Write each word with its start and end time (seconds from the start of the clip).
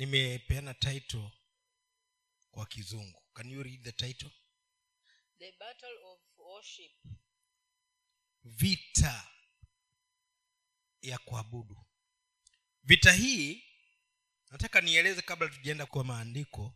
nimepeana 0.00 0.74
title 0.74 1.30
kwa 2.50 2.66
kizungu. 2.66 3.22
Can 3.34 3.50
you 3.50 3.62
read 3.62 3.82
the 3.84 3.92
title? 3.92 4.30
The 5.38 5.52
battle 5.58 5.98
of 6.04 6.20
worship. 6.38 6.92
Vita 8.44 9.28
ya 11.02 11.18
kuabudu. 11.18 11.86
Vita 12.82 13.12
hii 13.12 13.64
nataka 14.50 14.80
nieleze 14.80 15.22
kabla 15.22 15.48
tujaenda 15.48 15.86
kwa 15.86 16.04
maandiko 16.04 16.74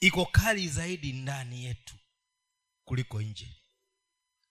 iko 0.00 0.26
kali 0.26 0.68
zaidi 0.68 1.12
ndani 1.12 1.64
yetu 1.64 1.94
kuliko 2.84 3.22
nje. 3.22 3.56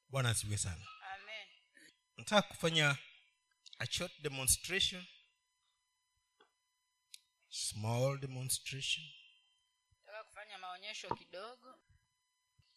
Bwana 0.10 0.30
asiwe 0.30 0.58
sana. 0.58 0.88
Amen. 1.14 1.48
Nataka 2.18 2.48
kufanya 2.48 2.98
a 3.80 3.86
short 3.92 4.22
demonstration 4.22 5.06
small 7.50 8.18
demonstration. 8.20 9.06
Nataka 10.06 10.24
kufanya 10.24 10.58
maonyesho 10.58 11.16
kidogo. 11.16 11.76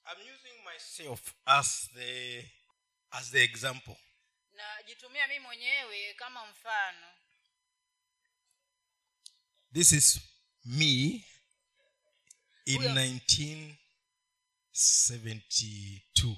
I'm 0.07 0.21
using 0.35 0.65
myself 0.65 1.35
as 1.47 1.91
the 1.95 2.45
as 3.11 3.31
the 3.31 3.43
example. 3.45 3.97
Najitumia 4.53 5.27
mi 5.29 5.39
mwenyewe 5.39 6.15
kama 6.15 6.47
mfano. 6.47 7.07
This 9.73 9.93
is 9.93 10.21
me 10.65 11.25
in 12.67 12.77
Huyo- 12.77 12.93
1972 14.73 16.37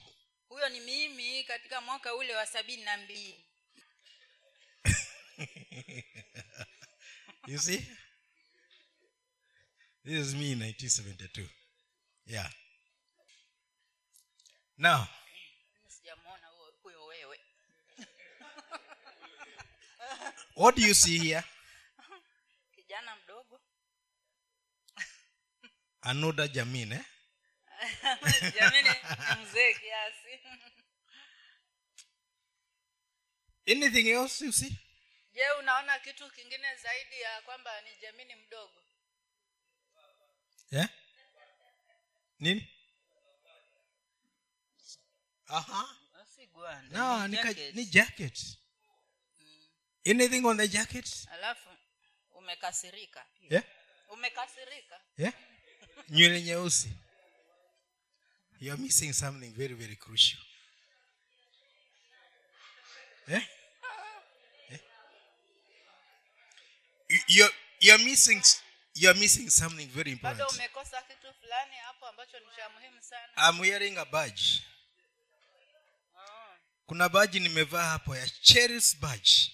huyo 0.49 0.69
ni 0.69 0.80
mimi 0.80 1.45
katika 1.45 1.80
mwaka 1.80 2.15
ule 2.15 2.37
wa 2.37 2.47
sabini 2.47 2.83
na 2.85 2.97
mbili. 2.97 3.45
You 7.47 7.59
see 7.59 7.87
this 10.04 10.27
is 10.27 10.34
me 10.34 10.52
in 10.52 10.59
1972 10.60 11.48
yeah. 12.26 12.46
Now. 14.79 15.09
What 20.54 20.76
do 20.76 20.82
you 20.82 20.95
see 20.95 21.18
here? 21.18 21.45
Kijana 22.76 23.16
mdogo. 23.16 23.60
Anoda 26.02 26.48
jamine. 26.48 27.01
Eh? 27.82 28.96
mzee 29.42 29.74
kiasi. 29.74 30.40
Anything 33.66 34.09
else 34.09 34.45
you 34.45 34.52
see? 34.52 34.79
Je 35.32 35.40
unaona 35.59 35.98
kitu 35.98 36.30
kingine 36.30 36.76
zaidi 36.76 37.20
ya 37.20 37.42
kwamba 37.42 37.80
ni 37.80 37.96
jamini 38.02 38.35
mdogo 38.35 38.82
yeah 40.71 40.88
nini? 42.40 42.68
Aha. 45.49 45.96
No 46.93 47.26
ni 47.29 47.37
ni, 47.37 47.37
jacket. 47.37 47.90
jacket 47.90 48.59
anything 50.07 50.45
on 50.46 50.57
the 50.57 50.68
jacket 50.68 51.29
alafu 51.32 51.68
umekasirika. 52.35 53.26
Yeah 53.51 53.65
umekasirika? 54.09 55.01
Yeah 55.16 55.35
nywele 56.09 56.43
nyeusi. 56.43 56.91
You 58.60 58.73
are 58.73 58.82
missing 58.82 59.13
something 59.13 59.52
very 59.54 59.74
very 59.74 59.96
crucial. 59.96 60.41
Yeah? 63.29 63.43
Yeah? 64.71 64.78
You're, 67.28 67.50
you're 67.81 68.04
missing 68.04 68.43
you're 68.94 69.19
missing 69.21 69.50
something 69.50 69.87
very 69.87 70.15
bado 70.16 70.31
important 70.44 70.59
umekosa 70.59 71.03
kitu 71.03 71.34
fulani 71.41 71.77
hapo 71.77 72.06
ambacho 72.06 72.38
ni 72.41 72.47
cha 72.56 72.69
muhimu 72.69 73.03
sana. 73.03 73.49
I'm 73.50 73.60
wearing 73.60 73.99
a 73.99 74.05
badge. 74.05 74.62
Oh. 76.16 76.54
kuna 76.87 77.09
baji 77.09 77.41
nimevaa 77.41 77.88
hapo 77.88 78.16
ya 78.16 78.28
cheris 78.31 78.97
badge. 78.97 79.53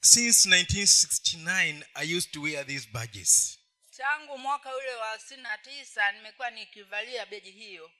Since 0.00 0.48
1969 0.48 1.84
i 1.94 2.16
used 2.16 2.30
to 2.32 2.40
wear 2.42 2.66
these 2.66 2.88
badges. 2.92 3.58
Tangu 3.96 4.38
mwaka 4.38 4.76
ule 4.76 4.94
wa 4.94 5.18
sitini 5.18 5.42
na 5.42 5.58
tisa 5.58 6.12
nimekuwa 6.12 6.50
nikivalia 6.50 7.26
beji 7.26 7.50
hiyo. 7.50 7.90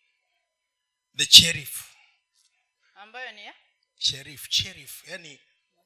The 1.17 1.27
sheriff 1.27 1.95
ambayo 2.95 3.33
ni 3.33 3.45
ya? 3.47 3.55
Sheriff 3.99 4.47
sheriff 4.51 5.09
yani 5.09 5.41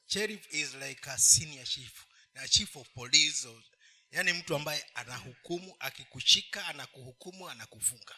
sheriff 0.06 0.54
is 0.54 0.74
like 0.74 1.10
a 1.10 1.18
senior 1.18 1.64
chief 1.66 2.04
na 2.38 2.48
chief 2.48 2.76
of 2.76 2.88
police 2.94 3.48
or, 3.48 3.62
yani 4.10 4.32
mtu 4.32 4.56
ambaye 4.56 4.86
anahukumu 4.94 5.76
akikushika 5.78 6.66
anakuhukumu 6.66 7.48
anakufunga. 7.48 8.16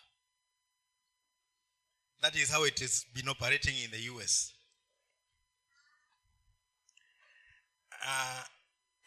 That 2.20 2.34
is 2.36 2.50
how 2.50 2.66
it 2.66 2.80
has 2.80 3.06
been 3.14 3.28
operating 3.28 3.76
in 3.84 3.90
the 3.90 4.10
us 4.10 4.54
uh, 8.02 8.44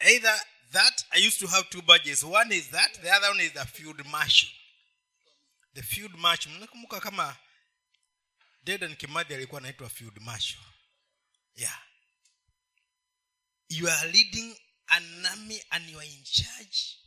either 0.00 0.42
that 0.72 1.06
i 1.10 1.26
used 1.26 1.38
to 1.38 1.46
have 1.46 1.68
two 1.70 1.82
badges. 1.82 2.24
One 2.24 2.52
is 2.52 2.70
that 2.70 3.00
the 3.02 3.10
other 3.10 3.28
one 3.30 3.40
is 3.40 3.52
the 3.52 3.64
field 3.64 4.04
marshal. 4.06 4.50
The 5.74 5.82
field 5.82 6.14
marshal. 6.18 6.52
Mnakumbuka 6.52 7.00
kama 7.00 7.36
dedan 8.64 8.96
kimadhi 8.96 9.34
alikuwa 9.34 9.60
anaitwa 9.60 9.88
field 9.88 10.18
marshal? 10.20 10.60
Yeah. 11.56 11.78
You 13.68 13.88
are 13.90 14.08
leading 14.12 14.56
and 14.88 15.88
you 15.90 15.98
are 15.98 16.04
in 16.04 16.22
charge 16.24 16.98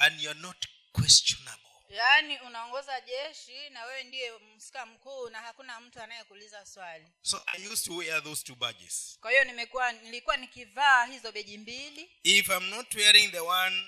and 0.00 0.20
you 0.20 0.28
are 0.30 0.40
not 0.40 0.56
questionable. 0.92 1.58
Yaani 1.90 2.38
unaongoza 2.40 3.00
jeshi 3.00 3.70
na 3.70 3.84
wewe 3.84 4.02
ndiye 4.04 4.32
msika 4.56 4.86
mkuu 4.86 5.30
na 5.30 5.40
hakuna 5.40 5.80
mtu 5.80 6.00
anayekuuliza 6.02 6.66
swali. 6.66 7.06
So 7.22 7.42
i 7.46 7.68
used 7.68 7.84
to 7.86 7.96
wear 7.96 8.22
those 8.22 8.44
two 8.44 8.54
badges. 8.54 9.18
Kwa 9.20 9.30
hiyo 9.30 9.44
nimekuwa 9.44 9.92
nilikuwa 9.92 10.36
nikivaa 10.36 11.04
hizo 11.06 11.32
beji 11.32 11.58
mbili. 11.58 12.10
If 12.22 12.48
i'm 12.48 12.64
not 12.70 12.94
wearing 12.94 13.30
the 13.32 13.40
one 13.40 13.86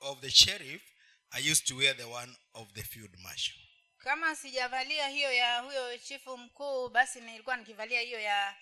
of 0.00 0.20
the 0.20 0.30
sheriff 0.30 0.82
i 1.30 1.50
used 1.50 1.66
to 1.66 1.76
wear 1.76 1.96
the 1.96 2.04
one 2.04 2.36
of 2.54 2.68
the 2.72 2.82
field 2.82 3.16
marshal. 3.18 3.56
Kama 3.98 4.36
sijavalia 4.36 5.08
hiyo 5.08 5.32
ya 5.32 5.60
huyo 5.60 5.98
chifu 5.98 6.36
mkuu 6.38 6.88
basi 6.88 7.20
nilikuwa 7.20 7.56
nikivalia 7.56 8.00
hiyo 8.00 8.20
ya 8.20 8.56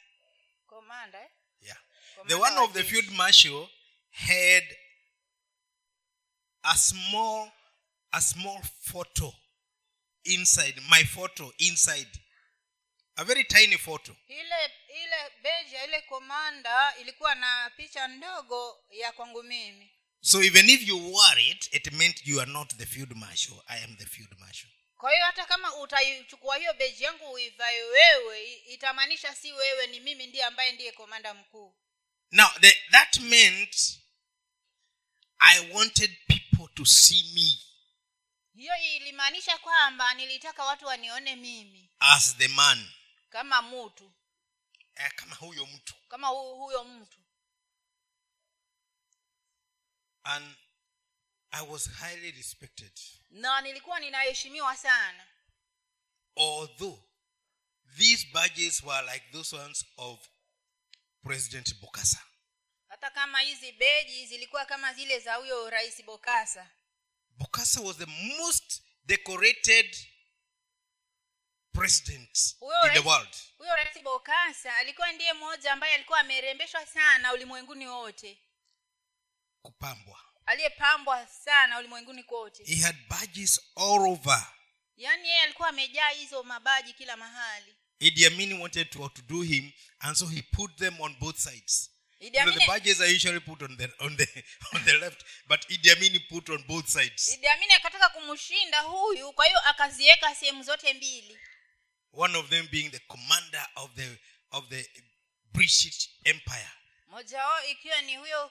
komanda 0.66 1.20
eh? 1.22 1.30
yeah. 1.60 1.78
The 2.26 2.34
one 2.34 2.58
of 2.58 2.72
the 2.72 2.84
field 2.84 3.10
marshal 3.10 3.68
had 4.10 4.64
a 6.62 6.76
small 6.76 7.48
a 8.12 8.20
small 8.20 8.60
photo 8.80 9.32
inside 10.24 10.74
my 10.90 11.02
photo 11.04 11.52
inside. 11.58 12.08
A 13.16 13.24
very 13.24 13.44
tiny 13.44 13.76
photo. 13.76 14.16
Ile 14.28 14.70
ile 14.88 15.30
beji 15.42 15.74
ya 15.74 15.84
ile 15.84 16.00
komanda 16.02 16.96
ilikuwa 17.00 17.34
na 17.34 17.70
picha 17.76 18.08
ndogo 18.08 18.84
ya 18.90 19.12
kwangu 19.12 19.42
mimi. 19.42 19.90
So 20.20 20.42
even 20.42 20.70
if 20.70 20.88
you 20.88 21.12
wore 21.12 21.42
it 21.50 21.68
it 21.74 21.92
meant 21.92 22.26
you 22.26 22.40
are 22.40 22.50
not 22.52 22.76
the 22.76 22.86
field 22.86 23.12
marshal 23.16 23.62
i 23.66 23.84
am 23.84 23.96
the 23.96 24.06
field 24.06 24.38
marshal. 24.38 24.70
Kwa 24.96 25.12
hiyo 25.12 25.24
hata 25.26 25.44
kama 25.46 25.76
utaichukua 25.76 26.56
hiyo 26.56 26.74
beji 26.74 27.04
yangu 27.04 27.32
uivae 27.32 27.82
wewe 27.82 28.52
itamaanisha 28.54 29.34
si 29.34 29.52
wewe 29.52 29.86
ni 29.86 30.00
mimi 30.00 30.26
ndiye 30.26 30.44
ambaye 30.44 30.72
ndiye 30.72 30.92
komanda 30.92 31.34
mkuu 31.34 31.74
now 32.30 32.48
the, 32.60 32.76
that 32.90 33.20
meant 33.20 34.00
i 35.38 35.72
wanted 35.72 36.10
people 36.26 36.68
to 36.74 36.84
see 36.86 37.32
me 37.34 37.58
hiyo 38.54 38.76
ilimaanisha 38.76 39.58
kwamba 39.58 40.14
nilitaka 40.14 40.64
watu 40.64 40.86
wanione 40.86 41.36
mimi 41.36 41.90
as 42.00 42.36
the 42.36 42.48
man. 42.48 42.90
kama 43.30 43.62
mtu. 43.62 44.12
Eh, 44.94 45.12
kama 45.14 45.34
huyo 45.36 45.66
mtu. 45.66 45.94
Kama 46.08 46.28
hu, 46.28 46.56
huyo 46.56 46.84
mtu. 46.84 47.18
And 50.22 50.56
i 51.50 51.66
was 51.66 51.90
highly 51.90 52.30
respected. 52.32 53.00
Na 53.30 53.60
nilikuwa 53.60 54.00
ninaheshimiwa 54.00 54.76
sana. 54.76 55.26
Although 56.36 56.98
these 57.96 58.26
badges 58.26 58.82
were 58.82 59.12
like 59.12 59.26
those 59.32 59.56
ones 59.56 59.84
of 59.96 60.28
president 61.22 61.74
bokasa 61.80 62.20
hata 62.88 63.10
kama 63.10 63.40
hizi 63.40 63.72
beji 63.72 64.26
zilikuwa 64.26 64.64
kama 64.64 64.94
zile 64.94 65.18
za 65.20 65.34
huyo 65.34 65.70
rais 65.70 66.04
bokasa 66.04 66.70
bokasa 67.30 67.80
was 67.80 67.96
the 67.96 68.06
most 68.06 68.82
decorated 69.04 69.96
president 71.72 72.56
Huyo 72.60 72.86
in 72.86 72.92
the 72.92 73.08
world. 73.08 73.36
huyo 73.58 73.76
rais 73.76 74.02
bokasa 74.02 74.76
alikuwa 74.76 75.12
ndiye 75.12 75.32
mmoja 75.32 75.72
ambaye 75.72 75.94
alikuwa 75.94 76.18
amerembeshwa 76.20 76.86
sana 76.86 77.32
ulimwenguni 77.32 77.86
wote. 77.88 78.38
Kupambwa. 79.62 80.20
Aliyepambwa 80.46 81.26
sana 81.26 81.78
ulimwenguni 81.78 82.22
kote. 82.24 82.64
He 82.64 82.76
had 82.82 82.98
badges 83.08 83.60
all 83.76 84.00
over. 84.12 84.52
Yaani 84.96 85.28
yeye 85.28 85.42
alikuwa 85.42 85.68
amejaa 85.68 86.08
hizo 86.08 86.42
mabaji 86.42 86.92
kila 86.92 87.16
mahali 87.16 87.76
Idi 88.00 88.26
Amin 88.26 88.58
wanted 88.58 88.90
to 88.92 89.02
outdo 89.02 89.42
him, 89.42 89.72
and 90.02 90.16
so 90.16 90.26
he 90.26 90.42
put 90.42 90.76
them 90.78 90.94
on 91.00 91.14
both 91.20 91.38
sides. 91.38 91.90
You 92.20 92.30
know, 92.32 92.50
the 92.52 92.60
badges 92.66 93.00
are 93.00 93.06
usually 93.06 93.40
put 93.40 93.62
on 93.62 93.76
the 93.78 93.84
on 94.04 94.16
the 94.16 94.26
on 94.74 94.80
the 94.84 94.98
left, 95.00 95.24
but 95.48 95.66
Idi 95.68 95.90
Amin 95.96 96.20
put 96.30 96.50
on 96.50 96.62
both 96.68 96.88
sides. 96.88 97.34
Idi 97.34 97.46
Amin 97.46 97.70
akataka 97.70 98.08
kumshinda 98.08 98.80
huyu 98.80 99.32
kwa 99.32 99.46
hiyo 99.46 99.58
akaziweka 99.68 100.34
sehemu 100.34 100.62
zote 100.62 100.94
mbili 100.94 101.38
One 102.12 102.38
of 102.38 102.48
them 102.48 102.68
being 102.70 102.90
the 102.90 102.98
commander 102.98 103.66
of 103.76 103.90
the 103.94 104.18
of 104.50 104.68
the 104.68 104.86
British 105.52 106.08
Empire. 106.24 106.70
moja 107.08 107.44
wao 107.44 107.64
ikiwa 107.64 108.02
ni 108.02 108.16
huyo 108.16 108.50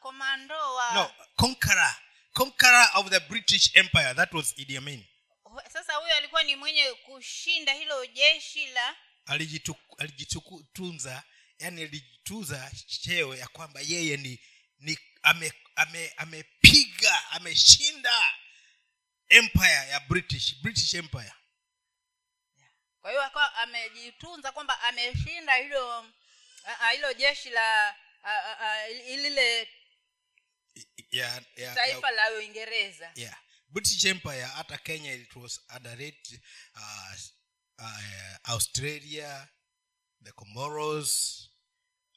komando 0.00 0.74
wa 0.74 0.94
No, 0.94 1.10
conqueror, 1.36 1.96
conqueror 2.32 2.90
of 2.94 3.10
the 3.10 3.20
British 3.20 3.70
Empire. 3.76 4.14
That 4.14 4.32
was 4.34 4.54
Idi 4.58 4.76
Amin. 4.76 5.04
Sasa 5.72 5.94
huyo 5.94 6.14
alikuwa 6.14 6.42
ni 6.42 6.56
mwenye 6.56 6.92
kushinda 6.92 7.72
hilo 7.72 8.06
jeshi 8.06 8.66
la 8.66 8.96
alijitunza 9.26 9.80
alijitutunza 9.98 11.22
yani 11.58 11.82
alijitunza 11.82 12.70
cheo 12.86 13.34
ya 13.34 13.48
kwamba 13.48 13.80
yeye 13.80 14.16
ni 14.16 14.40
ni 14.78 14.98
ame, 15.22 15.52
ame, 15.76 16.14
ameshinda 17.30 18.34
empire 19.28 19.88
ya 19.88 20.00
british 20.00 20.56
british 20.62 20.94
empire 20.94 21.32
kwa 23.00 23.10
hiyo 23.10 23.22
akawa 23.22 23.54
amejitunza 23.54 24.52
kwamba 24.52 24.80
ameshinda 24.80 25.54
hilo 25.54 26.12
hilo 26.92 27.12
jeshi 27.12 27.50
la 27.50 27.96
lile 29.16 29.68
taifa 31.74 32.10
la 32.10 32.32
uingereza 32.32 33.12
yeah. 33.14 33.43
British 33.74 34.04
empire 34.04 34.42
hata 34.44 34.78
kenya 34.78 35.12
it 35.14 35.36
was 35.36 35.60
underrate 35.76 36.40
uh, 36.76 37.14
uh, 37.78 38.54
australia 38.54 39.48
the 40.24 40.32
comoros 40.32 41.10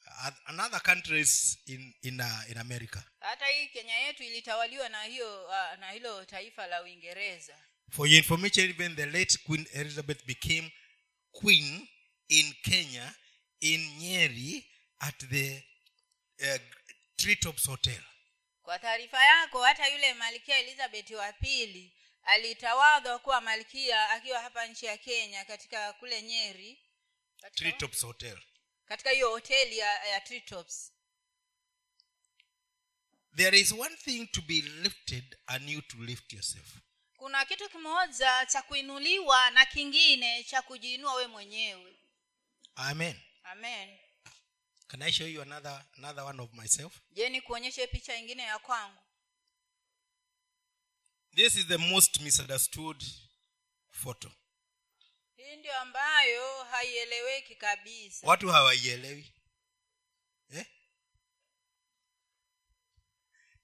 uh, 0.07 0.31
and 0.45 0.59
other 0.61 0.81
countries 0.81 1.57
in 1.65 1.93
in, 2.01 2.19
uh, 2.21 2.51
in 2.51 2.57
america 2.57 3.03
hata 3.19 3.45
hii 3.45 3.67
kenya 3.67 3.93
yetu 3.99 4.23
ilitawaliwa 4.23 4.89
na 4.89 5.03
hiyo 5.03 5.45
uh, 5.45 5.79
na 5.79 5.91
hilo 5.91 6.25
taifa 6.25 6.67
la 6.67 6.83
uingereza 6.83 7.57
For 7.91 8.05
your 8.07 8.17
information, 8.17 8.69
even 8.69 8.95
the 8.95 9.05
late 9.05 9.37
Queen 9.45 9.65
Elizabeth 9.73 10.25
became 10.25 10.71
queen 11.31 11.87
in 12.29 12.53
Kenya, 12.63 13.13
in 13.61 13.79
Nyeri, 13.99 14.65
at 14.99 15.17
the 15.29 15.63
uh, 16.41 16.57
Treetops 17.17 17.65
Hotel. 17.65 18.01
Kwa 18.67 18.79
taarifa 18.79 19.25
yako 19.25 19.63
hata 19.63 19.87
yule 19.87 20.13
malkia 20.13 20.57
elizabeth 20.59 21.11
wa 21.11 21.33
pili 21.33 21.93
alitawadhwa 22.23 23.19
kuwa 23.19 23.41
malkia 23.41 24.09
akiwa 24.09 24.39
hapa 24.41 24.67
nchi 24.67 24.85
ya 24.85 24.97
kenya 24.97 25.45
katika 25.45 25.93
kule 25.93 26.21
nyeri 26.21 26.81
katika, 27.41 27.57
Treetops 27.59 28.01
Hotel. 28.01 28.37
katika 28.85 29.09
hiyo 29.09 29.29
hoteli 29.29 29.77
ya, 29.77 30.05
ya 30.05 30.21
Treetops. 30.21 30.93
There 33.35 33.59
is 33.59 33.71
one 33.71 33.95
thing 33.95 34.27
to 34.27 34.41
be 34.41 34.61
lifted 34.61 35.37
and 35.45 35.69
you 35.69 35.81
to 35.81 35.97
lift 35.97 36.33
yourself. 36.33 36.67
kuna 37.17 37.45
kitu 37.45 37.69
kimoja 37.69 38.45
cha 38.45 38.61
kuinuliwa 38.61 39.49
na 39.51 39.65
kingine 39.65 40.43
cha 40.43 40.61
kujiinua 40.61 41.13
we 41.13 41.27
mwenyewe 41.27 41.99
Amen. 42.75 43.21
amen 43.43 43.97
Can 44.87 45.01
I 45.01 45.11
show 45.11 45.25
you 45.27 45.41
another 45.41 45.85
another 45.97 46.23
one 46.23 46.39
of 46.43 46.53
myself? 46.53 47.01
je 47.11 47.29
ni 47.29 47.41
kuonyeshe 47.41 47.87
picha 47.87 48.15
ingine 48.15 48.43
ya 48.43 48.59
kwangu 48.59 48.97
This 51.35 51.55
is 51.55 51.67
the 51.67 51.77
most 51.77 52.19
misunderstood 52.21 53.03
photo. 53.91 54.31
hii 55.35 55.55
ndio 55.55 55.79
ambayo 55.79 56.63
haieleweki 56.63 57.55
kabisa 57.55 58.27
Watu 58.27 58.49
hawaielewi. 58.49 59.33
Eh? 60.49 60.65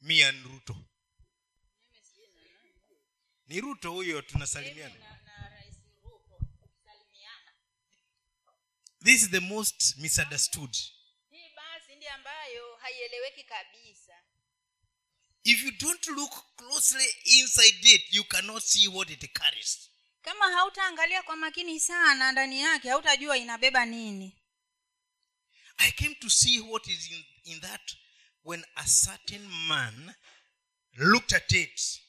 mi 0.02 0.24
and 0.24 0.46
Ruto. 0.46 0.76
Ni 3.48 3.62
Ruto 3.62 3.92
huyo 3.92 4.22
tunasalimiana. 4.22 4.96
This 9.04 9.22
is 9.24 9.30
the 9.30 9.40
most 9.40 9.98
misunderstood. 9.98 10.78
Ndiyo 12.04 12.16
ambayo 12.16 12.76
haieleweki 12.76 13.44
kabisa 13.44 14.14
If 15.44 15.64
you 15.64 15.72
don't 15.72 16.08
look 16.08 16.56
closely 16.56 17.16
inside 17.24 17.90
it, 17.90 18.14
you 18.14 18.24
cannot 18.24 18.64
see 18.64 18.88
what 18.88 19.10
it 19.10 19.34
carries. 19.34 19.90
kama 20.22 20.46
hautaangalia 20.52 21.24
kwa 21.24 21.36
makini 21.36 21.80
sana 21.80 22.32
ndani 22.32 22.62
yake 22.62 22.90
hautajua 22.90 23.38
inabeba 23.38 23.86
nini 23.86 24.38
I 25.78 25.92
came 25.92 26.16
to 26.16 26.30
see 26.30 26.60
what 26.60 26.88
is 26.88 27.12
in, 27.12 27.26
in 27.44 27.62
that 27.62 27.96
when 28.44 28.66
a 28.76 28.86
certain 28.88 29.48
man 29.48 30.14
looked 30.94 31.34
at 31.34 31.52
it 31.52 32.02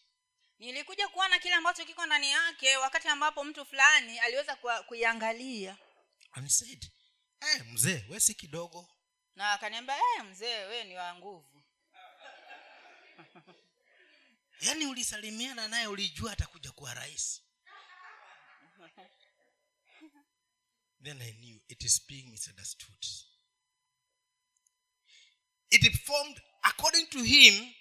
nilikuja 0.58 1.08
kuona 1.08 1.38
kile 1.38 1.55
ambacho 1.55 1.85
kiko 1.85 2.06
ndani 2.06 2.31
yake 2.31 2.76
wakati 2.76 3.08
ambapo 3.08 3.44
mtu 3.44 3.64
fulani 3.64 4.19
aliweza 4.19 4.56
kuiangalia 4.88 5.76
and 6.32 6.49
said, 6.49 6.90
hey, 7.40 7.62
mzee, 7.73 8.05
we 8.08 8.20
si 8.20 8.35
kidogo. 8.35 8.90
Na 9.36 9.52
akaniambia 9.52 9.94
hey, 9.94 10.22
mzee 10.22 10.64
wee 10.64 10.84
ni 10.84 10.96
wa 10.96 11.14
nguvu. 11.14 11.62
Yaani 14.60 14.86
ulisalimiana 14.86 15.69
naye 15.69 15.86
ulijua 15.86 16.32
atakuja 16.32 16.72
kuwa 16.72 16.94
rais. 16.94 17.42
Then 21.04 21.22
i 21.22 21.32
knew 21.32 21.60
it 21.69 21.82
is 21.84 22.06
being 22.06 22.22
misunderstood. 22.31 23.06
It 25.70 26.04
formed 26.06 26.40
according 26.62 27.06
to 27.06 27.22
him 27.22 27.75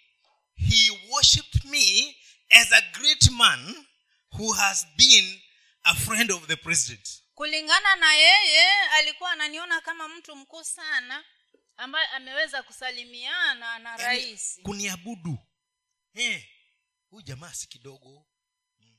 he 0.56 0.90
worshipped 1.12 1.66
me 1.66 2.16
as 2.52 2.72
a 2.72 2.82
great 3.00 3.32
man 3.32 3.86
who 4.38 4.52
has 4.54 4.86
been 4.98 5.42
a 5.86 5.96
friend 5.96 6.32
of 6.32 6.48
the 6.48 6.56
president. 6.58 7.22
Kulingana 7.36 7.96
na 7.96 8.14
yeye 8.14 8.70
alikuwa 8.92 9.32
ananiona 9.32 9.82
kama 9.82 10.08
mtu 10.08 10.36
mkuu 10.36 10.64
sana 10.64 11.24
ambaye 11.78 12.08
ameweza 12.08 12.64
kusalimiana 12.64 13.80
na 13.80 13.90
Yaani, 13.90 14.04
rais. 14.04 14.60
kuniabudu. 14.64 15.38
Huyu 17.10 17.22
jamaa 17.24 17.54
si 17.54 17.68
kidogo. 17.68 18.28
Mm. 18.80 18.98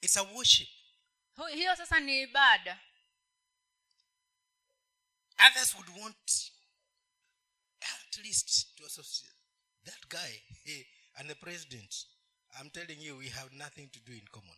it's 0.00 0.16
a 0.16 0.22
worship. 0.22 0.68
Hiyo 1.52 1.76
sasa 1.76 2.00
ni 2.00 2.20
ibada. 2.22 2.80
Others 5.50 5.74
would 5.74 5.88
want 5.98 6.52
at 7.80 8.16
least 8.24 8.74
to 8.76 8.86
associate 8.86 9.34
that 9.84 10.08
guy 10.08 10.42
eh, 10.64 10.86
and 11.14 11.28
the 11.28 11.34
president. 11.34 12.06
I'm 12.58 12.70
telling 12.70 13.00
you 13.02 13.16
we 13.18 13.28
have 13.28 13.52
nothing 13.52 13.88
to 13.90 14.00
do 14.00 14.12
in 14.12 14.26
common. 14.30 14.56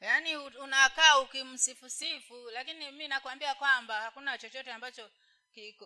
Yaani 0.00 0.36
unakaa 0.36 1.18
ukimsifusifu 1.18 2.50
lakini 2.50 2.90
mi 2.92 3.08
nakwambia 3.08 3.54
kwamba 3.54 4.00
hakuna 4.00 4.38
chochote 4.38 4.72
ambacho 4.72 5.10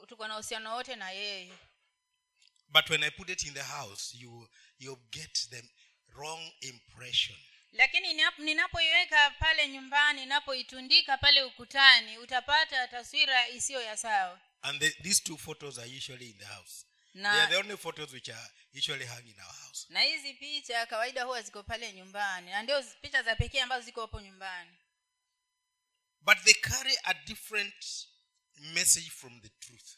tuko 0.08 0.28
na 0.28 0.34
uhusiano 0.34 0.74
wote 0.74 0.96
na 0.96 1.10
yeye. 1.10 1.52
But 2.68 2.88
when 2.90 3.02
i 3.02 3.10
put 3.10 3.30
it 3.30 3.42
in 3.46 3.54
the 3.54 3.62
house 3.62 4.14
you 4.14 4.48
you 4.78 4.98
get 5.10 5.34
the 5.50 5.62
wrong 6.16 6.52
impression. 6.60 7.36
Lakini 7.72 8.14
ninapoiweka 8.38 9.30
pale 9.30 9.68
nyumbani 9.68 10.20
ninapoitundika 10.20 11.18
pale 11.18 11.42
ukutani 11.42 12.18
utapata 12.18 12.88
taswira 12.88 13.48
isiyo 13.48 13.82
ya 13.82 13.96
sawa. 13.96 14.40
And 14.62 14.80
the, 14.80 14.90
these 15.02 15.22
two 15.22 15.36
photos 15.36 15.78
are 15.78 15.86
usually 15.96 16.30
in 16.30 16.38
the 16.38 16.44
house. 16.46 16.84
Na- 17.14 17.32
they 17.32 17.40
are 17.40 17.50
the 17.50 17.56
only 17.58 17.76
photos 17.76 18.12
which 18.12 18.28
are 18.28 18.50
usually 18.74 19.06
hung 19.06 19.26
in 19.26 19.40
our 19.40 19.54
house. 19.54 19.86
na 19.88 20.00
hizi 20.00 20.34
picha 20.34 20.86
kawaida 20.86 21.24
huwa 21.24 21.42
ziko 21.42 21.62
pale 21.62 21.92
nyumbani 21.92 22.50
na 22.50 22.62
ndio 22.62 22.82
picha 22.82 23.22
za 23.22 23.36
pekee 23.36 23.60
ambazo 23.60 23.84
ziko 23.84 24.00
hapo 24.00 24.20
nyumbani. 24.20 24.70
But 26.22 26.38
they 26.44 26.54
carry 26.54 26.94
a 27.04 27.14
different 27.14 28.06
message 28.60 29.10
from 29.10 29.40
the 29.40 29.48
truth. 29.48 29.96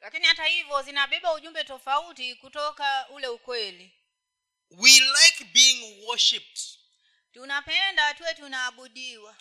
Lakini 0.00 0.26
hata 0.26 0.44
hivyo 0.44 0.82
zinabeba 0.82 1.32
ujumbe 1.34 1.64
tofauti 1.64 2.34
kutoka 2.34 3.08
ule 3.08 3.28
ukweli. 3.28 3.92
We 4.70 4.90
like 5.00 5.44
being 5.44 6.04
worshipped. 6.06 6.60
Tunapenda 7.32 8.14
tuwe 8.14 8.34
tunaabudiwa. 8.34 9.36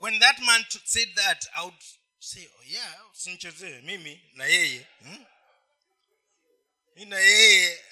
When 0.00 0.20
that 0.20 0.38
man 0.38 0.64
said 0.84 1.14
that 1.14 1.48
i 1.52 1.60
would 1.64 1.82
say 2.18 2.46
oh 2.58 2.62
yeah 2.64 3.10
usinichezee 3.12 3.80
mimi 3.80 4.30
na 4.32 4.44
yeye. 4.46 4.86
Hmm? 5.00 5.24
mi 6.96 7.04
na 7.04 7.18
yeye 7.18 7.84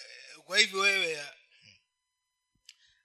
kwa 0.44 0.58
hivyo 0.58 0.80
wewe 0.80 1.26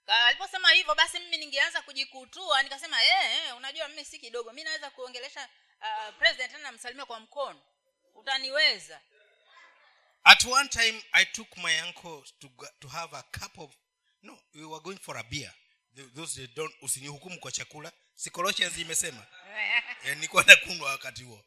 aliposema 0.06 0.70
hivyo 0.70 0.94
basi 0.94 1.18
mimi 1.18 1.36
ningeanza 1.36 1.82
kujikutua 1.82 2.62
nikasema 2.62 3.02
eh, 3.04 3.36
eh, 3.46 3.56
unajua 3.56 3.88
mimi 3.88 4.04
si 4.04 4.18
kidogo 4.18 4.52
mi 4.52 4.64
naweza 4.64 4.90
kuongelesha 4.90 5.48
uh, 5.84 6.14
president 6.18 6.50
tena 6.52 6.62
namsalimia 6.62 7.06
kwa 7.06 7.20
mkono. 7.20 7.62
Utaniweza? 8.14 9.00
At 10.24 10.44
one 10.44 10.68
time 10.68 11.02
i 11.12 11.24
took 11.24 11.56
my 11.56 11.80
uncle 11.82 12.22
to, 12.38 12.48
to 12.80 12.88
have 12.88 13.16
a 13.16 13.22
cup 13.22 13.58
of 13.58 13.70
no 14.22 14.38
we 14.54 14.64
were 14.64 14.80
going 14.80 14.98
for 14.98 15.16
a 15.18 15.22
beer. 15.22 15.52
Those 16.14 16.34
they 16.46 16.54
don't 16.54 16.74
usinihukumu 16.82 17.40
kwa 17.40 17.52
chakula. 17.52 17.92
Si 18.14 18.30
Colossians 18.30 18.78
imesema. 18.78 19.26
Eh, 20.04 20.14
nilikuwa 20.14 20.44
nakunywa 20.44 20.90
wakati 20.90 21.22
huo. 21.22 21.44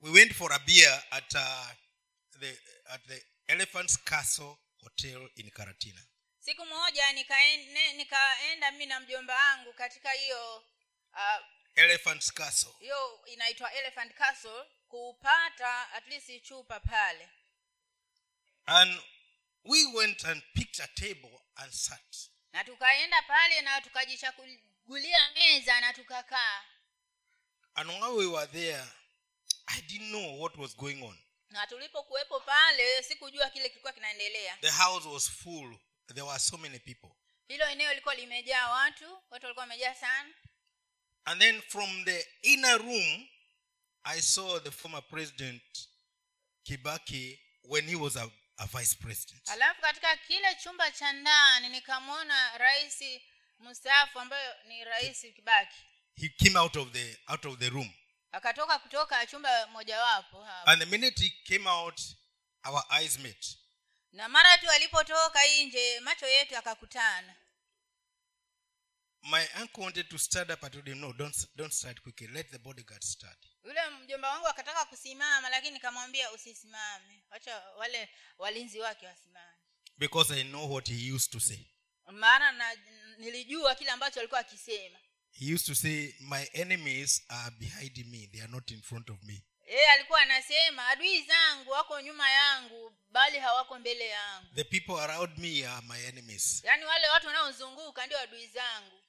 We 0.00 0.10
went 0.10 0.34
for 0.34 0.52
a 0.52 0.58
beer 0.58 1.02
at 1.10 1.34
uh, 1.34 1.66
the 2.40 2.58
at 2.86 3.06
the 3.06 3.22
Elephant's 3.46 3.98
Castle 4.04 4.56
Hotel 4.82 5.30
in 5.36 5.50
Karatina. 5.50 6.02
siku 6.40 6.66
moja 6.66 7.12
nikaenda 7.12 7.92
nikaenda 7.92 8.70
mimi 8.70 8.86
na 8.86 9.00
mjomba 9.00 9.34
wangu 9.34 9.72
katika 9.72 10.10
hiyo 10.12 10.56
uh, 11.12 11.46
Elephant's 11.74 12.32
Castle. 12.32 12.72
hiyo 12.78 13.20
inaitwa 13.26 13.72
elephant 13.72 14.14
castle 14.14 14.64
kupata 14.88 15.90
at 15.92 16.06
least 16.08 16.42
chupa 16.42 16.80
pale 16.80 17.28
And 18.66 19.00
we 19.64 19.84
went 19.94 20.24
and 20.24 20.42
picked 20.54 20.80
a 20.80 20.86
table 20.88 21.40
and 21.56 21.72
sat. 21.72 22.16
na 22.52 22.64
tukaenda 22.64 23.22
pale 23.22 23.60
na 23.60 23.80
tukajichagulia 23.80 25.30
meza 25.34 25.80
na 25.80 25.92
tukakaa 25.92 26.64
And 27.74 27.90
while 27.90 28.12
we 28.16 28.26
were 28.26 28.46
there, 28.46 28.84
I 29.66 29.80
didn't 29.80 30.10
know 30.10 30.40
what 30.40 30.56
was 30.58 30.76
going 30.76 31.02
on. 31.02 31.18
na 31.50 31.66
tulipokuwepo 31.66 32.40
pale 32.40 33.02
sikujua 33.02 33.50
kile 33.50 33.68
kilikuwa 33.68 33.92
kinaendelea 33.92 34.56
The 34.56 34.70
house 34.70 35.08
was 35.08 35.30
full. 35.30 35.78
There 36.06 36.22
were 36.26 36.38
so 36.38 36.56
many 36.58 36.78
people. 36.78 37.10
hilo 37.48 37.66
eneo 37.68 37.88
lilikuwa 37.88 38.14
limejaa 38.14 38.68
watu 38.70 39.12
watu 39.30 39.46
walikuwa 39.46 39.62
wamejaa 39.62 39.94
sana 39.94 40.34
And 41.26 41.40
then 41.40 41.60
from 41.68 42.04
the 42.04 42.24
inner 42.42 42.78
room, 42.78 43.26
I 44.04 44.20
saw 44.20 44.58
the 44.58 44.70
former 44.70 45.00
president 45.10 45.62
Kibaki 46.68 47.38
when 47.68 47.84
he 47.84 47.96
was 47.96 48.16
a, 48.16 48.28
a 48.58 48.66
vice 48.66 48.94
president. 48.94 49.42
alafu 49.48 49.80
katika 49.80 50.16
kile 50.16 50.54
chumba 50.54 50.90
cha 50.90 51.12
ndani 51.12 51.68
nikamwona 51.68 52.58
rais 52.58 53.02
mstaafu 53.60 54.20
ambayo 54.20 54.54
ni 54.68 54.84
rais 54.84 55.20
kibaki 55.34 55.76
He 56.16 56.28
came 56.28 56.58
out 56.58 56.76
of 56.76 56.90
the 56.92 57.16
out 57.28 57.44
of 57.44 57.58
the 57.58 57.68
room. 57.70 57.92
akatoka 58.32 58.78
kutoka 58.78 59.26
chumba 59.26 59.66
mojawapo 59.66 60.42
hapo 60.44 60.70
And 60.70 60.80
the 60.82 60.86
minute 60.86 61.20
he 61.24 61.30
came 61.44 61.66
out, 61.70 62.00
our 62.64 62.82
eyes 63.00 63.18
met. 63.18 63.56
na 64.12 64.28
mara 64.28 64.58
tu 64.58 64.70
alipotoka 64.70 65.40
nje 65.64 66.00
macho 66.00 66.26
yetu 66.26 66.54
yakakutana 66.54 67.34
My 69.30 69.46
uncle 69.60 69.84
wanted 69.84 70.08
to 70.10 70.18
stand 70.18 70.50
up. 70.50 70.64
I 70.64 70.68
told 70.68 70.86
him, 70.88 71.00
no, 71.00 71.12
don't 71.12 71.46
don't 71.56 71.72
start 71.72 72.02
quickly. 72.02 72.26
Let 72.34 72.50
the 72.50 72.58
bodyguard 72.58 73.02
start. 73.04 73.36
yule 73.64 73.80
mjomba 73.90 74.28
wangu 74.30 74.46
akataka 74.48 74.84
kusimama 74.84 75.48
lakini 75.50 75.72
nikamwambia 75.74 76.32
usisimame 76.32 77.22
wacha 77.30 77.62
wale 77.76 78.08
walinzi 78.38 78.80
wake 78.80 79.06
wasimame 79.06 79.56
Because 79.98 80.34
I 80.34 80.42
know 80.44 80.72
what 80.72 80.88
he 80.88 81.12
used 81.14 81.32
to 81.32 81.40
say. 81.40 81.66
maana 82.12 82.52
na, 82.52 82.76
nilijua 83.18 83.74
kile 83.74 83.90
ambacho 83.90 84.20
alikuwa 84.20 84.40
akisema 84.40 84.98
He 85.30 85.54
used 85.54 85.66
to 85.66 85.74
say, 85.74 86.12
My 86.20 86.48
enemies 86.52 87.22
are 87.28 87.50
behind 87.58 88.06
me, 88.06 88.26
they 88.32 88.40
are 88.42 88.52
not 88.52 88.70
in 88.70 88.82
front 88.82 89.10
of 89.10 89.22
me. 89.22 89.42
yeye 89.66 89.90
alikuwa 89.90 90.20
anasema 90.20 90.88
adui 90.88 91.22
zangu 91.22 91.70
wako 91.70 92.00
nyuma 92.00 92.30
yangu 92.30 92.96
bali 93.10 93.38
hawako 93.38 93.78
mbele 93.78 94.08
yangu 94.08 94.46
The 94.54 94.64
people 94.64 95.00
around 95.00 95.38
me 95.38 95.66
are 95.66 95.86
my 95.86 96.04
enemies. 96.06 96.64
yaani 96.64 96.84
wale 96.84 97.08
watu 97.08 97.26
wanaozunguka 97.26 98.06
ndio 98.06 98.18
adui 98.18 98.46
zangu 98.46 99.01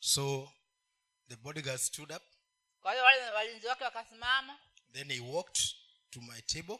So 0.00 0.50
the 1.28 1.36
bodyguard 1.36 1.80
stood 1.80 2.12
up. 2.12 2.22
kwa 2.82 2.92
hiyo 2.92 3.04
wale 3.04 3.30
walinzi 3.30 3.66
wake 3.66 3.84
wakasimama 3.84 4.58
Then 4.92 5.12
he 5.12 5.20
walked 5.20 5.62
to 6.10 6.20
my 6.20 6.40
table. 6.42 6.78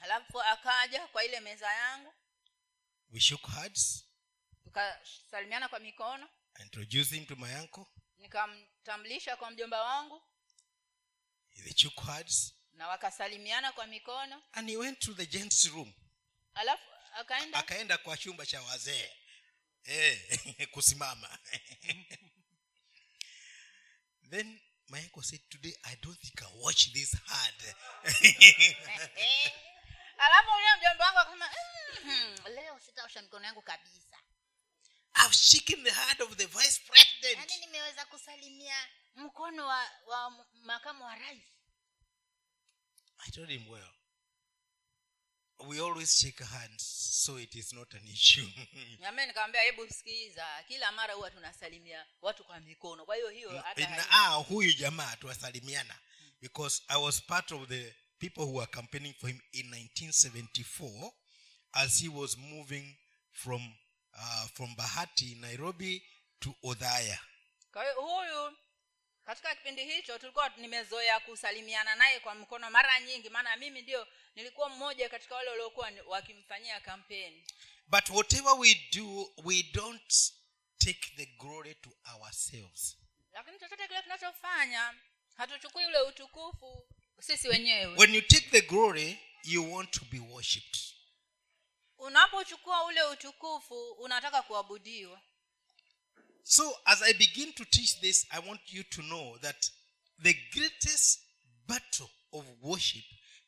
alafu 0.00 0.42
akaja 0.42 1.06
kwa 1.06 1.24
ile 1.24 1.40
meza 1.40 1.72
yangu 1.72 2.14
We 3.10 3.20
shook 3.20 3.46
hands. 3.46 4.04
tukasalimiana 4.64 5.68
kwa 5.68 5.78
mikono 5.78 6.28
I 6.54 6.62
introduced 6.62 7.14
him 7.14 7.26
to 7.26 7.36
my 7.36 7.54
uncle. 7.60 7.84
nikamtambulisha 8.18 9.36
kwa 9.36 9.50
mjomba 9.50 9.82
wangu 9.82 10.22
They 11.64 11.74
shook 11.76 12.00
hands. 12.00 12.54
na 12.72 12.88
wakasalimiana 12.88 13.72
kwa 13.72 13.86
mikono 13.86 14.42
And 14.52 14.70
he 14.70 14.76
went 14.76 14.98
to 14.98 15.14
the 15.14 15.26
gents' 15.26 15.64
room. 15.72 15.92
alafu 16.54 16.82
akaenda 17.14 17.58
akaenda 17.58 17.98
kwa 17.98 18.16
chumba 18.16 18.46
cha 18.46 18.62
wazee 18.62 19.10
hey, 19.82 20.16
kusimama 20.72 21.38
then 24.30 24.60
my 24.88 25.00
uncle 25.00 25.22
said 25.22 25.40
today 25.50 25.74
i 25.84 25.96
don't 26.02 26.18
think 26.20 26.42
i'll 26.42 26.60
watch 26.62 26.92
this 26.92 27.16
hard. 27.26 27.54
Alafu 30.18 30.50
ule 30.56 30.66
mjomba 30.78 31.04
wangu 31.04 31.18
akasema 31.18 31.50
"Mhm, 32.04 32.54
leo 32.54 32.78
sitaosha 32.78 33.22
mikono 33.22 33.44
yangu 33.44 33.62
kabisa. 33.62 34.18
I've 35.14 35.34
shaken 35.34 35.84
the 35.84 35.90
hand 35.90 36.22
of 36.22 36.36
the 36.36 36.46
vice 36.46 36.80
president. 36.86 37.38
Yaani 37.38 37.56
nimeweza 37.66 38.04
kusalimia 38.06 38.88
mkono 39.16 39.66
wa, 39.66 39.90
wa 40.06 40.46
makamu 40.62 41.04
wa 41.04 41.14
rais. 41.16 41.42
I 43.26 43.30
told 43.30 43.50
him 43.50 43.68
well 43.68 43.92
we 45.66 45.80
always 45.80 46.14
shake 46.18 46.44
hands 46.44 46.82
so 47.24 47.36
it 47.38 47.54
is 47.54 47.72
not 47.72 47.92
an 47.94 48.06
issue. 48.12 48.46
Nami 49.00 49.26
nikamwambia 49.26 49.60
hebu 49.62 49.88
sikiliza 49.88 50.46
kila 50.68 50.92
mara 50.92 51.14
huwa 51.14 51.30
tunasalimia 51.30 52.06
watu 52.22 52.44
kwa 52.44 52.60
mikono. 52.60 53.04
Kwa 53.04 53.16
hiyo 53.16 53.28
hiyo 53.28 53.64
ah 54.10 54.34
huyu 54.34 54.72
jamaa 54.72 55.16
tuwasalimiana. 55.16 55.98
Because 56.40 56.82
i 56.88 57.02
was 57.02 57.22
part 57.22 57.52
of 57.52 57.68
the 57.68 57.94
people 58.18 58.42
who 58.42 58.54
were 58.54 58.66
campaigning 58.66 59.14
for 59.14 59.30
him 59.30 59.40
in 59.52 59.70
1974 59.70 61.12
as 61.72 62.00
he 62.02 62.08
was 62.08 62.36
moving 62.38 62.96
from 63.32 63.72
uh, 64.14 64.46
from 64.54 64.74
bahati 64.76 65.34
nairobi 65.40 66.02
to 66.40 66.54
odhaya. 66.62 67.20
Kwa 67.72 67.82
hiyo 67.82 67.94
huyu 67.94 68.56
katika 69.28 69.54
kipindi 69.54 69.84
hicho 69.84 70.18
tulikuwa 70.18 70.48
nimezoea 70.56 71.20
kusalimiana 71.20 71.94
naye 71.94 72.20
kwa 72.20 72.34
mkono 72.34 72.70
mara 72.70 73.00
nyingi 73.00 73.30
maana 73.30 73.56
mimi 73.56 73.82
ndio 73.82 74.06
nilikuwa 74.34 74.68
mmoja 74.68 75.08
katika 75.08 75.34
wale 75.34 75.50
waliokuwa 75.50 75.92
wakimfanyia 76.06 76.80
kampeni 76.80 77.44
but 77.86 78.08
whatever 78.10 78.52
we 78.58 78.74
do 78.92 79.32
we 79.44 79.62
don't 79.62 80.14
take 80.78 81.12
the 81.16 81.26
glory 81.26 81.74
to 81.74 81.90
ourselves. 82.14 82.96
Lakini 83.32 83.58
chochote 83.58 83.88
kile 83.88 84.02
tunachofanya 84.02 84.94
hatuchukui 85.36 85.86
ule 85.86 86.00
utukufu 86.00 86.88
sisi 87.20 87.48
wenyewe. 87.48 87.94
When 87.96 88.14
you 88.14 88.22
take 88.22 88.50
the 88.50 88.60
glory 88.60 89.18
you 89.44 89.74
want 89.74 89.90
to 89.90 90.04
be 90.10 90.18
worshipped. 90.18 90.78
Unapochukua 91.98 92.84
ule 92.84 93.02
utukufu 93.02 93.90
unataka 93.92 94.42
kuabudiwa 94.42 95.20
So, 96.50 96.74
as 96.86 97.02
I 97.02 97.12
begin 97.12 97.52
to 97.52 97.64
teach 97.66 98.00
this, 98.00 98.24
I 98.32 98.38
want 98.38 98.60
you 98.72 98.82
to 98.82 99.02
know 99.02 99.36
that 99.42 99.70
the 100.18 100.34
greatest 100.54 101.18
battle 101.66 102.08
of 102.32 102.44
worship 102.62 103.04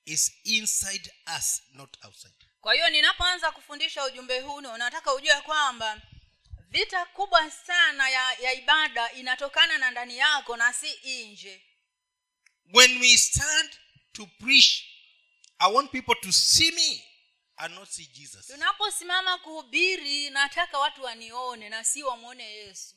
is 0.07 0.30
inside 0.45 1.09
us, 1.26 1.62
not 1.75 1.97
outside. 2.04 2.35
kwa 2.61 2.75
hiyo 2.75 2.90
ninapoanza 2.90 3.52
kufundisha 3.52 4.04
ujumbe 4.04 4.40
huu 4.40 4.54
unataka 4.54 5.14
ujue 5.14 5.40
kwamba 5.40 6.02
vita 6.71 7.04
kubwa 7.07 7.50
sana 7.50 8.11
ya, 8.11 8.33
ya 8.33 8.52
ibada 8.52 9.12
inatokana 9.12 9.78
na 9.78 9.90
ndani 9.90 10.19
yako 10.19 10.57
na 10.57 10.73
si 10.73 11.25
nje 11.26 11.62
When 12.75 13.00
we 13.00 13.16
stand 13.19 13.71
to 14.12 14.26
preach, 14.26 14.85
I 15.59 15.73
want 15.73 15.90
people 15.92 16.14
to 16.23 16.33
see 16.33 16.71
me 16.71 17.04
and 17.62 17.75
not 17.75 17.88
see 17.88 18.07
Jesus. 18.07 18.47
tunaposimama 18.47 19.38
kuhubiri 19.38 20.31
nataka 20.31 20.79
watu 20.79 21.02
wanione 21.02 21.69
na 21.69 21.85
si 21.85 22.02
wamwone 22.02 22.45
yesu 22.45 22.97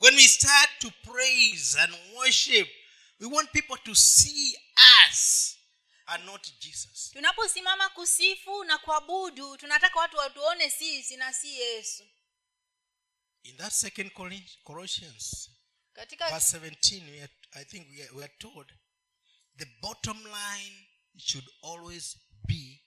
When 0.00 0.14
we 0.14 0.28
start 0.28 0.70
to 0.78 0.90
praise 0.90 1.78
and 1.80 1.94
worship, 2.14 2.68
we 3.20 3.26
want 3.26 3.50
people 3.52 3.76
to 3.84 3.94
see 3.94 4.54
us 5.08 5.56
and 6.06 6.24
not 6.24 6.52
Jesus. 6.60 7.10
tunaposimama 7.12 7.88
kusifu 7.88 8.64
na 8.64 8.78
kuabudu 8.78 9.56
tunataka 9.56 9.98
watu 10.00 10.16
watuone 10.16 10.70
sisi 10.70 11.16
na 11.16 11.32
si 11.32 11.54
yesu 11.60 12.04
In 13.42 13.56
that 13.56 13.72
second 13.72 14.12
Colossians 14.64 15.50
katika 15.92 16.30
verse 16.30 16.58
17 16.58 17.10
we 17.10 17.22
are, 17.22 17.32
i 17.52 17.64
think 17.64 17.88
we 17.90 18.02
are, 18.02 18.10
we 18.12 18.24
are 18.24 18.34
told 18.38 18.72
the 19.56 19.64
bottom 19.80 20.24
line 20.26 20.86
should 21.18 21.48
always 21.62 22.16
be 22.46 22.82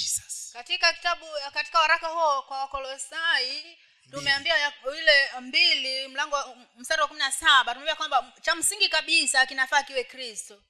jesus. 0.00 0.50
Katika 0.52 0.92
kitabu 0.92 1.26
katika 1.52 1.80
waraka 1.80 2.08
huo 2.08 2.42
kwa 2.42 2.58
wakolosai 2.58 3.78
tumeambia 4.10 4.72
ile 4.98 5.40
mbili 5.40 6.08
mlango 6.08 6.56
mstari 6.76 7.02
wa 7.02 7.08
kumi 7.08 7.18
na 7.20 7.32
saba 7.32 7.72
tumeambia 7.72 7.96
kwamba 7.96 8.32
cha 8.42 8.54
msingi 8.54 8.88
kabisa 8.88 9.46
kinafaa 9.46 9.82
kiwe 9.82 10.04
kristo. 10.04 10.62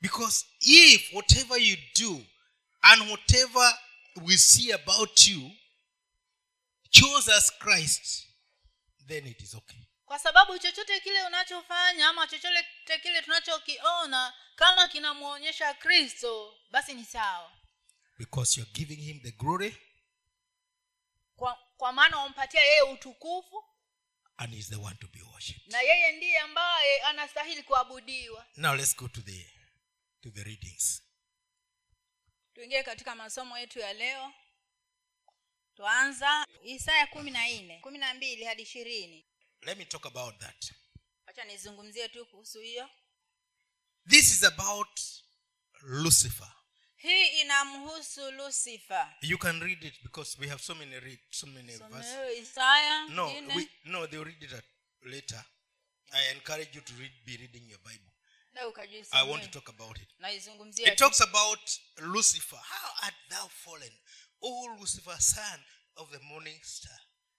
Because 0.00 0.46
if 0.60 1.12
whatever 1.12 1.58
you 1.58 1.76
do 1.98 2.24
and 2.80 3.10
whatever 3.10 3.78
we 4.16 4.36
see 4.38 4.72
about 4.72 5.26
you 5.26 5.50
chose 6.90 7.32
as 7.32 7.58
christ 7.58 8.26
then 9.06 9.26
it 9.26 9.40
is 9.40 9.54
okay. 9.54 9.78
Kwa 10.06 10.18
sababu 10.18 10.58
chochote 10.58 11.00
kile 11.00 11.22
unachofanya 11.26 12.08
ama 12.08 12.26
chochote 12.26 12.98
kile 13.02 13.22
tunachokiona 13.22 14.32
kama 14.56 14.88
kinamwonyesha 14.88 15.74
kristo 15.74 16.54
basi 16.70 16.94
ni 16.94 17.04
sawa 17.04 17.52
because 18.22 18.56
you're 18.60 18.72
giving 18.72 19.00
him 19.00 19.20
the 19.20 19.32
glory 19.32 19.76
kwa, 21.36 21.58
kwa 21.76 21.92
maana 21.92 22.18
wampatia 22.18 22.60
yeye 22.64 22.82
utukufu 22.82 23.64
and 24.36 24.54
he's 24.54 24.68
the 24.68 24.76
one 24.76 24.94
to 24.96 25.06
be 25.08 25.22
worshipped. 25.22 25.72
na 25.72 25.80
yeye 25.80 26.12
ndiye 26.16 26.38
ambaye 26.38 27.00
anastahili 27.02 27.62
kuabudiwa. 27.62 28.46
Now 28.56 28.74
let's 28.74 28.96
go 28.96 29.08
to 29.08 29.20
the 29.20 29.52
to 30.20 30.30
the 30.30 30.44
readings. 30.44 31.02
Tuingie 32.54 32.82
katika 32.82 33.14
masomo 33.14 33.58
yetu 33.58 33.78
ya 33.78 33.92
leo. 33.92 34.32
Twaanza 35.74 36.46
isaya 36.64 37.06
kumi 37.06 37.30
na 37.30 37.48
nne 37.48 37.78
kumi 37.80 37.98
na 37.98 38.14
mbili 38.14 38.44
hadi 38.44 38.62
ishirini. 38.62 39.26
Let 39.62 39.78
me 39.78 39.84
talk 39.84 40.06
about 40.06 40.38
that. 40.38 40.72
wacha 41.26 41.44
nizungumzie 41.44 42.08
tu 42.08 42.26
kuhusu 42.26 42.60
hiyo. 42.60 42.90
This 44.08 44.32
is 44.32 44.44
about 44.44 45.00
Lucifer. 45.80 46.52
Hii 47.02 47.40
inamhusu 47.40 48.30
lucifer 48.30 49.14
You 49.22 49.38
can 49.38 49.60
read 49.60 49.86
it 49.86 50.02
because 50.02 50.36
we 50.40 50.48
have 50.48 50.62
so 50.62 50.74
many 50.74 51.00
read 51.00 51.18
so 51.30 51.46
many 51.46 51.76
verses. 51.76 52.16
Isaiah, 52.40 53.06
No, 53.08 53.26
we, 53.56 53.68
no, 53.84 54.06
they 54.06 54.18
read 54.24 54.42
it 54.42 54.52
at, 54.52 54.64
later. 55.02 55.44
I 56.12 56.30
encourage 56.34 56.74
you 56.76 56.80
to 56.82 56.92
read, 57.00 57.12
be 57.24 57.36
reading 57.36 57.68
your 57.68 57.78
Bible. 57.84 58.12
I 59.12 59.22
want 59.22 59.42
to 59.42 59.50
talk 59.50 59.68
about 59.68 59.96
it. 59.98 60.08
It 60.78 60.98
talks 60.98 61.20
about 61.20 61.78
Lucifer. 62.02 62.56
How 62.56 62.90
art 63.06 63.14
thou 63.30 63.48
fallen, 63.48 63.90
O 64.42 64.76
Lucifer, 64.78 65.16
son 65.18 65.60
of 65.96 66.10
the 66.10 66.20
morning 66.20 66.60
star? 66.62 66.98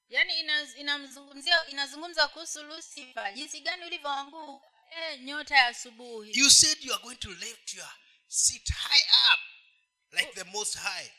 yaani 0.09 0.39
ina- 0.39 0.75
inamzungumzia 0.77 1.67
inazungumza 1.67 2.27
kuhusu 2.27 2.63
lucifer 2.63 3.33
jinsi 3.33 3.61
gani 3.61 3.85
ulivyoanguka 3.85 4.65
eh, 4.91 5.19
nyota 5.21 5.57
ya 5.57 5.67
asubuhi 5.67 6.31
You 6.39 6.49
said 6.49 6.77
you 6.83 6.93
are 6.93 7.03
going 7.03 7.15
to 7.15 7.29
lift 7.29 7.73
your 7.73 7.89
seat 8.27 8.69
high 8.73 9.33
up, 9.33 9.39
like 10.13 10.31
the 10.33 10.43
Most 10.43 10.77
High. 10.77 11.11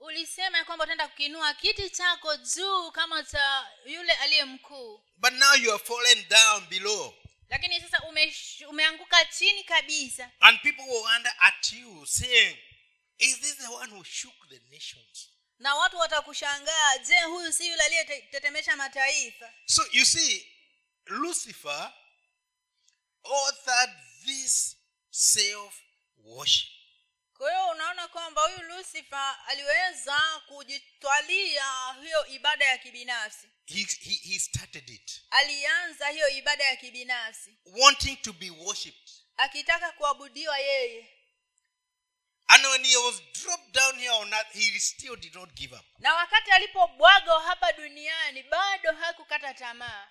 ulisema 0.00 0.58
ya 0.58 0.64
kwamba 0.64 0.84
utaenda 0.84 1.08
kukinua 1.08 1.54
kiti 1.54 1.90
chako 1.90 2.36
juu 2.36 2.90
kama 2.90 3.22
cha 3.22 3.70
yule 3.86 4.12
aliye 4.12 4.44
mkuu 4.44 5.04
But 5.16 5.32
now 5.32 5.54
you 5.54 5.72
are 5.74 5.84
fallen 5.84 6.28
down 6.28 6.66
below. 6.66 7.14
lakini 7.48 7.80
sasa 7.80 8.02
ume, 8.08 8.34
umeanguka 8.68 9.24
chini 9.24 9.64
kabisa 9.64 10.30
And 10.40 10.60
people 10.62 10.82
will 10.82 11.02
wonder 11.02 11.32
at 11.40 11.72
you, 11.72 12.06
saying, 12.06 12.56
Is 13.18 13.40
this 13.40 13.56
the 13.56 13.68
one 13.68 13.90
who 13.90 14.04
shook 14.04 14.48
the 14.48 14.60
nations? 14.70 15.28
na 15.58 15.74
watu 15.74 15.96
watakushangaa 15.96 16.98
je 16.98 17.20
huyu 17.22 17.52
si 17.52 17.68
yule 17.68 17.82
aliyetetemesha 17.82 18.76
mataifa 18.76 19.52
So 19.66 19.82
you 19.92 20.04
see, 20.04 20.46
Lucifer 21.06 21.92
authored 23.24 23.90
this 24.26 24.76
self 25.10 25.74
worship. 26.24 26.68
Kwa 27.42 27.50
hiyo 27.50 27.68
unaona 27.68 28.08
kwamba 28.08 28.42
huyu 28.42 28.62
lucifer 28.62 29.36
aliweza 29.46 30.40
kujitwalia 30.48 31.64
hiyo 32.02 32.26
ibada 32.26 32.64
ya 32.64 32.78
kibinafsi 32.78 33.48
He, 33.66 33.86
he, 34.00 34.14
he 34.14 34.38
started 34.38 34.90
it, 34.90 35.22
alianza 35.30 36.08
hiyo 36.08 36.28
ibada 36.28 36.64
ya 36.64 36.76
kibinafsi 36.76 37.58
wanting 37.66 38.16
to 38.16 38.32
be 38.32 38.50
worshipped. 38.50 39.10
akitaka 39.36 39.92
kuabudiwa 39.92 40.58
yeye 40.58 41.08
And 42.46 42.66
when 42.66 42.84
he 42.84 42.96
was 42.96 43.22
dropped 43.32 43.72
down 43.74 43.98
here 43.98 44.10
on 44.10 44.32
earth, 44.32 44.52
he 44.52 44.78
still 44.80 45.16
did 45.16 45.34
not 45.34 45.52
give 45.54 45.74
up. 45.76 45.84
na 45.98 46.14
wakati 46.14 46.50
alipobwagwa 46.50 47.42
hapa 47.42 47.72
duniani 47.72 48.42
bado 48.42 48.92
hakukata 48.92 49.54
tamaa 49.54 50.08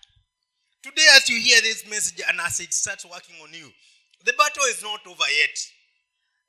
Today, 0.81 1.09
as 1.09 1.29
you 1.29 1.39
hear 1.41 1.61
this 1.63 1.85
message 1.85 2.23
and 2.27 2.41
as 2.41 2.59
it 2.59 2.71
starts 2.71 3.05
working 3.05 3.41
on 3.41 3.53
you, 3.53 3.73
the 4.23 4.33
battle 4.33 4.65
is 4.71 4.81
not 4.81 5.07
over 5.07 5.29
yet. 5.31 5.73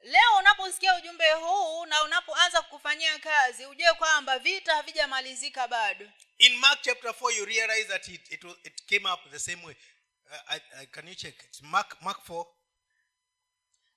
Leo 0.02 0.36
unaposikia 0.38 0.96
ujumbe 0.96 1.32
huu 1.32 1.86
na 1.86 2.02
unapoanza 2.02 2.62
kufanyia 2.62 3.18
kazi 3.18 3.66
ujue 3.66 3.92
kwamba 3.94 4.38
vita 4.38 4.74
havijamalizika 4.74 5.68
bado 5.68 6.10
In 6.38 6.56
Mark 6.58 6.82
chapter 6.82 7.10
4, 7.10 7.36
you 7.38 7.44
realize 7.44 7.84
that 7.88 8.08
it, 8.08 8.32
it, 8.32 8.44
it 8.64 8.84
came 8.86 9.08
up 9.12 9.30
the 9.30 9.38
same 9.38 9.64
way. 9.64 9.76
Uh, 10.30 10.36
I, 10.54 10.60
I, 10.82 10.86
can 10.86 11.06
you 11.08 11.14
check? 11.14 11.34
It's 11.44 11.62
Mark, 11.62 12.02
Mark 12.02 12.26
4. 12.28 12.46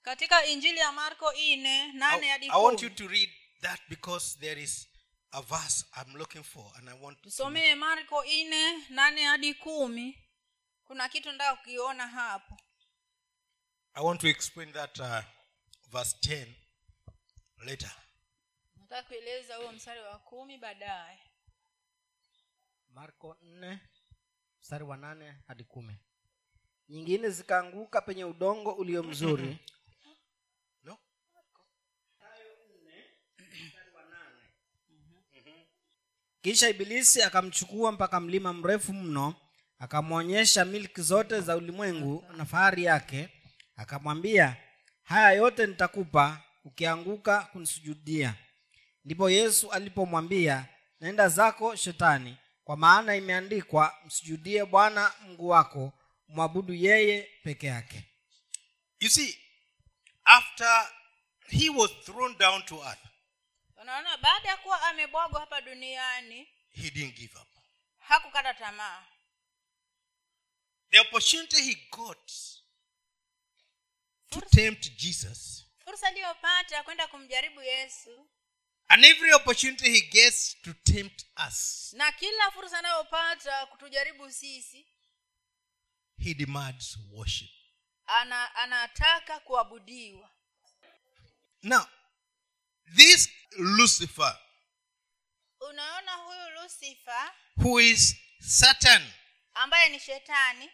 katika 0.02 0.46
injili 0.46 0.80
ya 0.80 0.92
marko 0.92 1.34
ine 1.34 1.88
nane 1.94 2.26
I, 2.26 2.30
hadi 2.30 2.46
I 2.50 2.64
want 2.64 2.82
you 2.82 2.90
to 2.90 3.08
read 3.08 3.30
that 3.62 3.80
because 3.90 4.38
there 4.40 4.62
is 4.62 4.88
a 5.32 5.42
verse 5.42 5.86
I'm 5.98 6.16
looking 6.16 6.44
for 6.44 6.72
and 6.78 6.90
I 6.90 6.94
want 7.02 7.18
to 7.18 7.24
tusomee 7.24 7.76
marko 7.76 8.24
ine 8.26 8.78
nane 8.90 9.24
hadi 9.24 9.54
kumi 9.54 10.20
kuna 10.86 11.10
kitu 11.10 11.32
ndaa 11.32 11.56
kukiona 11.56 12.08
hapo 12.08 12.58
I 13.94 14.04
want 14.04 14.22
to 14.22 14.28
explain 14.28 14.74
that 14.74 15.00
uh, 15.00 15.20
verse 15.92 16.18
10 16.22 16.48
later. 17.66 17.92
nataka 18.76 19.08
kueleza 19.08 19.56
huo 19.56 19.72
mstari 19.72 20.00
wa 20.02 20.20
kumi 20.20 20.58
baadaye 20.58 21.20
marko 22.90 23.38
4 23.44 23.78
mstari 24.62 24.84
wa 24.84 24.98
nane 24.98 25.36
hadi 25.48 25.64
kumi 25.64 25.98
nyingine 26.90 27.30
zikaanguka 27.30 28.02
penye 28.02 28.26
udongo 28.26 28.72
ulio 28.72 29.04
mzuri 29.04 29.58
No? 30.84 30.98
kisha 36.42 36.70
ibilisi 36.70 37.22
akamchukua 37.24 37.92
mpaka 37.92 38.20
mlima 38.20 38.54
mrefu 38.54 38.94
mno 38.94 39.36
akamwonyesha 39.80 40.66
milki 40.66 41.02
zote 41.02 41.42
za 41.42 41.58
ulimwengu 41.58 42.24
na 42.38 42.46
fahari 42.46 42.84
yake 42.84 43.30
akamwambia 43.76 44.65
haya 45.06 45.32
yote 45.32 45.68
nitakupa 45.68 46.42
ukianguka 46.64 47.42
kunisujudia 47.42 48.36
ndipo 49.06 49.30
yesu 49.30 49.72
alipomwambia 49.72 50.66
nenda 51.02 51.30
zako 51.30 51.76
shetani 51.76 52.38
kwa 52.64 52.78
maana 52.78 53.16
imeandikwa 53.16 53.96
msujudie 54.06 54.66
bwana 54.66 55.14
mungu 55.22 55.50
wako 55.50 55.94
mwabudu 56.28 56.74
yeye 56.74 57.22
peke 57.44 57.68
yake. 57.68 58.04
You 59.00 59.10
see, 59.10 59.40
after 60.24 60.88
he 61.48 61.70
was 61.70 61.92
thrown 62.06 62.38
down 62.38 62.64
to 62.66 62.76
earth, 62.84 63.06
unaona 63.82 64.18
baada 64.18 64.50
ya 64.50 64.58
kuwa 64.58 64.82
amebwagwa 64.82 65.40
hapa 65.40 65.62
duniani 65.62 66.48
he 66.70 66.90
didn't 66.92 67.16
give 67.18 67.38
up. 67.40 67.48
hakukata 68.00 68.54
tamaa. 68.54 69.04
The 70.92 71.00
opportunity 71.00 71.62
he 71.64 71.76
got 71.92 72.32
to 74.30 74.42
tempt 74.42 74.92
Jesus, 74.98 75.66
fursa 75.86 76.08
aliyopata 76.08 76.84
kwenda 76.84 77.08
kumjaribu 77.08 77.62
yesu. 77.62 78.30
And 78.88 79.06
every 79.06 79.34
opportunity 79.34 79.90
he 79.90 80.02
gets 80.02 80.62
to 80.62 80.74
tempt 80.74 81.26
us, 81.48 81.94
na 81.94 82.12
kila 82.12 82.52
fursa 82.52 82.80
anayopata 82.80 83.66
kutujaribu 83.66 84.32
sisi 84.32 84.86
he 86.18 86.34
demands 86.34 86.98
worship. 87.12 87.50
ana, 88.06 88.56
anataka 88.56 89.40
kuabudiwa. 89.40 90.30
Now, 91.64 91.88
this 92.96 93.30
Lucifer, 93.58 94.40
unaona 95.60 96.12
huyu 96.14 96.50
lucifer 96.50 97.32
who 97.58 97.80
is 97.80 98.16
Satan, 98.40 99.12
ambaye 99.54 99.90
ni 99.90 100.00
shetani 100.00 100.70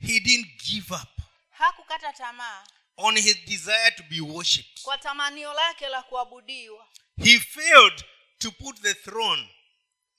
he 0.00 0.20
didn't 0.20 0.62
give 0.64 0.94
up. 0.94 1.20
hakukata 1.50 2.12
tamaa 2.12 2.66
on 3.02 3.16
his 3.16 3.44
desire 3.46 3.90
to 3.96 4.02
be 4.02 4.20
worshipped. 4.20 4.82
kwa 4.82 4.98
tamanio 4.98 5.54
lake 5.54 5.88
la 5.88 6.02
kuabudiwa 6.02 6.88
He 7.24 7.40
failed 7.40 8.04
to 8.38 8.50
put 8.50 8.80
the 8.82 8.94
throne 8.94 9.48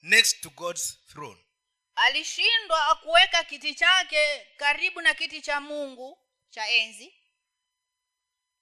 next 0.02 0.40
to 0.40 0.50
God's 0.50 0.98
throne. 1.06 1.38
alishindwa 1.94 2.94
kuweka 3.02 3.44
kiti 3.44 3.74
chake 3.74 4.46
karibu 4.56 5.00
na 5.00 5.14
kiti 5.14 5.42
cha 5.42 5.60
mungu 5.60 6.18
cha 6.50 6.68
enzi 6.68 7.14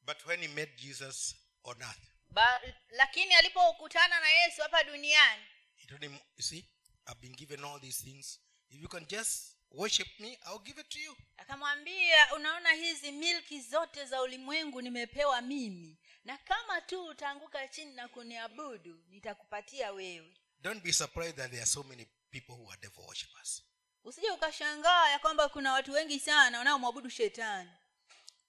But 0.02 0.26
when 0.26 0.40
he 0.42 0.48
met 0.48 0.76
Jesus 0.76 1.34
on 1.64 1.82
earth, 1.82 2.10
ba, 2.30 2.60
lakini 2.90 3.34
alipokutana 3.34 4.20
na 4.20 4.30
yesu 4.30 4.62
hapa 4.62 4.84
duniani 4.84 5.42
he 5.76 5.86
told 5.86 6.02
him, 6.02 6.12
You 6.36 6.42
see, 6.42 6.64
I've 7.06 7.20
been 7.20 7.32
given 7.36 7.64
all 7.64 7.80
these 7.80 8.04
things. 8.04 8.38
If 8.70 8.80
you 8.82 8.88
can 8.88 9.06
just 9.06 9.56
worship 9.72 10.08
me, 10.20 10.38
I'll 10.46 10.58
give 10.64 10.78
it 10.80 10.88
to 10.88 10.98
you. 11.00 11.16
akamwambia 11.36 12.34
unaona 12.34 12.72
hizi 12.72 13.12
milki 13.12 13.60
zote 13.60 14.04
za 14.04 14.22
ulimwengu 14.22 14.82
nimepewa 14.82 15.40
mimi 15.40 15.96
na 16.24 16.38
kama 16.38 16.80
tu 16.80 17.04
utaanguka 17.06 17.68
chini 17.68 17.92
na 17.94 18.08
kuniabudu 18.08 19.04
nitakupatia 19.08 19.92
wewe 19.92 20.36
Don't 20.62 20.82
be 20.82 20.92
surprised 20.92 21.36
that 21.36 21.50
there 21.50 21.62
are 21.62 21.70
so 21.70 21.82
many 21.82 22.06
people 22.30 22.52
who 22.52 22.70
are 22.72 22.80
devil 22.80 23.04
worshippers. 23.04 23.62
usije 24.04 24.30
ukashangaa 24.30 25.08
ya 25.10 25.18
kwamba 25.18 25.48
kuna 25.48 25.72
watu 25.72 25.92
wengi 25.92 26.20
sana 26.20 26.58
wanaomwabudu 26.58 27.10
shetani 27.10 27.70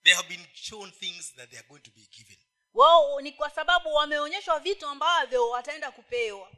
They 0.04 0.14
have 0.14 0.28
been 0.28 0.46
shown 0.54 0.92
things 0.92 1.36
that 1.36 1.50
they 1.50 1.60
are 1.60 1.68
going 1.68 1.80
to 1.82 1.92
be 1.92 2.02
given. 2.18 2.38
wao 2.74 3.22
ni 3.22 3.32
kwa 3.32 3.50
sababu 3.50 3.94
wameonyeshwa 3.94 4.60
vitu 4.60 4.88
ambavyo 4.88 5.50
wataenda 5.50 5.92
kupewa 5.92 6.52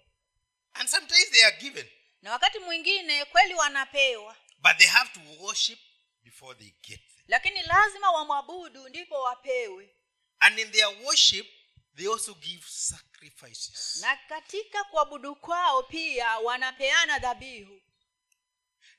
And 0.74 0.90
sometimes 0.90 1.30
they 1.32 1.46
are 1.46 1.58
given, 1.58 1.90
na 2.22 2.32
wakati 2.32 2.60
mwingine 2.60 3.26
kweli 3.26 3.54
wanapewa 3.54 4.36
but 4.64 4.78
they 4.78 4.88
have 4.88 5.10
to 5.14 5.20
worship 5.44 5.80
before 6.24 6.58
they 6.58 6.74
get 6.82 7.00
them. 7.00 7.24
lakini 7.28 7.62
lazima 7.64 8.12
wamwabudu 8.12 8.90
ndipo 8.90 9.22
wapewe 9.22 9.96
And 10.40 10.60
in 10.60 10.72
their 10.72 10.88
worship, 11.06 11.48
they 11.96 12.08
also 12.08 12.34
give 12.34 12.64
sacrifices. 12.68 13.98
na 14.02 14.18
katika 14.18 14.84
kuabudu 14.84 15.36
kwao 15.36 15.84
pia 15.84 16.38
wanapeana 16.40 17.20
dhabihu 17.20 17.82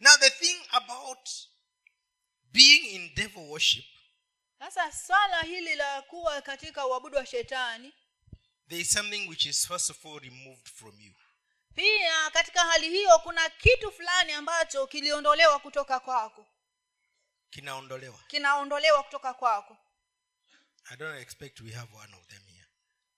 Now, 0.00 0.16
the 0.16 0.30
thing 0.30 0.66
about 0.70 1.28
being 2.52 2.86
in 2.94 3.14
devil 3.14 3.42
worship 3.42 3.84
sasa 4.58 4.92
swala 4.92 5.42
hili 5.42 5.74
la 5.74 6.02
kuwa 6.02 6.42
katika 6.42 6.86
uabudu 6.86 7.16
wa 7.16 7.26
shetani 7.26 7.92
there 8.68 8.80
is 8.80 8.92
something 8.92 9.28
which 9.28 9.46
is 9.46 9.66
first 9.66 9.90
of 9.90 10.06
all 10.06 10.18
removed 10.20 10.68
from 10.68 11.00
you. 11.00 11.14
Pia 11.74 12.30
katika 12.30 12.60
hali 12.64 12.88
hiyo 12.90 13.18
kuna 13.18 13.50
kitu 13.50 13.92
fulani 13.92 14.32
ambacho 14.32 14.86
kiliondolewa 14.86 15.58
kutoka 15.58 16.00
kwako 16.00 16.46
Kinaondolewa. 17.50 18.18
kinaondolewa 18.28 19.02
kutoka 19.02 19.34
kwako 19.34 19.78
I 20.84 20.96
don't 20.96 21.22
expect 21.22 21.60
we 21.60 21.72
have 21.72 21.96
one 21.96 22.16
of 22.16 22.26
them 22.26 22.46
here. 22.46 22.66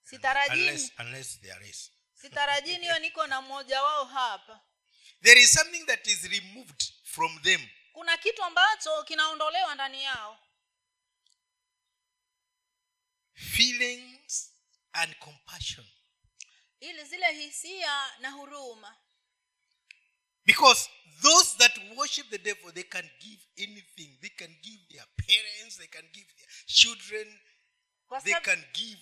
sitarajini 0.03 0.61
Unless, 0.67 0.91
unless 0.99 1.39
there 1.41 1.69
is. 1.69 1.91
sitarajini 2.21 2.79
hiyo 2.83 2.99
niko 2.99 3.27
na 3.27 3.41
mmoja 3.41 3.83
wao 3.83 4.05
hapa 4.05 4.61
There 5.23 5.41
is 5.41 5.53
something 5.53 5.85
that 5.85 6.07
is 6.07 6.23
removed 6.23 6.83
from 7.03 7.41
them. 7.41 7.69
kuna 7.93 8.17
kitu 8.17 8.43
ambacho 8.43 9.03
kinaondolewa 9.03 9.75
ndani 9.75 10.03
yao 10.03 10.39
Feelings 13.33 14.53
and 14.93 15.15
compassion. 15.19 15.85
Ili 16.79 17.03
zile 17.03 17.31
hisia 17.31 18.11
na 18.19 18.29
huruma 18.31 18.95
Because 20.45 20.89
those 21.21 21.57
that 21.57 21.77
worship 21.95 22.29
the 22.29 22.37
devil, 22.37 22.71
they 22.71 22.83
can 22.83 23.09
give 23.19 23.41
anything. 23.57 24.17
They 24.21 24.29
can 24.29 24.55
give 24.61 24.79
their 24.89 25.05
parents, 25.27 25.77
they 25.77 25.87
can 25.87 26.05
give 26.13 26.25
their 26.37 26.47
children, 26.65 27.39
kwa, 28.07 28.21
they 28.21 28.33
sab- 28.33 28.43
can 28.43 28.63
give 28.73 28.99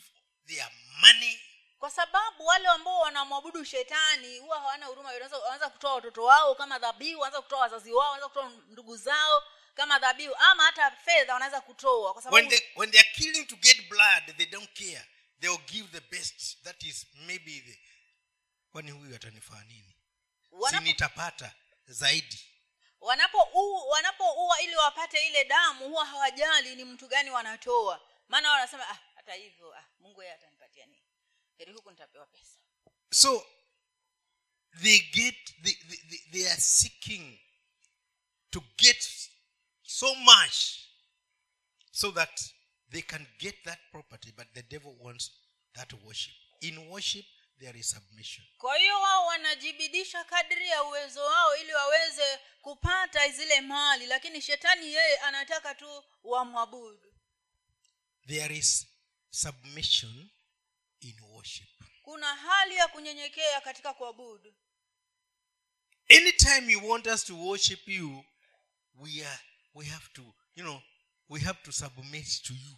their 0.47 0.69
money. 1.01 1.39
kwa 1.79 1.91
sababu 1.91 2.45
wale 2.45 2.67
ambao 2.67 2.99
wanamwabudu 2.99 3.65
shetani 3.65 4.39
huwa 4.39 4.59
hawana 4.59 4.85
huruma 4.85 5.09
wanaweza 5.11 5.69
kutoa 5.69 5.93
watoto 5.93 6.23
wao 6.23 6.55
kama 6.55 6.79
dhabihu 6.79 7.19
wanaweza 7.19 7.41
kutoa 7.41 7.59
wazazi 7.59 7.91
wao 7.93 8.11
wanaweza 8.11 8.27
kutoa 8.27 8.49
ndugu 8.71 8.97
zao 8.97 9.43
kama 9.75 9.99
dhabihu 9.99 10.35
ama 10.35 10.63
hata 10.63 10.91
fedha 10.91 11.33
wanaweza 11.33 11.61
kutoa 11.61 12.13
kwa 12.13 12.21
sababu 12.21 12.35
When 12.35 12.49
they 12.49 12.59
when 12.75 12.91
they 12.91 12.99
are 12.99 13.09
killing 13.15 13.45
to 13.45 13.55
get 13.55 13.89
blood, 13.89 14.37
they 14.37 14.45
don't 14.45 14.69
care. 14.79 15.05
They 15.39 15.49
will 15.49 15.65
give 15.67 15.87
the 15.91 16.01
best. 16.17 16.63
That 16.63 16.83
is 16.83 17.05
maybe 17.27 17.61
the 17.61 17.77
kwani 18.71 18.91
huyu 18.91 19.15
atanifaa 19.15 19.63
nini? 19.63 19.95
Si 20.69 20.79
nitapata 20.79 21.55
zaidi. 21.87 22.39
wanapoua 23.01 23.85
wanapoua 23.85 24.61
ili 24.61 24.75
wapate 24.75 25.27
ile 25.27 25.45
damu 25.45 25.87
huwa 25.87 26.05
hawajali 26.05 26.75
ni 26.75 26.83
mtu 26.85 27.07
gani 27.07 27.29
wanatoa 27.31 28.09
maana 28.27 28.51
wanasema 28.51 28.89
ah, 28.89 28.99
hata 29.15 29.33
hivyo 29.33 29.75
ah, 29.75 29.85
mungu 29.99 30.21
yeye 30.21 30.33
atanipatia 30.33 30.85
nini 30.85 31.03
heri 31.57 31.73
huku 31.73 31.91
nitapewa 31.91 32.25
pesa 32.27 32.59
So 33.11 33.47
they 34.81 34.99
get 34.99 35.61
they, 35.63 35.73
they, 35.73 36.19
they 36.31 36.51
are 36.51 36.61
seeking 36.61 37.39
to 38.49 38.63
get 38.77 39.09
so 39.83 40.15
much 40.15 40.79
so 41.91 42.11
that 42.11 42.54
they 42.95 43.01
can 43.01 43.27
get 43.39 43.55
that 43.65 43.77
property, 43.91 44.31
but 44.37 44.47
the 44.53 44.61
devil 44.63 44.95
wants 45.01 45.29
that 45.75 45.91
worship. 46.05 46.33
In 46.61 46.77
worship, 46.89 47.25
there 47.59 47.75
is 47.79 47.89
submission. 47.89 48.45
kwa 48.57 48.77
hiyo 48.77 49.01
wao 49.01 49.25
wanajibidisha 49.25 50.23
kadri 50.23 50.67
ya 50.67 50.83
uwezo 50.83 51.23
wao 51.25 51.55
ili 51.57 51.73
waweze 51.73 52.39
kupata 52.61 53.29
zile 53.29 53.61
mali 53.61 54.05
lakini 54.05 54.41
shetani 54.41 54.85
yeye 54.93 55.17
anataka 55.19 55.75
tu 55.75 56.03
wamwabudu 56.23 57.13
There 58.27 58.57
is 58.57 58.87
submission 59.29 60.29
in 60.99 61.19
worship. 61.21 61.67
kuna 62.01 62.35
hali 62.35 62.75
ya 62.75 62.87
kunyenyekea 62.87 63.61
katika 63.61 63.93
kuabudu 63.93 64.55
Anytime 66.09 66.71
you 66.71 66.89
want 66.89 67.07
us 67.07 67.25
to 67.25 67.35
worship 67.35 67.87
you, 67.87 68.25
we 68.95 69.25
are 69.25 69.39
we 69.73 69.85
have 69.85 70.05
to, 70.13 70.21
you 70.55 70.63
know, 70.63 70.81
we 71.29 71.39
have 71.39 71.59
to 71.63 71.71
submit 71.71 72.41
to 72.43 72.53
you. 72.53 72.77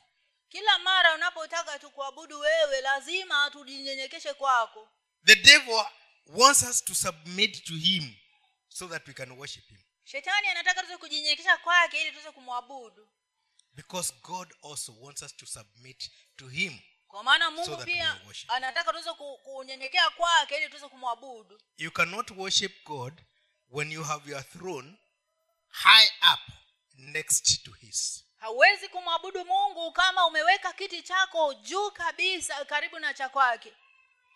Kila 0.49 0.79
mara 0.79 1.13
unapotaka 1.15 1.79
tukuabudu 1.79 2.39
wewe 2.39 2.81
lazima 2.81 3.49
tujinyenyekeshe 3.51 4.33
kwako 4.33 4.89
The 5.25 5.36
devil 5.36 5.86
wants 6.25 6.63
us 6.63 6.86
to 6.86 6.95
submit 6.95 7.63
to 7.63 7.73
him 7.73 8.15
so 8.69 8.88
that 8.88 9.07
we 9.07 9.13
can 9.13 9.31
worship 9.31 9.67
him. 9.69 9.79
shetani 10.03 10.47
anataka 10.47 10.81
tuweze 10.81 10.97
kujinyenyekesha 10.97 11.57
kwake 11.57 12.01
ili 12.01 12.12
tuweze 12.12 12.31
kumwabudu 12.31 13.10
Because 13.73 14.13
God 14.23 14.53
also 14.71 14.95
wants 14.99 15.21
us 15.21 15.36
to 15.38 15.45
submit 15.45 16.12
to 16.36 16.47
him. 16.47 16.79
kwa 17.07 17.23
maana 17.23 17.51
mungu 17.51 17.65
so 17.65 17.86
pia 17.86 18.21
anataka 18.47 18.91
tuweze 18.91 19.13
kunyenyekea 19.43 20.10
kwake 20.10 20.57
ili 20.57 20.67
tuweze 20.69 20.88
kumwabudu 20.88 21.62
You 21.77 21.91
cannot 21.91 22.31
worship 22.31 22.83
God 22.86 23.21
when 23.69 23.91
you 23.91 24.03
have 24.03 24.31
your 24.31 24.49
throne 24.49 24.97
high 25.69 26.07
up 26.33 26.39
next 26.93 27.63
to 27.63 27.71
his. 27.71 28.23
Hauwezi 28.38 28.88
kumwabudu 28.89 29.45
mungu 29.45 29.91
kama 29.91 30.26
umeweka 30.28 30.73
kiti 30.73 31.02
chako 31.02 31.54
juu 31.54 31.91
kabisa 31.91 32.65
karibu 32.65 33.00
na 33.00 33.13
cha 33.13 33.30
kwake 33.30 33.73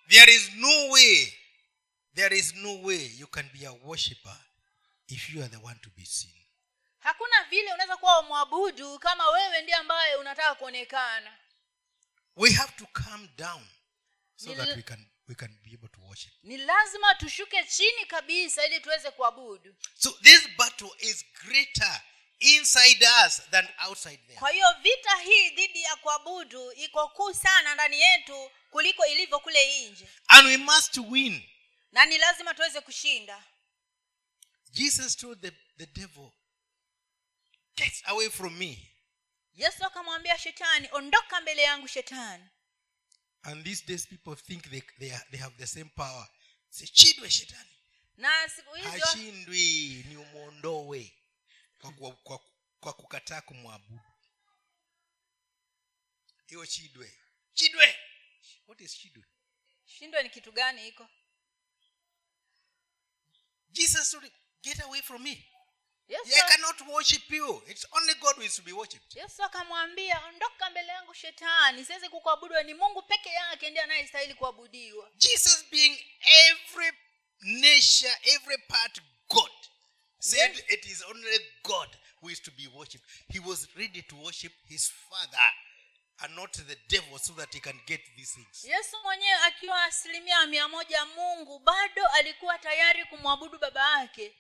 There 0.08 0.36
is 0.36 0.52
no 0.54 0.90
way, 0.90 1.34
there 2.16 2.38
is 2.38 2.54
no 2.56 2.82
way 2.82 3.06
you 3.18 3.28
can 3.28 3.50
be 3.54 3.66
a 3.68 3.72
worshiper 3.72 4.38
if 5.08 5.30
you 5.30 5.42
are 5.42 5.50
the 5.50 5.58
one 5.66 5.80
to 5.80 5.90
be 5.90 6.06
seen. 6.06 6.46
hakuna 7.00 7.44
vile 7.44 7.74
unaweza 7.74 7.98
kuwa 7.98 8.22
mwabudu 8.24 9.00
kama 9.00 9.30
wewe 9.30 9.62
ndiye 9.62 9.78
ambaye 9.78 10.16
unataka 10.16 10.56
kuonekana 10.56 11.38
We 12.36 12.52
have 12.52 12.72
to 12.78 12.86
come 12.86 13.28
down 13.38 13.68
so 14.36 14.50
Nil- 14.50 14.56
that 14.58 14.76
we 14.76 14.82
can 14.84 15.08
we 15.28 15.36
can 15.36 15.60
be 15.64 15.70
able 15.74 15.88
to 15.90 16.02
worship. 16.02 16.34
ni 16.44 16.58
lazima 16.58 17.16
tushuke 17.16 17.64
chini 17.64 18.06
kabisa 18.06 18.66
ili 18.66 18.80
tuweze 18.80 19.12
kuabudu 19.12 19.76
So 19.98 20.12
this 20.22 20.50
battle 20.58 20.92
is 21.00 21.26
greater 21.34 22.02
inside 22.42 23.06
us 23.26 23.42
than 23.52 23.68
outside 23.88 24.18
there. 24.28 24.40
kwa 24.40 24.50
hiyo 24.50 24.68
vita 24.84 25.16
hii 25.16 25.50
dhidi 25.50 25.82
ya 25.82 25.96
kuabudu 25.96 26.72
iko 26.72 27.08
kuu 27.08 27.34
sana 27.34 27.74
ndani 27.74 28.02
yetu 28.02 28.52
kuliko 28.72 29.06
ilivyo 29.06 29.40
kule 29.40 29.90
nje 29.90 30.08
And 30.28 30.48
we 30.48 30.58
must 30.58 30.98
win. 30.98 31.44
na 31.92 32.06
ni 32.06 32.18
lazima 32.18 32.54
tuweze 32.54 32.82
kushinda 32.82 33.44
Jesus 34.72 35.16
told 35.18 35.42
the, 35.42 35.52
the 35.78 35.86
devil, 35.86 36.32
Get 37.76 37.94
away 38.06 38.30
from 38.30 38.58
me. 38.58 38.78
yesu 39.54 39.86
akamwambia 39.86 40.38
shetani 40.38 40.90
ondoka 40.92 41.42
mbele 41.42 41.62
yangu 41.62 41.88
shetani 41.88 42.44
And 43.44 43.64
these 43.66 43.84
days 43.88 44.08
people 44.08 44.36
think 44.36 44.70
they, 44.70 44.82
they, 45.00 45.12
are, 45.12 45.26
they 45.32 45.40
have 45.40 45.56
the 45.58 45.68
same 45.68 45.90
power. 45.96 46.28
Say, 46.70 46.86
chidwe 46.88 47.30
shetani. 47.30 47.70
na 48.18 48.50
siku 48.50 48.76
hizo 48.76 48.90
Hashindwi 48.90 50.06
ni 50.10 50.18
umwondowe 50.18 51.14
kwa, 51.82 51.92
kwa, 51.92 52.12
kwa, 52.16 52.40
kwa 52.80 52.94
kukataa 52.94 53.42
kumwabudu. 53.42 54.00
Hiyo 56.48 56.66
chidwe. 56.66 57.20
Chidwe. 57.54 58.00
What 58.68 58.82
is 58.82 58.98
chidwe? 58.98 59.24
shindwe 59.86 60.24
ni 60.24 60.30
kitu 60.30 60.52
gani 60.52 60.88
iko 60.88 61.10
Jesus 63.70 64.18
Get 64.64 64.80
away 64.82 65.02
from 65.02 65.24
me. 65.24 65.48
yesu, 66.08 66.36
I 66.36 66.42
cannot 66.50 66.82
worship 66.88 67.32
you. 67.32 67.64
It's 67.68 67.86
only 67.94 68.14
God 68.16 68.36
who 68.36 68.44
is 68.44 68.56
to 68.56 68.62
be 68.62 68.74
worshipped. 68.74 69.16
yesu 69.16 69.44
akamwambia 69.44 70.26
ondoka 70.26 70.70
mbele 70.70 70.88
yangu 70.88 71.14
shetani 71.14 71.86
siwezi 71.86 72.10
kukuabudu 72.10 72.64
ni 72.64 72.74
mungu 72.74 73.02
peke 73.02 73.30
yake 73.30 73.70
ndiye 73.70 73.84
anayestahili 73.84 74.34
kuabudiwa 74.34 75.12
Jesus 75.16 75.66
being 75.72 75.98
every 76.50 76.92
nature, 77.42 78.18
every 78.24 78.58
part 78.58 79.02
God, 79.30 79.52
said 80.22 80.64
it 80.70 80.86
is 80.86 81.02
only 81.10 81.40
God 81.64 81.90
who 82.22 82.30
is 82.30 82.40
to 82.42 82.52
be 82.52 82.68
worshipped. 82.68 83.06
He 83.34 83.40
was 83.40 83.68
ready 83.76 84.02
to 84.02 84.16
worship 84.16 84.54
his 84.68 84.88
Father 85.10 85.54
and 86.24 86.36
not 86.36 86.54
the 86.54 86.78
devil 86.88 87.18
so 87.20 87.34
that 87.34 87.54
he 87.54 87.60
can 87.60 87.80
get 87.88 88.02
these 88.16 88.32
things. 88.36 88.64
yesu 88.64 88.98
mwenyewe 89.04 89.34
akiwa 89.38 89.84
asilimia 89.84 90.48
mia 90.48 90.68
moja 90.68 91.06
mungu 91.06 91.60
bado 91.60 92.08
alikuwa 92.08 92.60
tayari 92.60 93.06
kumwabudu 93.06 93.60
baba 93.60 94.00
yake 94.00 94.36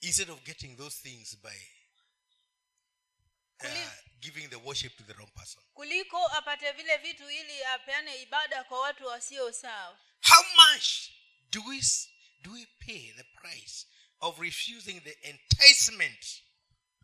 Instead 0.00 0.30
of 0.30 0.42
getting 0.44 0.76
those 0.76 0.96
things 1.02 1.36
by 1.36 1.56
uh, 3.64 3.90
giving 4.20 4.48
the 4.48 4.56
worship 4.58 4.96
to 4.96 5.04
the 5.04 5.12
wrong 5.12 5.30
person. 5.34 5.62
kuliko 5.74 6.26
apate 6.26 6.72
vile 6.72 6.96
vitu 6.96 7.30
ili 7.30 7.64
apeane 7.64 8.16
ibada 8.22 8.64
kwa 8.64 8.80
watu 8.80 9.06
wasio 9.06 9.52
sawa 9.52 9.98
How 10.28 10.44
much 10.56 11.10
do 11.50 11.62
we, 11.68 11.80
do 12.42 12.52
we 12.52 12.66
pay 12.78 13.12
the 13.16 13.24
price 13.40 13.86
of 14.20 14.38
refusing 14.40 15.00
the 15.00 15.28
enticement 15.28 16.42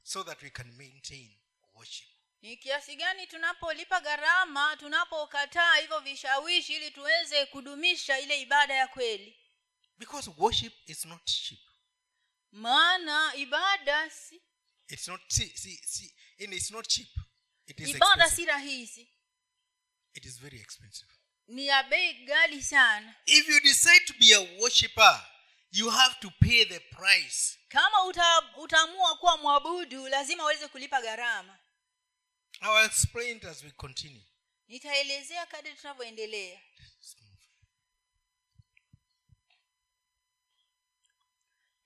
so 0.02 0.22
that 0.24 0.42
we 0.42 0.50
can 0.50 0.72
maintain 0.76 1.30
worship? 1.74 2.08
ni 2.42 2.56
kiasi 2.56 2.96
gani 2.96 3.26
tunapolipa 3.26 4.00
gharama 4.00 4.76
tunapokataa 4.76 5.76
hivyo 5.76 6.00
vishawishi 6.00 6.74
ili 6.76 6.90
tuweze 6.90 7.46
kudumisha 7.46 8.18
ile 8.20 8.40
ibada 8.40 8.74
ya 8.74 8.88
kweli 8.88 9.36
Because 9.98 10.30
worship 10.36 10.72
is 10.86 11.04
not 11.04 11.24
cheap. 11.24 11.60
maana 12.52 13.34
ibada 13.34 14.10
si 14.10 14.42
It's 14.88 15.08
not 15.08 15.20
see, 15.28 15.48
see, 15.56 15.76
see, 15.84 16.14
and 16.44 16.54
it's 16.54 16.70
not 16.70 16.86
cheap. 16.88 17.08
It 17.66 17.80
is 17.80 17.88
ibada 17.88 18.30
si 18.30 18.44
rahisi 18.44 19.08
It 20.14 20.24
is 20.26 20.38
very 20.40 20.60
expensive. 20.60 21.10
Ni 21.48 21.66
ya 21.66 21.82
bei 21.82 22.14
ghali 22.24 22.62
sana 22.62 23.14
If 23.26 23.48
you 23.48 23.60
decide 23.60 24.04
to 24.06 24.14
be 24.18 24.32
a 24.34 24.40
worshiper, 24.60 25.20
you 25.72 25.90
have 25.90 26.14
to 26.20 26.30
pay 26.40 26.64
the 26.64 26.80
price. 26.80 27.58
kama 27.68 28.04
uta, 28.04 28.42
utaamua 28.56 29.16
kuwa 29.18 29.36
mwabudu 29.36 30.08
lazima 30.08 30.42
uweze 30.44 30.68
kulipa 30.68 31.00
gharama 31.02 31.58
I'll 32.60 32.84
explain 32.86 33.36
it 33.36 33.44
as 33.44 33.62
we 33.64 33.70
continue. 33.70 34.22
nitaelezea 34.68 35.46
kadri 35.46 35.74
tunavyoendelea 35.74 36.60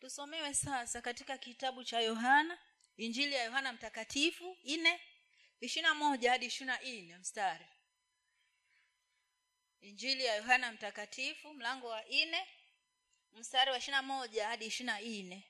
tusomewe 0.00 0.54
sasa 0.54 1.02
katika 1.02 1.38
kitabu 1.38 1.84
cha 1.84 2.00
yohana 2.00 2.58
injili 2.96 3.34
ya 3.34 3.44
yohana 3.44 3.72
mtakatifu 3.72 4.56
nne 4.64 5.00
ishirina 5.60 5.94
moja 5.94 6.30
hadi 6.30 6.46
ishirina 6.46 6.78
nne 6.80 7.16
mstari 7.18 7.66
injili 9.82 10.24
ya 10.24 10.34
yohana 10.36 10.72
mtakatifu 10.72 11.54
mlango 11.54 11.88
wa 11.88 12.02
nne 12.10 12.38
mstari 13.40 13.70
wa 13.70 13.78
ishirina 13.78 14.02
moja 14.02 14.46
hadi 14.48 14.66
ishirina 14.66 15.00
nne. 15.00 15.44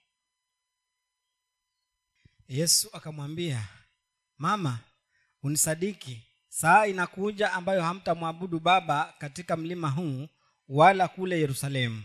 Yesu 2.49 2.89
akamwambia 2.93 3.69
mama 4.39 4.79
unisadiki. 5.43 6.21
Saa 6.49 6.87
inakuja 6.87 7.53
ambayo 7.53 7.83
hamtamwabudu 7.83 8.61
baba 8.61 9.15
katika 9.19 9.57
mlima 9.57 9.91
huu 9.91 10.29
wala 10.69 11.09
kule 11.09 11.41
yerusalemu. 11.41 12.03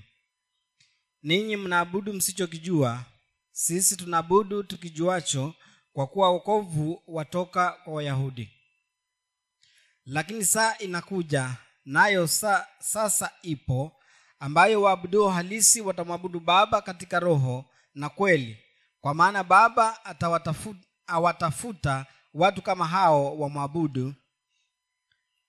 Ninyi 1.24 1.56
mnaabudu 1.58 2.14
msichokijua. 2.14 3.06
Sisi 3.52 3.98
tunaabudu 3.98 4.64
tukijuacho 4.64 5.54
kwa 5.94 6.08
kuwa 6.08 6.30
wokovu 6.32 7.04
watoka 7.08 7.72
kwa 7.72 7.94
wayahudi. 7.94 8.50
Lakini 10.06 10.46
saa 10.46 10.78
inakuja 10.78 11.56
nayo 11.88 12.28
sa, 12.28 12.68
sasa 12.80 13.32
ipo 13.42 13.92
ambayo 14.40 14.82
waabuduo 14.82 15.30
halisi 15.30 15.82
watamwabudu 15.82 16.40
baba 16.40 16.82
katika 16.82 17.20
roho 17.20 17.66
na 17.94 18.10
kweli. 18.10 18.58
Kwa 19.02 19.14
maana 19.14 19.44
baba 19.44 20.00
atawatafu- 20.06 20.76
awatafuta 21.08 22.06
watu 22.34 22.62
kama 22.62 22.88
hao 22.88 23.38
wamwabudu. 23.40 24.14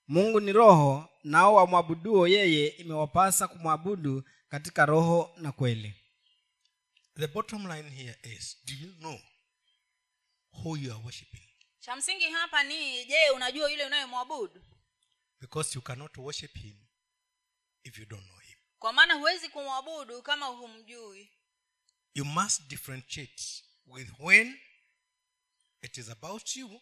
Mungu 0.07 0.39
ni 0.39 0.51
roho 0.51 1.09
nao 1.23 1.53
wamwabuduo 1.53 2.27
yeye 2.27 2.67
imewapasa 2.67 3.47
kumwabudu 3.47 4.23
katika 4.49 4.85
roho 4.85 5.33
na 5.37 5.51
kweli. 5.51 5.95
The 7.15 7.27
bottom 7.27 7.67
line 7.67 7.89
here 7.89 8.15
is 8.23 8.57
do 8.65 8.73
you 8.87 8.93
know 8.93 9.19
who 10.63 10.77
you 10.77 10.91
are 10.93 11.03
worshiping? 11.03 11.41
cha 11.79 11.95
msingi 11.95 12.23
hapa 12.23 12.63
ni 12.63 13.05
je 13.05 13.29
unajua 13.35 13.71
yule 13.71 13.85
unayemwabudu 13.85 14.61
Because 15.41 15.75
you 15.75 15.81
cannot 15.81 16.17
worship 16.17 16.55
him 16.57 16.75
if 17.83 17.97
you 17.97 18.05
don't 18.05 18.25
know 18.25 18.39
him. 18.39 18.57
kwa 18.79 18.93
maana 18.93 19.13
huwezi 19.13 19.49
kumwabudu 19.49 20.21
kama 20.21 20.45
humjui 20.45 21.31
You 22.13 22.25
must 22.25 22.61
differentiate 22.67 23.43
with 23.85 24.09
when 24.19 24.59
it 25.81 25.97
is 25.97 26.09
about 26.09 26.55
you 26.55 26.81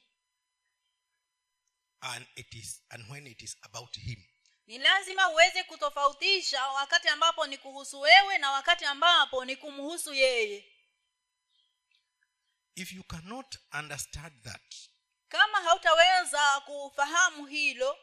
and 2.01 2.25
it 2.35 2.53
is 2.53 2.81
and 2.89 3.11
when 3.11 3.27
it 3.27 3.41
is 3.41 3.57
about 3.61 3.97
him. 3.97 4.23
ni 4.67 4.77
lazima 4.77 5.29
uweze 5.29 5.63
kutofautisha 5.63 6.67
wakati 6.67 7.07
ambapo 7.07 7.47
ni 7.47 7.57
kuhusu 7.57 7.99
wewe 7.99 8.37
na 8.37 8.51
wakati 8.51 8.85
ambapo 8.85 9.45
ni 9.45 9.55
kumhusu 9.55 10.13
yeye 10.13 10.73
If 12.75 12.91
you 12.93 13.03
cannot 13.03 13.57
understand 13.79 14.43
that, 14.43 14.75
kama 15.29 15.57
hautaweza 15.61 16.59
kufahamu 16.61 17.45
hilo 17.45 17.97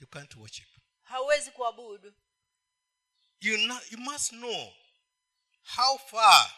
you 0.00 0.06
can't 0.06 0.36
worship. 0.36 0.68
hauwezi 1.02 1.50
kuabudu. 1.50 2.14
You, 3.40 3.56
know, 3.58 3.78
you 3.90 3.98
must 3.98 4.30
know 4.30 4.72
how 5.76 5.98
far 5.98 6.50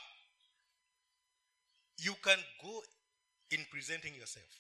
you 1.97 2.15
can 2.15 2.45
go 2.63 2.85
in 3.51 3.65
presenting 3.67 4.17
yourself. 4.17 4.51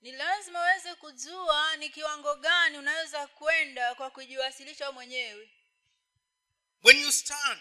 ni 0.00 0.12
lazima 0.12 0.60
uweze 0.60 0.94
kujua 0.94 1.76
ni 1.76 1.90
kiwango 1.90 2.34
gani 2.36 2.78
unaweza 2.78 3.26
kwenda 3.26 3.94
kwa 3.94 4.10
kujiwasilisha 4.10 4.92
mwenyewe. 4.92 5.50
When 6.84 7.00
you 7.00 7.12
stand 7.12 7.60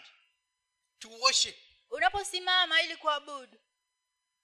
to 0.99 1.09
worship, 1.09 1.55
unaposimama 1.89 2.81
ili 2.81 2.97
kuabudu. 2.97 3.59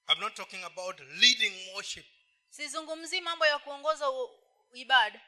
I'm 0.08 0.20
not 0.20 0.34
talking 0.36 0.64
about 0.64 1.00
leading 1.00 1.74
worship. 1.74 2.06
Sizungumzii 2.50 3.22
mambo 3.22 3.46
ya 3.46 3.60
kuongoza 3.60 4.06
ibada 4.74 5.22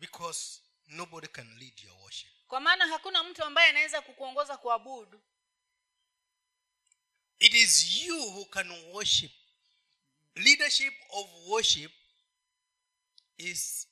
because 0.00 0.60
nobody 0.88 1.26
can 1.28 1.58
lead 1.58 1.80
your 1.84 1.94
worship. 2.02 2.30
kwa 2.48 2.60
maana 2.60 2.86
hakuna 2.86 3.22
mtu 3.24 3.44
ambaye 3.44 3.70
anaweza 3.70 4.02
kukuongoza 4.02 4.56
kuabudu 4.56 5.20
It 7.38 7.54
is 7.54 8.02
you 8.04 8.30
who 8.30 8.44
can 8.44 8.70
worship. 8.70 9.32
Leadership 10.36 10.94
of 11.10 11.26
worship 11.46 11.92
is, 13.38 13.88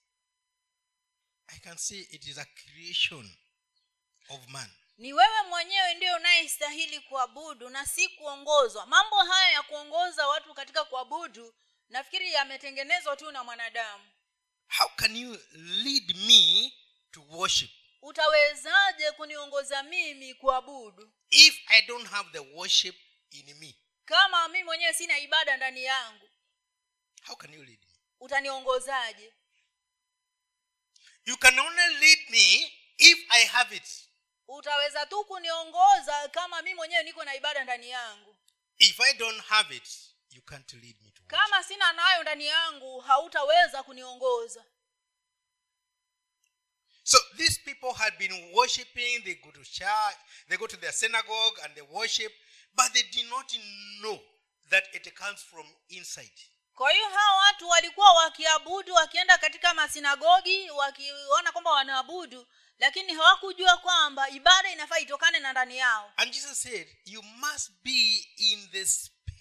I 1.48 1.58
can 1.58 1.76
say, 1.76 1.98
it 2.10 2.26
is 2.26 2.38
a 2.38 2.44
creation 2.44 3.36
of 4.28 4.48
man. 4.48 4.70
ni 4.98 5.12
wewe 5.12 5.42
mwenyewe 5.48 5.94
ndio 5.94 6.16
unayestahili 6.16 7.00
kuabudu 7.00 7.68
na 7.68 7.86
si 7.86 8.08
kuongozwa 8.08 8.86
mambo 8.86 9.16
haya 9.16 9.50
ya 9.52 9.62
kuongoza 9.62 10.26
watu 10.28 10.54
katika 10.54 10.84
kuabudu 10.84 11.54
nafikiri 11.88 12.32
yametengenezwa 12.32 13.16
tu 13.16 13.30
na 13.32 13.44
mwanadamu 13.44 14.11
How 14.78 14.88
can 14.96 15.16
you 15.16 15.38
lead 15.52 16.16
me 16.26 16.72
to 17.12 17.22
worship 17.30 17.70
utawezaje 18.02 19.12
kuniongoza 19.12 19.82
mimi 19.82 20.34
kuabudu 20.34 21.12
if 21.30 21.58
I 21.66 21.82
don't 21.82 22.08
have 22.08 22.30
the 22.32 22.38
worship 22.38 22.96
in 23.30 23.54
me? 23.58 23.74
kama 24.04 24.48
mimi 24.48 24.64
mwenyewe 24.64 24.92
sina 24.94 25.18
ibada 25.18 25.56
ndani 25.56 25.84
yangu 25.84 26.28
How 27.26 27.36
can 27.36 27.54
you 27.54 27.64
lead 27.64 27.80
me? 27.84 27.94
utaniongozaje 28.20 29.32
You 31.24 31.36
can 31.36 31.58
only 31.58 31.94
lead 32.00 32.30
me 32.30 32.72
if 32.98 33.18
I 33.28 33.44
have 33.46 33.76
it. 33.76 34.08
utaweza 34.48 35.06
tu 35.06 35.24
kuniongoza 35.24 36.28
kama 36.28 36.62
mimi 36.62 36.74
mwenyewe 36.74 37.02
niko 37.02 37.24
na 37.24 37.34
ibada 37.34 37.64
ndani 37.64 37.90
yangu 37.90 38.36
If 38.78 39.00
I 39.00 39.14
don't 39.14 39.40
have 39.44 39.76
it, 39.76 39.88
you 40.30 40.42
can't 40.42 40.72
lead 40.72 40.96
me. 41.02 41.11
Kama 41.32 41.62
sina 41.64 41.92
nayo 41.92 42.22
ndani 42.22 42.46
yangu 42.46 43.00
hautaweza 43.00 43.82
kuniongoza 43.82 44.64
So 47.04 47.18
these 47.36 47.58
people 47.64 47.92
had 47.94 48.16
been 48.18 48.52
worshiping, 48.54 49.24
they 49.24 49.34
go 49.34 49.50
to 49.50 49.64
church, 49.64 50.16
they 50.48 50.56
go 50.56 50.66
to 50.68 50.76
their 50.76 50.92
synagogue 50.92 51.58
and 51.64 51.74
they 51.74 51.82
worship, 51.82 52.32
but 52.76 52.92
they 52.92 53.02
did 53.02 53.28
not 53.28 53.52
know 54.00 54.20
that 54.70 54.84
it 54.94 55.14
comes 55.14 55.40
from 55.42 55.66
inside. 55.88 56.32
kwa 56.74 56.90
hiyo 56.92 57.08
hawa 57.08 57.36
watu 57.36 57.68
walikuwa 57.68 58.12
wakiabudu 58.12 58.94
wakienda 58.94 59.38
katika 59.38 59.74
masinagogi 59.74 60.70
wakiona 60.70 61.52
kwamba 61.52 61.70
wanaabudu 61.70 62.46
lakini 62.78 63.14
hawakujua 63.14 63.76
kwamba 63.76 64.28
ibada 64.30 64.72
inafaa 64.72 64.98
itokane 64.98 65.38
na 65.38 65.52
ndani 65.52 65.78
yao 65.78 66.12
And 66.16 66.32
Jesus 66.32 66.62
said, 66.62 66.88
You 67.04 67.22
must 67.22 67.70
be 67.82 68.28
in 68.36 68.68
the 68.70 68.84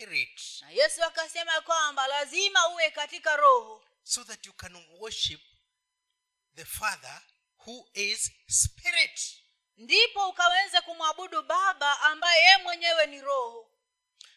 spirit 0.06 0.62
na 0.62 0.70
yesu 0.72 1.04
akasema 1.04 1.62
kwamba 1.62 2.08
lazima 2.08 2.68
uwe 2.68 2.92
katika 2.92 3.36
roho. 3.38 3.86
So 4.04 4.24
that 4.24 4.46
you 4.46 4.54
can 4.54 4.76
worship 5.00 5.42
the 6.56 6.66
Father 6.66 7.22
who 7.66 7.90
is 7.94 8.32
spirit. 8.48 9.42
ndipo 9.78 10.30
ukaweze 10.30 10.82
kumwabudu 10.82 11.44
baba 11.44 12.00
ambaye 12.02 12.44
yeye 12.44 12.58
mwenyewe 12.58 13.06
ni 13.08 13.22
roho. 13.22 13.72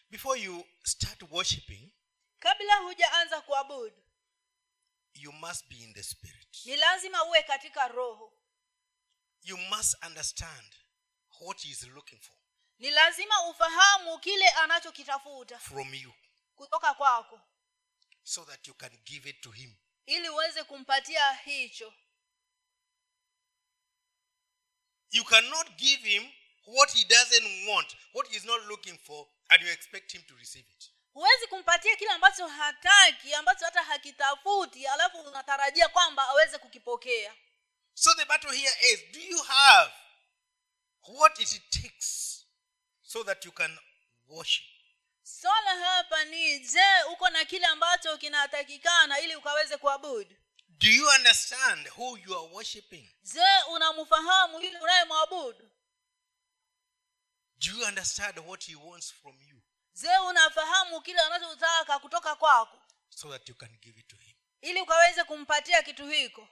Before 0.09 0.41
you 0.41 0.67
start 0.83 1.21
worshiping, 1.29 1.91
kabla 2.39 2.75
hujaanza 2.75 3.41
kuabudu 3.41 4.01
you 5.13 5.31
must 5.31 5.67
be 5.67 5.75
in 5.75 5.93
the 5.93 6.03
spirit. 6.03 6.65
ni 6.65 6.75
lazima 6.75 7.23
uwe 7.23 7.43
katika 7.43 7.87
roho. 7.87 8.33
You 9.43 9.57
must 9.57 10.03
understand 10.05 10.75
what 11.41 11.61
he 11.61 11.69
is 11.69 11.83
looking 11.83 12.21
for 12.21 12.35
ni 12.79 12.89
lazima 12.91 13.47
ufahamu 13.49 14.19
kile 14.19 14.49
anachokitafuta 14.49 15.59
from 15.59 15.93
you 15.93 16.13
kutoka 16.55 16.93
kwako 16.93 17.41
so 18.23 18.45
that 18.45 18.67
you 18.67 18.73
can 18.73 18.97
give 19.03 19.29
it 19.29 19.41
to 19.41 19.51
him. 19.51 19.75
ili 20.05 20.29
uweze 20.29 20.63
kumpatia 20.63 21.33
hicho 21.33 21.93
You 25.11 25.23
cannot 25.23 25.69
give 25.77 26.09
him 26.09 26.31
what 26.65 26.91
he 26.93 27.03
doesn't 27.05 27.67
want, 27.69 27.95
what 28.13 28.27
he's 28.27 28.43
not 28.45 28.61
looking 28.65 28.97
for, 28.97 29.27
and 29.49 29.61
you 29.61 29.69
expect 29.69 30.11
him 30.11 30.21
to 30.23 30.35
receive 30.35 30.65
it. 30.71 30.91
huwezi 31.13 31.47
kumpatia 31.47 31.95
kile 31.95 32.11
ambacho 32.11 32.47
hataki 32.47 33.33
ambacho 33.33 33.65
hata 33.65 33.83
hakitafuti 33.83 34.87
alafu 34.87 35.17
unatarajia 35.21 35.87
kwamba 35.89 36.27
aweze 36.29 36.57
kukipokea 36.57 37.35
So 37.93 38.13
the 38.15 38.25
battle 38.25 38.57
here 38.57 38.75
is 38.93 39.11
do 39.11 39.19
you 39.19 39.43
have 39.43 39.93
what 41.07 41.39
it 41.39 41.69
takes 41.69 42.34
so 43.07 43.23
that 43.23 43.45
you 43.45 43.51
can 43.51 43.79
worship? 44.27 44.65
swala 45.23 45.75
hapa 45.85 46.23
ni 46.25 46.59
je 46.59 47.03
uko 47.11 47.29
na 47.29 47.45
kile 47.45 47.65
ambacho 47.65 48.17
kinatakikana 48.17 49.19
ili 49.19 49.35
ukaweze 49.35 49.77
kuabudu 49.77 50.35
Do 50.67 50.89
you 50.89 51.07
understand 51.09 51.87
who 51.87 52.17
you 52.17 52.37
are 52.39 52.47
worshiping? 52.53 53.09
je 53.23 53.63
unamfahamu 53.71 54.61
yule 54.61 54.79
unayemwabudu 54.79 55.71
Do 57.57 57.71
you 57.71 57.85
understand 57.85 58.37
what 58.39 58.63
he 58.65 58.75
wants 58.75 59.13
from 59.13 59.41
you 59.41 59.61
je 59.93 60.17
unafahamu 60.17 61.01
kile 61.01 61.19
anachotaka 61.21 61.99
kutoka 61.99 62.35
kwako 62.35 62.81
so 63.09 63.29
that 63.29 63.49
you 63.49 63.55
can 63.55 63.77
give 63.81 63.99
it 63.99 64.07
to 64.07 64.17
him? 64.17 64.35
ili 64.61 64.81
ukaweze 64.81 65.23
kumpatia 65.23 65.83
kitu 65.83 66.07
hiko 66.07 66.47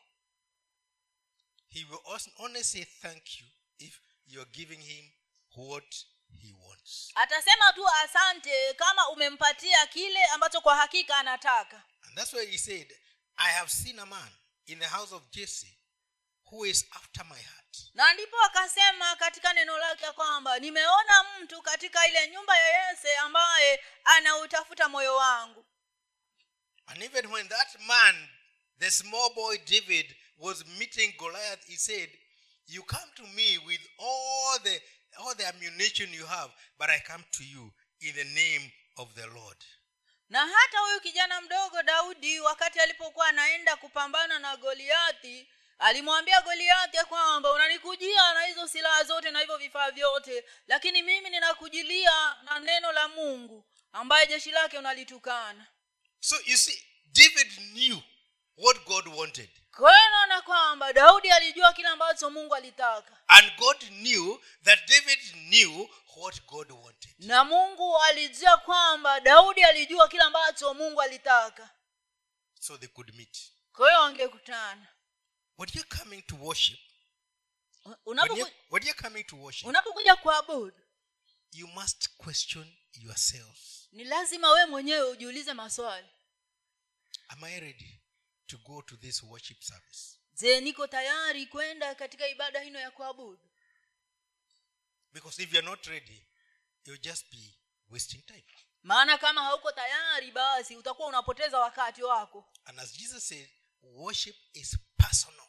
He 1.70 1.86
will 1.86 2.22
only 2.38 2.64
say 2.64 2.86
thank 2.86 3.40
you 3.40 3.48
if 3.80 4.00
you're 4.26 4.52
giving 4.52 4.82
him 4.82 5.12
what. 5.56 5.96
Atasema 7.16 7.74
tu 7.74 7.88
asante 7.90 8.74
kama 8.74 9.10
umempatia 9.10 9.88
kile 9.88 10.26
ambacho 10.26 10.62
kwa 10.62 10.76
hakika 10.76 11.18
anataka. 11.18 11.84
And 12.08 12.18
that's 12.18 12.34
why 12.34 12.46
he 12.46 12.58
said, 12.58 12.94
I 13.38 13.50
have 13.52 13.72
seen 13.72 14.00
a 14.00 14.06
man 14.06 14.30
in 14.68 14.80
the 14.80 14.88
house 14.88 15.16
of 15.16 15.24
Jesse 15.32 15.78
who 16.52 16.66
is 16.66 16.86
after 16.92 17.26
my 17.26 17.42
heart. 17.42 17.78
na 17.94 18.14
ndipo 18.14 18.42
akasema 18.42 19.16
katika 19.16 19.54
neno 19.54 19.78
lake 19.78 20.12
kwamba 20.12 20.60
nimeona 20.60 21.24
mtu 21.42 21.62
katika 21.62 22.08
ile 22.08 22.28
nyumba 22.30 22.58
ya 22.58 22.90
yese 22.90 23.16
ambaye 23.18 23.84
anautafuta 24.04 24.90
moyo 24.90 25.16
wangu. 25.16 25.66
And 26.86 27.02
even 27.04 27.26
when 27.32 27.48
that 27.50 27.80
man, 27.80 28.30
the 28.80 28.92
small 28.92 29.34
boy 29.34 29.58
David, 29.58 30.16
was 30.38 30.66
meeting 30.66 31.14
Goliath, 31.18 31.66
he 31.68 31.78
said, 31.78 32.10
You 32.68 32.84
come 32.84 33.12
to 33.16 33.24
me 33.28 33.58
with 33.58 33.82
all 34.00 34.60
the 34.64 34.82
all 35.18 35.36
the 35.36 35.48
ammunition 35.48 36.14
you 36.14 36.26
have, 36.26 36.52
but 36.80 36.90
I 36.90 37.00
come 37.08 37.24
to 37.32 37.44
you 37.44 37.72
in 38.02 38.14
the 38.16 38.24
name 38.24 38.72
of 38.98 39.14
the 39.16 39.28
Lord. 39.28 39.58
na 40.30 40.48
hata 40.48 40.80
huyu 40.80 41.02
kijana 41.02 41.42
mdogo 41.42 41.84
daudi 41.84 42.40
wakati 42.40 42.80
alipokuwa 42.80 43.28
anaenda 43.28 43.76
kupambana 43.76 44.40
na 44.40 44.58
goliathi 44.58 45.48
alimwambia 45.80 46.42
goliathi 46.42 46.98
ya 46.98 47.06
kwamba 47.06 47.52
unanikujia 47.52 48.34
na 48.34 48.46
hizo 48.46 48.68
silaha 48.68 49.04
zote 49.04 49.32
na 49.32 49.40
hivyo 49.40 49.58
vifaa 49.58 49.92
vyote 49.92 50.46
lakini 50.68 51.02
mimi 51.04 51.30
ninakujilia 51.30 52.36
na 52.44 52.60
neno 52.60 52.92
la 52.92 53.08
mungu 53.08 53.66
ambaye 53.92 54.28
jeshi 54.28 54.52
lake 54.52 54.78
unalitukana 54.78 55.68
So 56.20 56.36
you 56.46 56.58
see, 56.58 56.84
David 57.14 57.52
knew 57.74 57.98
what 58.58 58.86
God 58.86 59.08
wanted. 59.08 59.50
kwa 59.72 59.98
hiyo 59.98 60.10
naona 60.10 60.42
kwamba 60.42 60.94
daudi 60.94 61.32
alijua 61.32 61.74
kile 61.74 61.88
ambacho 61.88 62.30
mungu 62.30 62.56
alitaka 62.56 63.18
And 63.28 63.56
God 63.58 63.78
knew 63.90 64.40
that 64.64 64.88
David 64.90 65.20
knew 65.34 65.90
what 66.16 66.46
God 66.46 66.72
wanted. 66.72 67.14
na 67.20 67.44
mungu 67.44 67.98
alijua 67.98 68.58
kwamba 68.58 69.20
daudi 69.20 69.64
alijua 69.64 70.08
kile 70.08 70.24
ambacho 70.24 70.74
mungu 70.74 71.02
alitaka 71.02 71.70
So 72.60 72.78
they 72.78 72.88
could 72.90 73.16
meet. 73.16 73.52
kwa 73.74 73.88
hiyo 73.90 74.02
wangekutana 74.02 74.88
When 75.58 75.70
you're 75.74 75.98
coming 76.00 76.22
to 76.22 76.36
worship, 76.36 76.80
when 78.06 78.84
you're, 78.84 78.94
coming 79.02 79.24
to 79.24 79.36
worship, 79.38 79.68
unapokuja 79.68 80.16
kuabudu 80.16 80.80
you 81.52 81.68
must 81.68 82.10
question 82.18 82.74
yourself. 82.94 83.58
ni 83.92 84.04
lazima 84.04 84.52
we 84.52 84.66
mwenyewe 84.66 85.02
ujiulize 85.10 85.54
maswali 85.54 86.08
Am 87.28 87.44
I 87.44 87.60
ready 87.60 88.00
to 88.54 88.58
go 88.58 88.82
to 88.82 88.96
this 88.98 89.24
worship 89.24 89.62
service? 89.64 90.18
je 90.34 90.62
niko 90.62 90.88
tayari 90.88 91.46
kwenda 91.46 91.96
katika 91.96 92.28
ibada 92.28 92.60
hino 92.60 92.80
ya 92.80 92.92
kuabudu 92.92 93.50
Because 95.14 95.44
if 95.44 95.54
you're 95.54 95.70
not 95.70 95.86
ready, 95.86 96.26
you'll 96.86 97.02
just 97.02 97.30
be 97.32 97.54
wasting 97.90 98.22
time. 98.26 98.44
maana 98.84 99.18
kama 99.18 99.44
hauko 99.44 99.72
tayari 99.72 100.32
basi 100.32 100.76
utakuwa 100.76 101.08
unapoteza 101.08 101.60
wakati 101.60 102.04
wako 102.04 102.50
And 102.66 102.80
as 102.80 102.94
Jesus 102.94 103.28
said, 103.28 103.50
worship 103.82 104.36
is 104.54 104.78
personal. 104.98 105.48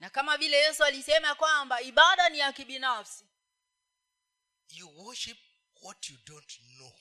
na 0.00 0.10
kama 0.10 0.36
vile 0.36 0.56
yesu 0.56 0.84
alisema 0.84 1.34
kwamba 1.34 1.80
ibada 1.82 2.28
ni 2.28 2.38
ya 2.38 2.52
kibinafsi 2.52 3.24
You 4.68 4.98
worship 5.04 5.38
what 5.82 6.08
you 6.10 6.16
don't 6.26 6.52
know. 6.76 6.92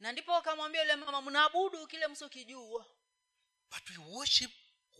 na 0.00 0.12
ndipo 0.12 0.34
akamwambia 0.36 0.80
yule 0.80 0.96
mama 0.96 1.22
mnaabudu 1.22 1.86
kile 1.86 2.08
msokijua 2.08 2.86
But 3.70 3.90
we 3.90 3.96
worship 3.96 4.50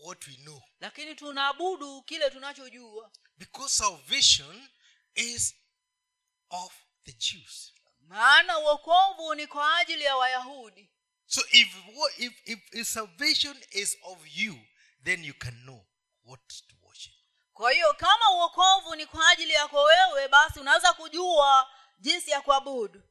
what 0.01 0.27
we 0.27 0.35
know. 0.35 0.61
lakini 0.79 1.15
tunaabudu 1.15 2.01
kile 2.01 2.29
tunachojua 2.29 3.11
Because 3.37 3.73
salvation 3.75 4.69
is 5.15 5.55
of 6.49 6.73
the 7.03 7.11
Jews. 7.13 7.73
maana 7.99 8.59
uokovu 8.59 9.35
ni 9.35 9.47
kwa 9.47 9.77
ajili 9.77 10.03
ya 10.03 10.15
wayahudi 10.15 10.89
So 11.25 11.41
if, 11.51 11.75
if, 12.17 12.33
if, 12.45 12.73
if 12.73 12.87
salvation 12.87 13.63
is 13.71 13.97
of 14.01 14.19
you, 14.37 14.59
then 15.03 15.23
you 15.25 15.33
can 15.33 15.61
know 15.63 15.85
what 16.23 16.47
to 16.67 16.75
worship. 16.81 17.13
kwa 17.53 17.71
hiyo 17.71 17.93
kama 17.93 18.29
uokovu 18.31 18.95
ni 18.95 19.05
kwa 19.05 19.29
ajili 19.29 19.53
yako 19.53 19.83
wewe 19.83 20.27
basi 20.27 20.59
unaweza 20.59 20.93
kujua 20.93 21.69
jinsi 21.99 22.31
ya 22.31 22.41
kuabudu 22.41 23.01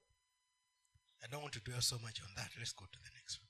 I 1.23 1.29
don't 1.29 1.43
want 1.43 1.55
to 1.55 1.61
dwell 1.61 1.83
so 1.83 1.99
much 1.99 2.21
on 2.23 2.35
that. 2.35 2.57
Let's 2.57 2.75
go 2.77 2.87
to 2.87 2.99
the 2.99 3.11
next 3.11 3.39
one. 3.39 3.49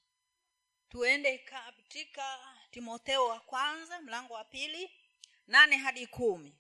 tuende 0.89 1.39
katika 1.39 2.39
timotheo 2.71 3.27
wa 3.29 3.41
kwanza 3.41 4.01
mlango 4.01 4.35
wa 4.35 4.45
pili 4.45 4.91
nane 5.47 5.77
hadi 5.77 6.07
kumi. 6.07 6.57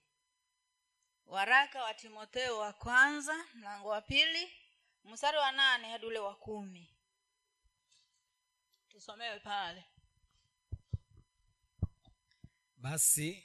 Waraka 1.26 1.82
wa 1.82 1.94
timotheo 1.94 2.58
wa 2.58 2.72
kwanza 2.72 3.44
mlango 3.54 3.88
wa 3.88 4.00
pili 4.00 4.52
mstari 5.04 5.38
wa 5.38 5.52
nane 5.52 5.90
hadi 5.90 6.06
ule 6.06 6.18
wa 6.18 6.34
kumi. 6.34 6.94
Tusomewe 8.88 9.40
pale. 9.40 9.84
Basi 12.76 13.44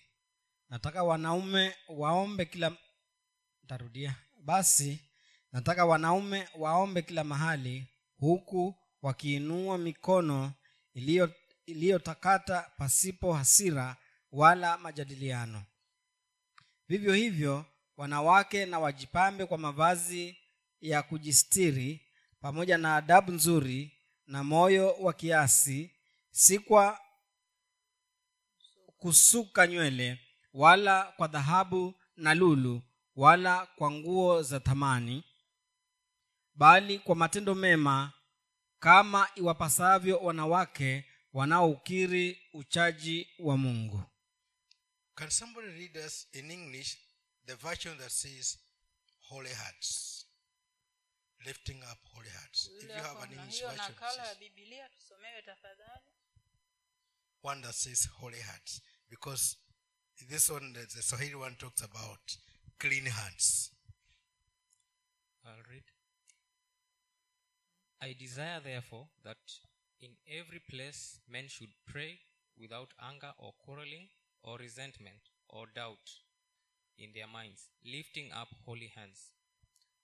nataka 0.69 1.03
wanaume 1.03 1.75
waombe 1.87 2.45
kila 2.45 2.77
tarudia 3.67 4.15
basi 4.37 4.99
nataka 5.51 5.85
wanaume 5.85 6.49
waombe 6.57 7.01
kila 7.01 7.23
mahali 7.23 7.87
huku 8.19 8.75
wakiinua 9.01 9.77
mikono 9.77 10.53
iliyo 10.93 11.33
iliyotakata 11.65 12.71
pasipo 12.77 13.33
hasira 13.33 13.97
wala 14.31 14.77
majadiliano. 14.77 15.63
Vivyo 16.87 17.13
hivyo 17.13 17.65
wanawake 17.97 18.65
na 18.65 18.79
wajipambe 18.79 19.45
kwa 19.45 19.57
mavazi 19.57 20.37
ya 20.81 21.03
kujistiri 21.03 22.07
pamoja 22.41 22.77
na 22.77 22.95
adabu 22.95 23.31
nzuri 23.31 23.91
na 24.27 24.43
moyo 24.43 24.91
wa 24.93 25.13
kiasi 25.13 25.91
si 26.31 26.59
kwa 26.59 26.99
kusuka 28.97 29.67
nywele 29.67 30.19
wala 30.53 31.03
kwa 31.03 31.27
dhahabu 31.27 31.93
na 32.15 32.33
lulu 32.33 32.81
wala 33.15 33.65
kwa 33.65 33.91
nguo 33.91 34.41
za 34.41 34.59
thamani 34.59 35.23
bali 36.55 36.99
kwa 36.99 37.15
matendo 37.15 37.55
mema 37.55 38.11
kama 38.79 39.27
iwapasavyo 39.35 40.17
wanawake 40.17 41.05
wanaoukiri 41.35 42.49
uchaji 42.53 43.27
wa 43.39 43.57
mungu 43.57 44.03
Can 45.15 45.29
somebody 45.29 45.67
read 45.67 45.97
us 45.97 46.27
in 46.33 46.51
English 46.51 46.97
the 47.45 47.55
version 47.55 47.97
that 47.97 48.11
says 48.11 48.59
holy 49.19 49.53
hearts? 49.53 50.25
Lifting 51.45 51.83
up 51.91 51.99
holy 52.13 52.29
hearts. 52.29 52.69
If 52.77 52.83
you 52.83 52.95
have 52.95 53.23
an 53.23 53.31
English 53.31 53.61
version, 53.61 53.95
one 57.41 57.61
that 57.61 57.73
says 57.75 58.09
holy 58.19 58.41
hearts. 58.41 58.81
Because 59.09 59.57
this 60.29 60.49
one, 60.49 60.73
the 60.73 60.85
the 60.95 61.01
Swahili 61.01 61.35
one 61.35 61.55
talks 61.55 61.81
about 61.81 62.37
clean 62.77 63.05
hearts. 63.05 63.71
I'll 65.45 65.63
read. 65.69 65.83
I 68.01 68.13
desire, 68.19 68.59
therefore, 68.63 69.07
that 69.23 69.37
in 70.01 70.11
every 70.27 70.59
place 70.69 71.19
men 71.27 71.47
should 71.47 71.73
pray 71.85 72.19
without 72.57 72.93
anger 73.01 73.33
or 73.37 73.53
quarreling 73.65 74.07
or 74.43 74.57
resentment 74.57 75.29
or 75.49 75.65
doubt 75.67 76.11
in 76.97 77.11
their 77.13 77.27
minds, 77.27 77.69
lifting 77.85 78.31
up 78.33 78.49
holy 78.65 78.87
hands. 78.95 79.31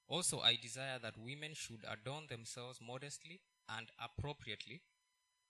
Also, 0.08 0.40
I 0.42 0.56
desire 0.58 1.00
that 1.00 1.18
women 1.18 1.54
should 1.56 1.86
adorn 1.88 2.28
themselves 2.28 2.80
modestly 2.82 3.42
and 3.70 3.90
appropriately 4.00 4.82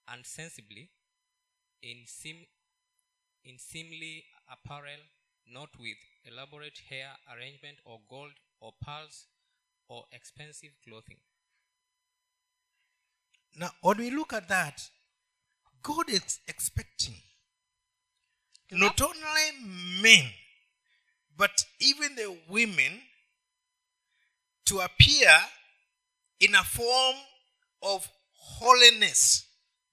and 0.07 0.26
sensibly 0.26 0.91
in, 1.84 2.03
sim- 2.07 2.47
in 3.43 3.59
seemly 3.59 4.26
apparel, 4.51 5.01
not 5.45 5.70
with 5.80 5.97
elaborate 6.26 6.80
hair 6.89 7.11
arrangement 7.32 7.78
or 7.86 7.99
gold 8.09 8.34
or 8.59 8.74
pearls 8.82 9.28
or 9.89 10.05
expensive 10.13 10.72
clothing. 10.88 11.20
Now, 13.56 13.70
when 13.82 13.97
we 13.97 14.10
look 14.10 14.34
at 14.34 14.47
that, 14.47 14.82
God 15.82 16.10
is 16.10 16.39
expecting. 16.47 17.16
Not 18.72 19.02
only 19.02 19.52
men, 20.02 20.32
but 21.38 21.66
even 21.80 22.16
the 22.16 22.38
women 22.47 23.02
to 24.66 24.80
appear 24.82 25.30
in 26.39 26.56
a 26.56 26.64
form 26.64 27.16
of 27.82 28.08
holiness 28.34 29.45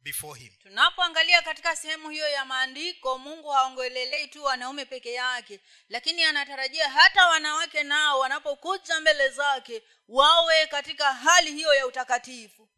before 0.03 0.37
Him. 0.37 0.53
tunapoangalia 0.63 1.43
katika 1.43 1.77
sehemu 1.77 2.11
hiyo 2.11 2.29
ya 2.29 2.45
maandiko 2.45 3.19
mungu 3.19 3.49
haongelelei 3.51 4.29
tu 4.29 4.45
wanaume 4.45 4.85
peke 4.85 5.13
yake 5.13 5.61
lakini 5.89 6.25
anatarajia 6.25 6.91
hata 6.91 7.27
wanawake 7.29 7.83
nao 7.83 8.19
wanapokuja 8.19 9.01
mbele 9.01 9.29
zake 9.29 9.83
wawe 10.09 10.67
katika 10.67 11.13
hali 11.15 11.53
hiyo 11.53 11.75
ya 11.75 11.87
utakatifu 11.87 12.69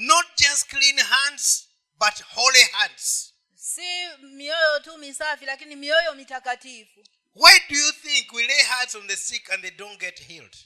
Not 0.00 0.26
just 0.36 0.68
clean 0.68 0.98
hands, 0.98 1.68
but 1.98 2.22
holy 2.34 2.62
hands. 2.72 3.34
si 3.54 4.08
mioyo 4.22 4.80
tu 4.80 4.98
misafi 4.98 5.44
lakini 5.44 5.76
mioyo 5.76 6.14
mitakatifu 6.14 7.04
Why 7.34 7.60
do 7.68 7.76
you 7.76 7.92
think 7.92 8.32
we 8.32 8.46
lay 8.46 8.62
hands 8.62 8.94
on 8.94 9.06
the 9.06 9.16
sick 9.16 9.50
and 9.50 9.62
they 9.62 9.70
don't 9.70 10.00
get 10.00 10.18
healed? 10.20 10.56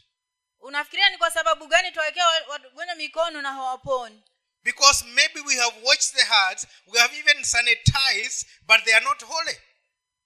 unafikiria 0.61 1.11
ni 1.11 1.18
kwa 1.18 1.30
sababu 1.30 1.66
gani 1.66 1.93
tuwawekea 1.93 2.26
wa- 2.26 2.33
wagonjwa 2.49 2.95
mikono 2.95 3.43
na 3.43 3.53
hawaponi 3.53 4.22
Because 4.64 5.05
maybe 5.05 5.41
we 5.41 5.57
have 5.57 5.76
washed 5.83 6.14
the 6.14 6.24
hearts, 6.24 6.66
we 6.87 7.01
have 7.01 7.18
even 7.18 7.45
sanitized, 7.45 8.47
but 8.66 8.85
they 8.85 8.95
are 8.95 9.05
not 9.05 9.22
holy. 9.24 9.61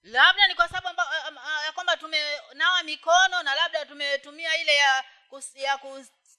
labda 0.03 0.47
ni 0.49 0.55
kwa 0.55 0.69
sababu 0.69 1.01
ya 1.67 1.73
kwamba 1.73 1.97
tumenawa 1.97 2.83
mikono 2.83 3.43
na 3.43 3.55
labda 3.55 3.87
tumetumia 3.87 4.57
ile 4.57 4.77
ya 4.77 5.05
kus, 5.29 5.45
ya 5.55 5.79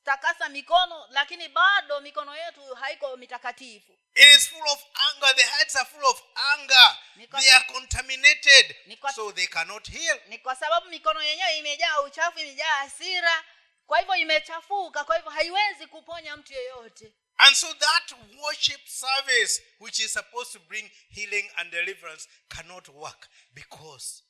kutakasa 0.08 0.50
mikono 0.50 1.08
lakini 1.10 1.48
bado 1.50 2.02
mikono 2.02 2.36
yetu 2.38 2.76
haiko 2.76 3.18
mitakatifu 3.18 3.94
It 4.16 4.38
is 4.38 4.50
full 4.50 4.68
of 4.74 4.84
anger. 5.14 5.36
The 5.36 5.44
hearts 5.44 5.76
are 5.76 5.86
full 5.86 6.06
of 6.06 6.22
anger. 6.54 6.98
Nikos... 7.18 7.40
They 7.42 7.52
are 7.52 7.66
contaminated, 7.74 8.76
Nikos... 8.88 9.14
so 9.16 9.32
they 9.32 9.46
cannot 9.48 9.88
heal. 9.90 10.20
ni 10.28 10.38
kwa 10.38 10.56
sababu 10.56 10.90
mikono 10.90 11.22
yenyewe 11.24 11.58
imejaa 11.58 12.00
uchafu 12.02 12.40
imejaa 12.40 12.76
hasira 12.76 13.44
kwa 13.86 14.00
hivyo 14.00 14.16
imechafuka 14.16 15.04
kwa 15.04 15.16
hivyo 15.16 15.32
haiwezi 15.32 15.88
kuponya 15.88 16.38
mtu 16.38 16.54
yeyote 16.54 17.14
And 17.38 17.56
so 17.56 17.74
that 17.74 18.14
worship 18.38 18.88
service, 18.88 19.62
which 19.80 20.00
is 20.00 20.14
supposed 20.14 20.54
to 20.54 20.60
bring 20.60 20.92
healing 21.10 21.52
and 21.56 21.72
deliverance, 21.72 22.28
cannot 22.48 22.88
work 22.88 23.28
because 23.54 24.24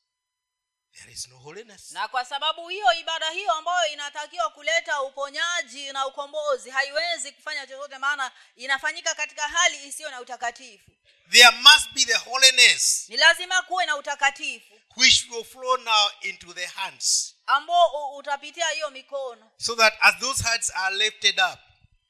there 0.98 1.12
is 1.14 1.28
no 1.28 1.38
holiness. 1.38 1.92
na 1.92 2.08
kwa 2.08 2.26
sababu 2.26 2.70
hiyo 2.70 2.94
ibada 2.94 3.30
hiyo 3.30 3.52
ambayo 3.52 3.94
inatakiwa 3.94 4.50
kuleta 4.50 5.02
uponyaji 5.02 5.92
na 5.94 6.08
ukombozi 6.08 6.70
haiwezi 6.70 7.32
kufanya 7.32 7.68
chochote 7.68 7.98
maana 7.98 8.32
inafanyika 8.56 9.16
katika 9.16 9.42
hali 9.48 9.88
isiyo 9.88 10.10
na 10.12 10.22
utakatifu 10.22 10.92
There 11.32 11.52
must 11.52 11.92
be 11.94 12.06
the 12.06 12.14
holiness 12.18 13.10
ni 13.10 13.18
lazima 13.18 13.62
kuwe 13.62 13.86
na 13.86 13.96
utakatifu 13.98 14.74
which 14.96 15.26
will 15.32 15.44
flow 15.46 15.78
now 15.78 16.10
into 16.22 16.54
the 16.54 16.66
hands. 16.66 17.36
ambao 17.46 18.16
utapitia 18.16 18.70
hiyo 18.70 18.90
mikono 18.92 19.52
So 19.58 19.76
that 19.76 19.94
as 20.00 20.20
those 20.20 20.44
hands 20.44 20.72
are 20.76 20.96
lifted 20.96 21.40
up, 21.40 21.60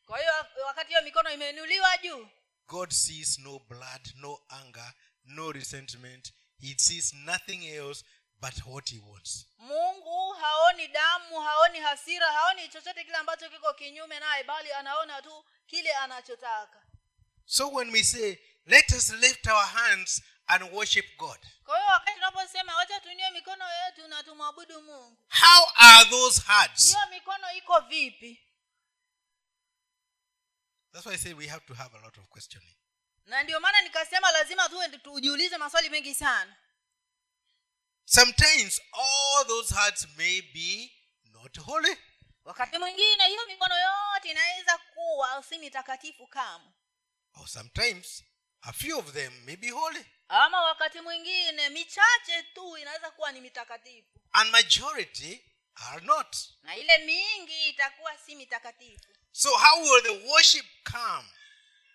kwa 0.05 0.19
hiyo 0.19 0.33
wakati 0.65 0.87
hiyo 0.87 1.01
mikono 1.01 1.31
imeinuliwa 1.31 1.97
juu 1.97 2.27
God 2.67 2.91
sees 2.91 3.39
no 3.39 3.59
blood, 3.59 4.11
no 4.15 4.39
anger, 4.49 4.93
no 5.25 5.51
resentment. 5.51 6.33
He 6.61 6.75
sees 6.77 7.13
nothing 7.13 7.65
else 7.67 8.05
but 8.41 8.53
what 8.65 8.89
He 8.89 8.99
wants. 8.99 9.45
mungu 9.57 10.33
haoni 10.33 10.87
damu 10.87 11.39
haoni 11.41 11.79
hasira 11.79 12.31
haoni 12.31 12.69
chochote 12.69 13.03
kile 13.03 13.15
ambacho 13.17 13.49
kiko 13.49 13.73
kinyume 13.73 14.19
naye 14.19 14.43
bali 14.43 14.71
anaona 14.71 15.21
tu 15.21 15.45
kile 15.67 15.93
anachotaka 15.95 16.83
So 17.45 17.69
when 17.69 17.91
we 17.91 18.03
say, 18.03 18.37
let 18.65 18.91
us 18.91 19.09
lift 19.09 19.47
our 19.47 19.65
hands 19.65 20.21
and 20.47 20.63
worship 20.73 21.05
God, 21.17 21.39
kwa 21.65 21.77
hiyo 21.77 21.89
wakati 21.91 22.13
tunaposema 22.13 22.75
wacha 22.75 22.99
tuinue 22.99 23.31
mikono 23.31 23.65
yetu 23.85 24.07
na 24.07 24.23
tumwabudu 24.23 24.81
mungu 24.81 25.17
how 25.29 25.67
are 25.75 26.09
those 26.09 26.41
hands? 26.41 26.87
hiyo 26.87 27.07
mikono 27.09 27.51
iko 27.53 27.79
vipi 27.79 28.43
That's 30.93 31.05
why 31.05 31.13
I 31.13 31.17
say 31.17 31.33
we 31.33 31.47
have 31.47 31.65
to 31.67 31.73
have 31.73 31.93
a 31.97 32.01
lot 32.01 32.17
of 32.19 32.27
questioning. 32.29 32.75
na 33.25 33.43
ndio 33.43 33.59
maana 33.59 33.81
nikasema 33.81 34.31
lazima 34.31 34.69
tuwe 34.69 34.89
tujiulize 34.89 35.57
maswali 35.57 35.89
mengi 35.89 36.15
sana 36.15 36.55
Sometimes 38.09 38.79
all 38.93 39.43
those 39.45 39.69
hearts 39.69 40.07
may 40.17 40.41
be 40.53 40.91
not 41.33 41.57
holy. 41.59 41.97
wakati 42.45 42.77
mwingine 42.77 43.27
hiyo 43.27 43.45
mikono 43.47 43.75
yote 43.79 44.29
inaweza 44.31 44.77
kuwa 44.77 45.43
si 45.43 45.57
mitakatifu 45.57 46.27
kamwe 46.27 46.71
Or 47.33 47.47
sometimes 47.47 48.23
a 48.61 48.73
few 48.73 48.99
of 48.99 49.13
them 49.13 49.43
may 49.45 49.55
be 49.55 49.69
holy. 49.69 50.05
ama 50.27 50.61
wakati 50.61 51.01
mwingine 51.01 51.69
michache 51.69 52.43
tu 52.53 52.77
inaweza 52.77 53.11
kuwa 53.11 53.31
ni 53.31 53.41
mitakatifu 53.41 54.09
And 54.31 54.51
majority 54.51 55.41
are 55.75 56.01
not. 56.05 56.37
na 56.61 56.75
ile 56.75 56.97
mingi 56.97 57.69
itakuwa 57.69 58.17
si 58.17 58.35
mitakatifu 58.35 59.05
So 59.31 59.57
how 59.57 59.81
will 59.83 60.03
the 60.03 60.27
worship 60.27 60.65
come? 60.91 61.29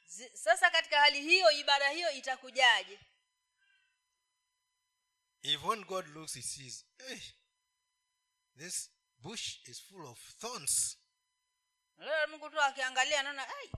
Z- 0.06 0.30
sasa 0.36 0.70
katika 0.70 1.00
hali 1.00 1.20
hiyo 1.22 1.50
ibada 1.50 1.88
hiyo 1.88 2.10
itakujaje 2.10 2.98
If 5.42 5.64
when 5.64 5.82
God 5.84 6.06
looks, 6.14 6.34
he 6.34 6.42
sees, 6.42 6.84
hey, 7.08 7.20
this 8.56 8.90
bush 9.22 9.58
is 9.66 9.80
full 9.80 10.06
of 10.06 10.18
thorns. 10.38 10.98
mungu 12.30 12.50
tu 12.50 12.60
akiangalia 12.60 13.20
anaona 13.20 13.46
"Ai, 13.48 13.70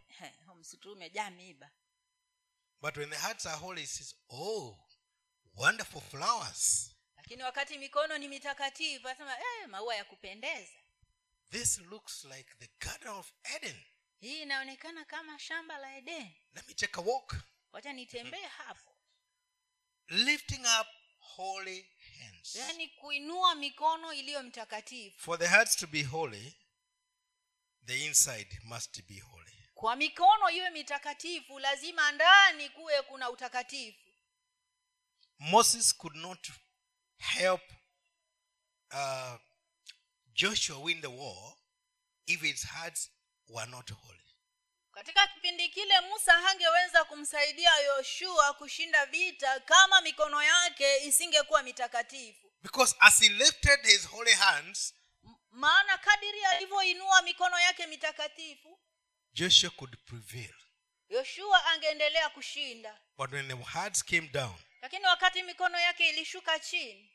msitu 0.57 0.93
umejaa 0.93 1.31
miiba 1.31 1.71
But 2.81 2.97
when 2.97 3.11
the 3.11 3.17
hearts 3.17 3.47
are 3.47 3.57
holy, 3.57 3.81
he 3.81 3.87
says, 3.87 4.15
oh, 4.29 4.79
wonderful 5.55 6.01
flowers. 6.01 6.91
lakini 7.17 7.43
wakati 7.43 7.79
mikono 7.79 8.19
ni 8.19 8.29
mitakatifu 8.29 9.09
anasema 9.09 9.39
eh, 9.39 9.69
maua 9.69 9.95
ya 9.95 10.05
kupendeza 10.05 10.79
This 11.51 11.79
looks 11.79 12.25
like 12.25 12.55
the 12.59 12.69
Garden 12.81 13.09
of 13.09 13.33
Eden. 13.57 13.85
hii 14.21 14.43
inaonekana 14.43 15.05
kama 15.05 15.39
shamba 15.39 15.79
la 15.79 15.97
edeni 15.97 16.37
Let 16.55 16.69
me 16.69 16.75
take 16.75 17.01
a 17.01 17.03
walk. 17.03 17.35
wacha 17.73 17.93
nitembee 17.93 18.47
hapo 18.47 18.97
Lifting 20.09 20.61
up 20.81 20.87
holy 21.37 21.87
hands. 22.19 22.55
yani 22.55 22.89
kuinua 22.89 23.55
mikono 23.55 24.13
iliyo 24.13 24.43
mtakatifu 24.43 25.19
For 25.21 25.39
the 25.39 25.47
hearts 25.47 25.77
to 25.77 25.87
be 25.87 26.03
holy, 26.03 26.55
the 27.87 28.05
inside 28.07 28.61
must 28.65 29.03
be 29.03 29.21
holy. 29.21 29.69
kwa 29.75 29.97
mikono 29.97 30.51
iwe 30.51 30.71
mitakatifu 30.71 31.59
lazima 31.59 32.13
ndani 32.13 32.69
kuwe 32.71 33.03
kuna 33.03 33.31
utakatifu 33.31 33.99
Moses 35.39 35.97
could 35.97 36.17
not 36.17 36.51
help 37.19 37.63
uh, 38.93 39.37
Joshua 40.33 40.79
win 40.79 41.01
the 41.01 41.07
war 41.07 41.57
if 42.27 42.41
his 42.43 42.67
hearts 42.67 43.11
were 43.49 43.71
not 43.71 43.91
holy. 43.93 44.24
Katika 44.95 45.27
kipindi 45.27 45.69
kile 45.69 46.01
musa 46.01 46.33
hangeweza 46.33 47.05
kumsaidia 47.05 47.77
yoshua 47.79 48.55
kushinda 48.55 49.07
vita 49.07 49.61
kama 49.61 50.01
mikono 50.01 50.43
yake 50.43 50.97
isingekuwa 51.05 51.63
mitakatifu 51.63 52.51
Because 52.63 52.97
as 53.01 53.21
he 53.21 53.29
lifted 53.29 53.87
his 53.87 54.09
holy 54.09 54.33
hands, 54.33 54.95
maana 55.51 55.99
kadiri 55.99 56.45
alivyoinua 56.45 57.23
mikono 57.23 57.59
yake 57.61 57.87
mitakatifu 57.87 58.79
Joshua 59.33 59.71
could 59.71 59.97
prevail. 60.05 60.55
yoshua 61.09 61.65
angeendelea 61.67 62.29
kushinda 62.31 63.01
But 63.17 63.33
when 63.33 63.49
the 63.49 63.57
hearts 63.65 64.05
came 64.05 64.29
down, 64.29 64.55
lakini 64.83 65.05
wakati 65.07 65.43
mikono 65.43 65.79
yake 65.79 66.09
ilishuka 66.09 66.59
chini 66.59 67.11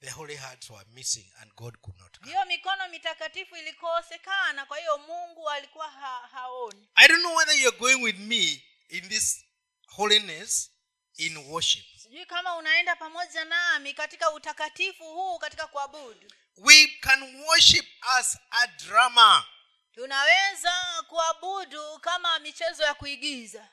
the 0.00 0.10
holy 0.10 0.36
hearts 0.36 0.70
were 0.70 0.84
missing 0.90 1.32
and 1.40 1.52
God 1.54 1.76
could. 1.80 1.95
Hiyo 2.26 2.44
mikono 2.44 2.88
mitakatifu 2.88 3.56
ilikosekana 3.56 4.66
kwa 4.66 4.78
hiyo 4.78 4.98
mungu 4.98 5.50
alikuwa 5.50 5.90
ha, 5.90 6.28
haoni 6.32 6.88
I 6.94 7.08
don't 7.08 7.20
know 7.20 7.36
whether 7.36 7.56
you're 7.56 7.78
going 7.78 8.02
with 8.02 8.18
me 8.18 8.64
in 8.88 9.08
this 9.08 9.44
holiness 9.86 10.72
in 11.16 11.36
worship. 11.36 11.84
sijui 11.96 12.26
kama 12.26 12.56
unaenda 12.56 12.96
pamoja 12.96 13.44
nami 13.44 13.94
katika 13.94 14.30
utakatifu 14.30 15.04
huu 15.04 15.38
katika 15.38 15.66
kuabudu 15.66 16.30
We 16.56 16.86
can 16.86 17.36
worship 17.44 17.86
as 18.00 18.38
a 18.50 18.66
drama. 18.66 19.46
tunaweza 19.92 21.04
kuabudu 21.08 21.98
kama 21.98 22.38
michezo 22.38 22.82
ya 22.82 22.94
kuigiza 22.94 23.68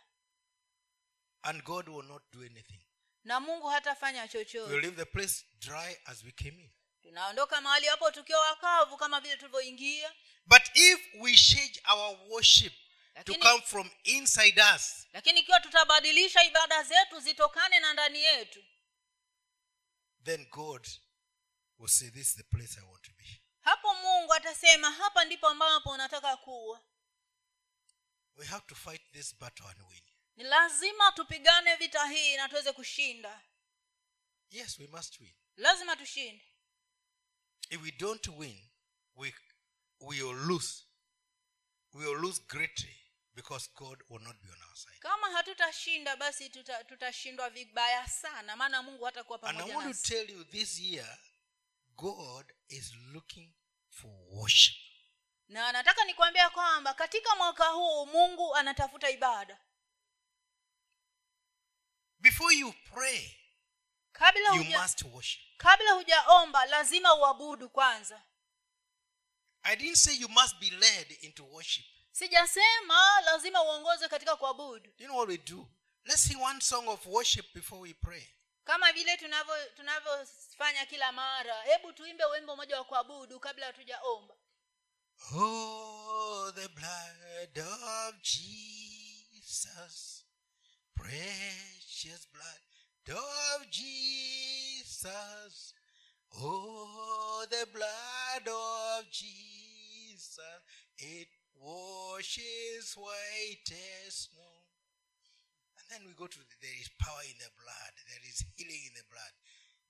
And 1.41 1.63
God 1.63 1.89
will 1.89 2.05
not 2.05 2.23
do 2.31 2.39
anything. 2.39 2.79
na 3.23 3.39
mungu 3.39 3.67
hatafanya 3.67 4.29
We'll 4.33 4.81
leave 4.81 4.95
the 4.95 5.05
place 5.05 5.45
dry 5.59 5.97
as 6.05 6.23
we 6.23 6.31
came 6.31 6.61
in. 6.63 6.71
Tunaondoka 7.03 7.61
mahali 7.61 7.87
hapo 7.87 8.11
tukiwa 8.11 8.39
wakavu 8.39 8.97
kama 8.97 9.21
vile 9.21 9.37
tulivyoingia 9.37 10.13
But 10.45 10.61
if 10.75 10.99
we 11.13 11.35
change 11.35 11.81
our 11.93 12.17
worship 12.29 12.73
to 13.25 13.33
come 13.35 13.61
from 13.61 13.91
inside 14.03 14.61
us, 14.75 15.07
lakini 15.13 15.39
ikiwa 15.39 15.59
tutabadilisha 15.59 16.43
ibada 16.43 16.83
zetu 16.83 17.19
zitokane 17.19 17.79
na 17.79 17.93
ndani 17.93 18.23
yetu 18.23 18.63
then 20.23 20.45
God 20.49 20.87
will 21.77 21.89
say, 21.89 22.09
This 22.09 22.27
is 22.29 22.35
the 22.35 22.43
place 22.43 22.79
I 22.79 22.83
want 22.83 23.03
to 23.03 23.11
be. 23.11 23.41
hapo 23.61 23.93
mungu 23.95 24.33
atasema 24.33 24.91
hapa 24.91 25.25
ndipo 25.25 25.47
ambapo 25.47 25.97
nataka 25.97 26.37
kuwa 26.37 26.81
We 28.35 28.45
have 28.45 28.65
to 28.67 28.75
fight 28.75 29.11
this 29.11 29.35
battle 29.35 29.65
and 29.67 29.81
win. 29.89 30.03
ni 30.35 30.43
lazima 30.43 31.11
tupigane 31.11 31.75
vita 31.75 32.05
hii 32.07 32.37
na 32.37 32.49
tuweze 32.49 32.71
kushinda 32.73 33.41
Yes, 34.49 34.79
we 34.79 34.87
must 34.87 35.19
win. 35.19 35.33
lazima 35.55 35.95
tushinde 35.95 36.45
If 37.69 37.81
we 37.83 37.91
don't 37.91 38.27
win, 38.37 38.57
we, 39.15 39.33
we 39.99 40.21
will 40.21 40.35
lose. 40.47 40.83
We 41.93 42.05
will 42.05 42.19
lose 42.21 42.39
greatly 42.47 42.95
because 43.35 43.69
God 43.75 43.97
will 44.09 44.19
not 44.21 44.35
be 44.41 44.49
on 44.49 44.61
our 44.69 44.75
side. 44.75 44.99
kama 44.99 45.31
hatutashinda 45.31 46.15
basi 46.15 46.49
tutashindwa 46.87 47.49
vibaya 47.49 48.07
sana 48.07 48.55
maana 48.55 48.83
mungu 48.83 49.03
hatakuwa 49.05 49.43
And 49.43 49.61
I 49.61 49.75
want 49.75 49.95
to 49.95 50.01
tell 50.03 50.29
you 50.31 50.43
this 50.43 50.79
year, 50.79 51.17
God 51.97 52.45
is 52.69 52.93
looking 53.13 53.53
for 53.89 54.11
worship. 54.31 54.75
na 55.47 55.71
nataka 55.71 56.05
nikwambia 56.05 56.49
kwamba 56.49 56.93
katika 56.93 57.35
mwaka 57.35 57.65
huu 57.67 58.05
mungu 58.05 58.55
anatafuta 58.55 59.09
ibada 59.09 59.59
before 62.19 62.55
you 62.55 62.73
pray 62.73 63.35
kabla 64.11 64.55
you 64.55 64.63
must 64.63 65.01
worship 65.01 65.41
kabla 65.63 65.91
hujaomba 65.91 66.65
lazima 66.65 67.15
uabudu 67.15 67.69
kwanza. 67.69 68.21
I 69.63 69.75
didn't 69.75 69.95
say 69.97 70.13
you 70.13 70.27
must 70.29 70.59
be 70.59 70.69
led 70.69 71.17
into 71.21 71.45
worship. 71.45 71.85
Sijasema 72.11 73.21
lazima 73.21 73.63
uongoze 73.63 74.07
katika 74.09 74.35
kuabudu. 74.35 74.89
You 74.97 75.07
know 75.07 75.17
what 75.17 75.29
we 75.29 75.37
do? 75.37 75.67
Let's 76.05 76.23
sing 76.23 76.41
one 76.41 76.61
song 76.61 76.87
of 76.87 77.05
worship 77.05 77.53
before 77.53 77.81
we 77.81 77.93
pray. 77.93 78.27
Kama 78.63 78.93
vile 78.93 79.17
tunavyo 79.17 79.55
tunavyofanya 79.75 80.85
kila 80.85 81.11
mara 81.11 81.61
hebu 81.61 81.93
tuimbe 81.93 82.25
wimbo 82.25 82.55
mmoja 82.55 82.77
wa 82.77 82.83
kuabudu 82.83 83.39
kabla 83.39 83.65
hatujaomba. 83.65 84.35
Oh, 85.35 86.51
the 86.55 86.67
blood 86.67 87.57
of 87.59 88.15
Jesus, 89.41 90.25
precious 90.95 92.27
blood 92.33 92.61
of 93.09 93.69
Jesus. 93.71 95.73
Oh, 96.41 97.45
the 97.49 97.67
blood 97.71 98.47
of 98.47 99.05
Jesus, 99.11 100.39
it 100.97 101.27
washes 101.59 102.95
white 102.97 103.69
as 104.07 104.13
snow. 104.15 104.41
And 105.77 105.85
then 105.89 106.07
we 106.07 106.13
go 106.17 106.25
to 106.27 106.37
the, 106.39 106.45
there 106.61 106.71
is 106.81 106.89
power 106.99 107.21
in 107.29 107.37
the 107.37 107.49
blood, 107.61 107.93
there 108.07 108.23
is 108.27 108.43
healing 108.57 108.81
in 108.87 108.93
the 108.95 109.03
blood. 109.11 109.33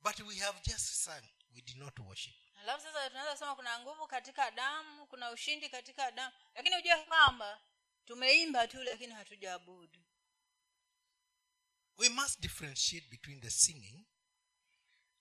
But 0.04 0.20
we 0.28 0.36
have 0.44 0.62
just 0.64 1.04
sung, 1.06 1.24
we 1.56 1.62
did 1.62 1.78
not 1.80 1.98
worship. 2.06 2.34
alafu 2.64 2.82
sasa 2.84 3.10
tunaweza 3.10 3.32
kusema 3.34 3.56
kuna 3.56 3.80
nguvu 3.80 4.08
katika 4.08 4.52
damu 4.52 5.08
kuna 5.08 5.32
ushindi 5.32 5.70
katika 5.70 6.12
damu 6.12 6.32
lakini 6.56 6.76
hujua 6.76 6.98
kwamba 6.98 7.62
tumeimba 8.06 8.68
tu 8.68 8.84
lakini 8.84 9.14
hatujaabudu 9.14 10.00
We 11.98 12.10
must 12.10 12.40
differentiate 12.42 13.08
between 13.10 13.42
the 13.42 13.50
singing 13.52 14.06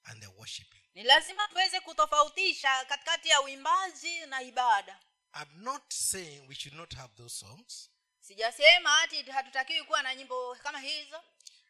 and 0.04 0.22
the 0.22 0.28
worshiping. 0.38 0.82
ni 0.94 1.02
lazima 1.02 1.48
tuweze 1.48 1.80
kutofautisha 1.80 2.84
katikati 2.84 3.28
ya 3.28 3.40
uimbaji 3.40 4.26
na 4.26 4.42
ibada 4.42 5.00
I'm 5.42 5.62
not 5.62 5.92
saying 5.94 6.40
we 6.48 6.54
should 6.54 6.76
not 6.78 6.94
have 6.94 7.14
those 7.16 7.36
songs, 7.38 7.90
sijasema 8.20 8.90
hati 8.90 9.22
hatutakiwi 9.22 9.84
kuwa 9.84 10.02
na 10.02 10.14
nyimbo 10.14 10.54
kama 10.62 10.80
hizo 10.80 11.22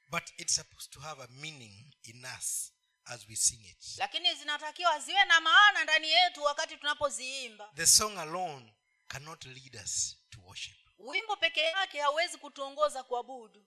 but 0.09 0.23
it's 0.37 0.55
supposed 0.55 0.91
to 0.93 1.01
have 1.01 1.23
a 1.23 1.27
meaning 1.29 1.95
in 2.03 2.25
us 2.39 2.73
as 3.05 3.29
we 3.29 3.37
sing 3.37 3.65
it. 3.67 3.85
lakini 3.99 4.35
zinatakiwa 4.35 4.99
ziwe 5.01 5.25
na 5.25 5.41
maana 5.41 5.85
ndani 5.85 6.11
yetu 6.11 6.43
wakati 6.43 6.77
tunapoziimba 6.77 7.73
The 7.75 7.87
song 7.87 8.19
alone 8.19 8.75
cannot 9.09 9.45
lead 9.45 9.77
us 9.85 10.17
to 10.31 10.41
worship. 10.41 10.77
wimbo 10.99 11.37
peke 11.37 11.61
yake 11.61 12.01
hauwezi 12.01 12.39
kutuongoza 12.39 13.03
kuabudu 13.03 13.67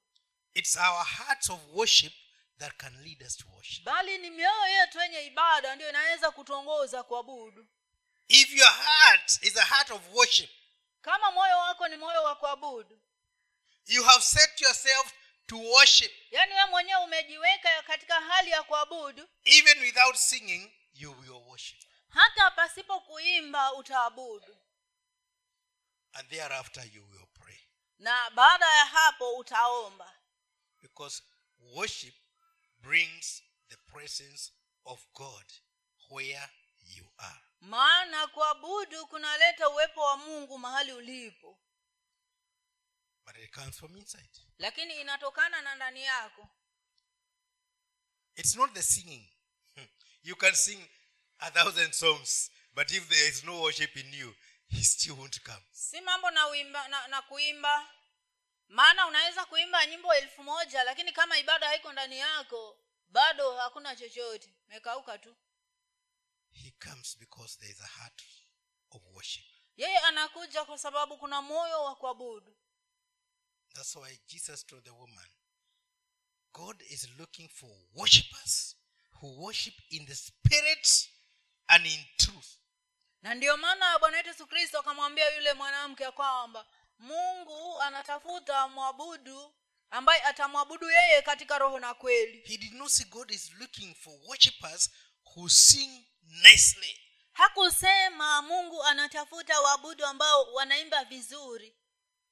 It's 0.56 0.78
our 0.78 1.04
hearts 1.04 1.50
of 1.50 1.60
worship 1.74 2.14
that 2.60 2.78
can 2.78 2.94
lead 3.04 3.22
us 3.24 3.36
to 3.38 3.46
worship. 3.56 3.84
bali 3.86 4.18
ni 4.18 4.30
mioyo 4.30 4.68
yetu 4.68 5.00
yenye 5.00 5.22
ibada 5.26 5.76
ndio 5.76 5.90
inaweza 5.90 6.32
kutuongoza 6.32 7.04
kuabudu 7.04 7.68
If 8.28 8.54
your 8.54 8.72
heart 8.72 9.40
is 9.42 9.58
a 9.58 9.66
heart 9.66 9.92
of 9.92 10.02
worship, 10.14 10.50
kama 11.02 11.32
moyo 11.32 11.58
wako 11.58 11.88
ni 11.88 11.96
moyo 11.98 12.24
wa 12.24 12.36
kuabudu 12.36 13.02
you 13.88 14.04
have 14.04 14.24
set 14.24 14.62
yourself 14.62 15.14
to 15.48 15.58
worship. 15.58 16.12
yaani 16.32 16.54
wewe 16.54 16.66
mwenyewe 16.70 17.04
umejiweka 17.04 17.82
katika 17.84 18.22
hali 18.22 18.52
ya 18.52 18.64
kuabudu 18.64 19.30
Even 19.44 19.80
without 19.82 20.16
singing, 20.16 20.72
you 20.94 21.20
will 21.20 21.32
worship. 21.48 21.78
hata 22.10 22.52
pasipo 22.52 23.00
kuimba 23.00 23.74
utaabudu 23.74 24.58
And 26.14 26.30
thereafter, 26.30 26.84
you 26.94 27.06
will 27.12 27.28
pray. 27.34 27.60
na 28.00 28.30
baada 28.30 28.66
ya 28.78 28.86
hapo 28.86 29.36
utaomba 29.38 30.14
Because 30.86 31.24
worship 31.74 32.14
brings 32.82 33.42
the 33.70 33.78
presence 33.92 34.52
of 34.86 35.00
God 35.16 35.46
where 36.10 36.50
you 36.96 37.04
are. 37.18 37.42
maana 37.62 38.28
kuabudu 38.28 39.08
kunaleta 39.08 39.70
uwepo 39.70 40.02
wa 40.02 40.18
mungu 40.18 40.58
mahali 40.60 40.92
ulipo 40.92 41.60
But 43.26 43.38
it 43.38 43.52
comes 43.52 43.76
from 43.78 43.98
inside. 43.98 44.30
lakini 44.58 45.02
inatokana 45.02 45.62
na 45.62 45.76
ndani 45.76 46.04
yako 46.04 46.50
It's 48.36 48.56
not 48.56 48.74
the 48.74 48.84
singing. 48.84 49.28
You 50.24 50.36
can 50.36 50.54
sing 50.56 50.90
a 51.40 51.52
thousand 51.52 51.94
songs, 51.94 52.52
but 52.74 52.92
if 52.92 53.08
there 53.10 53.28
is 53.30 53.44
no 53.44 53.62
worship 53.62 53.96
in 53.98 54.14
you, 54.14 54.36
he 54.68 54.84
still 54.84 55.16
won't 55.16 55.40
come. 55.44 55.64
si 55.72 56.02
mambo 56.02 56.32
na, 56.32 56.48
uimba, 56.48 56.88
na, 56.88 57.08
na 57.08 57.22
kuimba 57.22 57.90
maana 58.68 59.08
unaweza 59.08 59.46
kuimba 59.46 59.86
nyimbo 59.86 60.14
elfu 60.16 60.44
moja 60.44 60.84
lakini 60.84 61.12
kama 61.12 61.38
ibada 61.38 61.68
haiko 61.68 61.92
ndani 61.92 62.20
yako 62.20 62.80
bado 63.08 63.56
hakuna 63.58 63.96
chochote 63.96 64.54
mekauka 64.68 65.18
tu 65.18 65.36
He 66.52 66.72
comes 66.72 67.18
because 67.18 67.60
there 67.60 67.72
is 67.72 67.82
a 67.82 67.88
heart 67.88 68.24
of 68.92 69.02
worship. 69.06 69.46
yeye 69.78 69.98
anakuja 69.98 70.66
kwa 70.66 70.78
sababu 70.78 71.18
kuna 71.18 71.42
moyo 71.42 71.84
wa 71.84 71.96
kuabudu 71.96 72.58
That's 73.74 73.96
why 73.96 74.20
Jesus 74.28 74.66
told 74.66 74.84
the 74.86 74.90
woman, 74.92 75.30
God 76.54 76.82
is 76.82 77.10
looking 77.20 77.50
for 77.50 77.70
worshippers 77.94 78.76
who 79.22 79.28
worship 79.44 79.74
in 79.90 80.06
the 80.06 80.16
spirit 80.16 81.10
and 81.68 81.86
in 81.86 82.06
truth. 82.18 82.48
na 83.22 83.36
ndiyo 83.36 83.58
maana 83.58 84.00
bwana 84.00 84.18
wetu 84.18 84.30
yesu 84.30 84.48
kristo 84.48 84.80
akamwambia 84.80 85.30
yule 85.36 85.54
mwanamke 85.54 86.12
kwamba 86.12 86.68
mungu 87.00 87.82
anatafuta 87.82 88.68
mwabudu 88.68 89.54
ambaye 89.90 90.22
atamwabudu 90.24 90.90
yeye 90.92 91.22
katika 91.22 91.58
roho 91.58 91.80
na 91.80 91.94
kweli. 91.94 92.42
He 92.48 92.58
did 92.58 92.74
not 92.74 92.90
see 92.90 93.04
God 93.06 93.32
is 93.32 93.52
looking 93.54 93.96
for 93.96 94.14
worshippers 94.28 94.90
who 95.36 95.50
sing 95.50 96.06
nicely. 96.22 97.02
hakusema 97.32 98.42
mungu 98.42 98.84
anatafuta 98.84 99.62
waabudu 99.62 100.06
ambao 100.06 100.54
wanaimba 100.54 101.04
vizuri. 101.06 101.76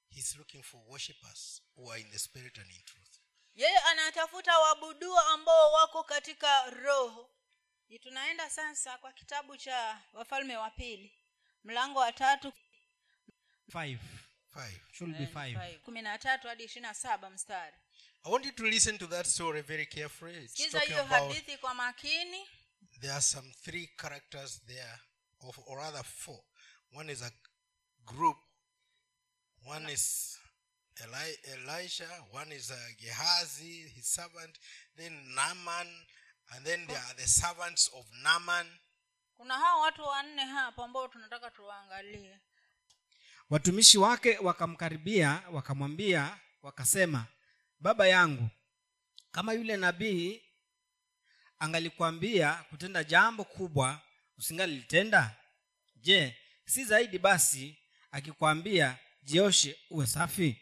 He's 0.09 0.36
looking 0.36 0.64
for 0.64 0.82
worshippers 0.88 1.61
who 1.76 1.91
are 1.91 2.01
in 2.01 2.11
the 2.11 2.20
spirit 2.20 2.57
and 2.57 2.72
in 2.72 2.84
truth. 2.84 3.18
yeye 3.55 3.78
anatafuta 3.78 4.59
waabuduo 4.59 5.20
ambao 5.20 5.72
wako 5.72 6.03
katika 6.03 6.70
roho. 6.70 7.30
Tunaenda 8.01 8.49
sasa 8.49 8.97
kwa 8.97 9.14
kitabu 9.14 9.57
cha 9.57 10.01
wafalme 10.14 10.57
wa 10.57 10.70
pili 10.72 11.14
mlango 11.64 11.99
wa 11.99 12.11
tatu. 12.11 12.53
Five 13.72 13.99
Five. 14.54 14.80
should 14.91 15.18
be 15.18 15.26
five. 15.26 15.80
kumi 15.86 16.01
na 16.01 16.18
tatu 16.18 16.47
hadi 16.47 16.64
ishirini 16.64 16.88
na 16.88 16.93
saba 16.93 17.30
mstari. 17.30 17.76
I 18.26 18.32
want 18.32 18.45
you 18.45 18.51
to 18.51 18.64
listen 18.64 18.97
to 18.97 19.08
that 19.08 19.26
story 19.28 19.62
very 19.62 19.86
carefully. 19.86 20.43
It's 20.43 20.54
sikiza 20.54 20.80
talking 20.80 20.93
hiyo 20.93 21.06
about 21.06 21.32
hadithi 21.32 21.58
kwa 21.58 21.74
makini. 21.74 22.47
there 23.01 23.12
are 23.14 23.22
some 23.22 23.51
three 23.64 23.88
characters 23.97 24.62
there, 24.68 24.99
of, 25.41 25.60
or 25.68 25.78
rather 25.78 26.04
four. 26.04 26.39
One 26.93 27.10
is 27.12 27.22
a 27.22 27.32
group, 28.06 28.38
one 29.66 29.89
is 29.93 30.38
Eli- 31.04 31.38
Elisha, 31.54 32.08
one 32.32 32.51
is 32.56 32.72
uh, 32.72 32.76
Gehazi, 33.01 33.88
his 33.95 34.06
servant, 34.08 34.60
then 34.95 35.14
Naaman, 35.36 35.88
and 36.56 36.66
then 36.66 36.86
there 36.88 36.97
are 36.97 37.16
the 37.18 37.28
servants 37.28 37.89
of 37.97 38.06
Naaman. 38.24 38.68
kuna 39.38 39.54
hao 39.54 39.80
watu 39.80 40.01
wanne 40.04 40.45
hapa 40.45 40.84
ambao 40.86 41.08
tunataka 41.08 41.51
tuwaangalie 41.51 42.39
watumishi 43.50 43.98
wake 43.98 44.38
wakamkaribia 44.38 45.44
wakamwambia 45.52 46.38
wakasema 46.62 47.26
baba 47.80 48.08
yangu 48.08 48.50
kama 49.32 49.54
yule 49.54 49.78
nabii 49.78 50.41
angalikwambia 51.60 52.54
kutenda 52.70 53.04
jambo 53.04 53.44
kubwa 53.44 54.02
usingalilitenda? 54.38 55.36
Je 55.96 56.38
si 56.66 56.86
zaidi 56.86 57.20
basi 57.20 57.78
akikwambia 58.12 58.98
jioshe 59.24 59.80
uwe 59.89 60.08
safi? 60.08 60.62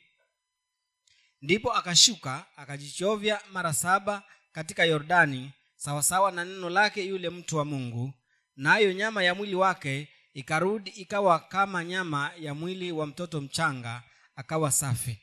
Ndipo 1.42 1.74
akashuka 1.74 2.46
akajichovya 2.56 3.42
mara 3.52 3.74
saba 3.74 4.24
katika 4.52 4.84
yordani 4.86 5.52
sawasawa 5.76 6.32
na 6.32 6.46
neno 6.46 6.70
lake 6.70 7.06
yule 7.06 7.30
mtu 7.30 7.58
wa 7.58 7.66
mungu 7.66 8.14
nayo 8.56 8.94
nyama 8.94 9.24
ya 9.24 9.36
mwili 9.36 9.56
wake 9.56 10.08
ikarudi 10.34 10.90
ikawa 10.90 11.40
kama 11.40 11.84
nyama 11.84 12.32
ya 12.40 12.54
mwili 12.54 12.92
wa 12.92 13.08
mtoto 13.08 13.42
mchanga 13.42 14.04
akawa 14.36 14.72
safi. 14.72 15.18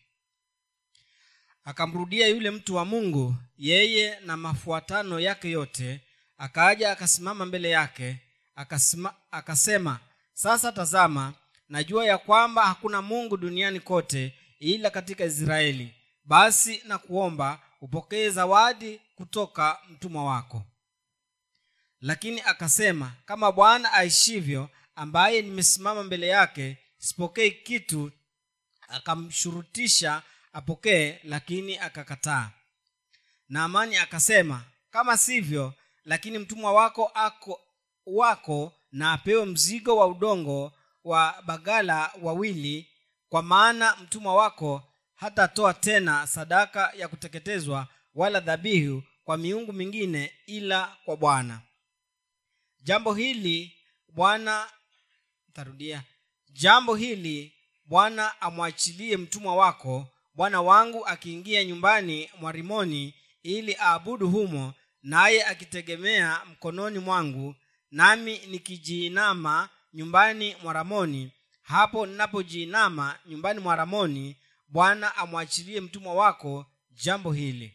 Akamrudia 1.64 2.28
yule 2.28 2.50
mtu 2.50 2.74
wa 2.74 2.84
mungu 2.84 3.34
yeye 3.58 4.20
na 4.20 4.36
mafuatano 4.36 5.20
yake 5.20 5.50
yote 5.50 6.00
akaja 6.38 6.92
akasimama 6.92 7.46
mbele 7.46 7.70
yake 7.70 8.16
akasima, 8.54 9.14
akasema 9.30 9.98
sasa 10.34 10.72
tazama 10.72 11.34
najua 11.68 12.06
ya 12.06 12.18
kwamba 12.18 12.66
hakuna 12.66 13.02
mungu 13.02 13.36
duniani 13.36 13.80
kote 13.80 14.34
ila 14.60 14.90
katika 14.90 15.24
israeli. 15.24 15.94
Basi 16.24 16.82
na 16.86 16.98
kuomba 16.98 17.60
upokee 17.80 18.28
zawadi 18.30 19.00
kutoka 19.14 19.78
mtumwa 19.90 20.24
wako. 20.24 20.62
Lakini 22.00 22.40
akasema 22.40 23.12
kama 23.26 23.52
bwana 23.52 23.92
aishivyo 23.92 24.68
ambaye 24.98 25.42
nimesimama 25.42 26.02
mbele 26.02 26.26
yake 26.26 26.76
sipokei 26.98 27.50
kitu 27.50 28.12
akamshurutisha 28.88 30.22
apokee 30.52 31.18
lakini 31.24 31.78
akakataa. 31.78 32.50
Naamani 33.48 33.96
akasema 33.96 34.64
kama 34.90 35.16
sivyo 35.18 35.74
lakini 36.04 36.38
mtumwa 36.38 36.72
wako 36.72 37.06
ako 37.14 37.60
wako 38.06 38.72
na 38.92 39.12
apewe 39.12 39.44
mzigo 39.44 39.96
wa 39.96 40.06
udongo 40.06 40.72
wa 41.04 41.42
bagala 41.46 42.12
wawili 42.22 42.88
kwa 43.28 43.42
maana 43.42 43.96
mtumwa 43.96 44.34
wako 44.34 44.82
hatatoa 45.14 45.74
tena 45.74 46.26
sadaka 46.26 46.92
ya 46.96 47.08
kuteketezwa 47.08 47.88
wala 48.14 48.40
dhabihu 48.40 49.02
kwa 49.24 49.36
miungu 49.36 49.72
mingine 49.72 50.32
ila 50.46 50.96
kwa 51.04 51.16
bwana. 51.16 51.60
Jambo 52.80 53.14
hili 53.14 53.74
bwana 54.08 54.68
tarudia. 55.52 56.02
Jambo 56.52 56.94
hili 56.94 57.52
bwana 57.84 58.40
amwachilie 58.40 59.16
mtumwa 59.16 59.56
wako 59.56 60.06
bwana 60.34 60.62
wangu 60.62 61.06
akiingia 61.06 61.64
nyumbani 61.64 62.30
mwa 62.40 62.52
rimoni 62.52 63.14
ili 63.42 63.76
aabudu 63.80 64.30
humo 64.30 64.74
naye 65.02 65.44
akitegemea 65.44 66.40
mkononi 66.50 66.98
mwangu 66.98 67.54
nami 67.90 68.38
nikijiinama 68.46 69.68
nyumbani 69.94 70.56
mwa 70.62 70.72
ramoni. 70.72 71.32
Hapo 71.62 72.06
ninapojiinama 72.06 73.18
nyumbani 73.26 73.60
mwa 73.60 73.76
ramoni 73.76 74.36
bwana 74.68 75.16
amwachilie 75.16 75.80
mtumwa 75.80 76.14
wako 76.14 76.66
jambo 76.90 77.32
hili. 77.32 77.74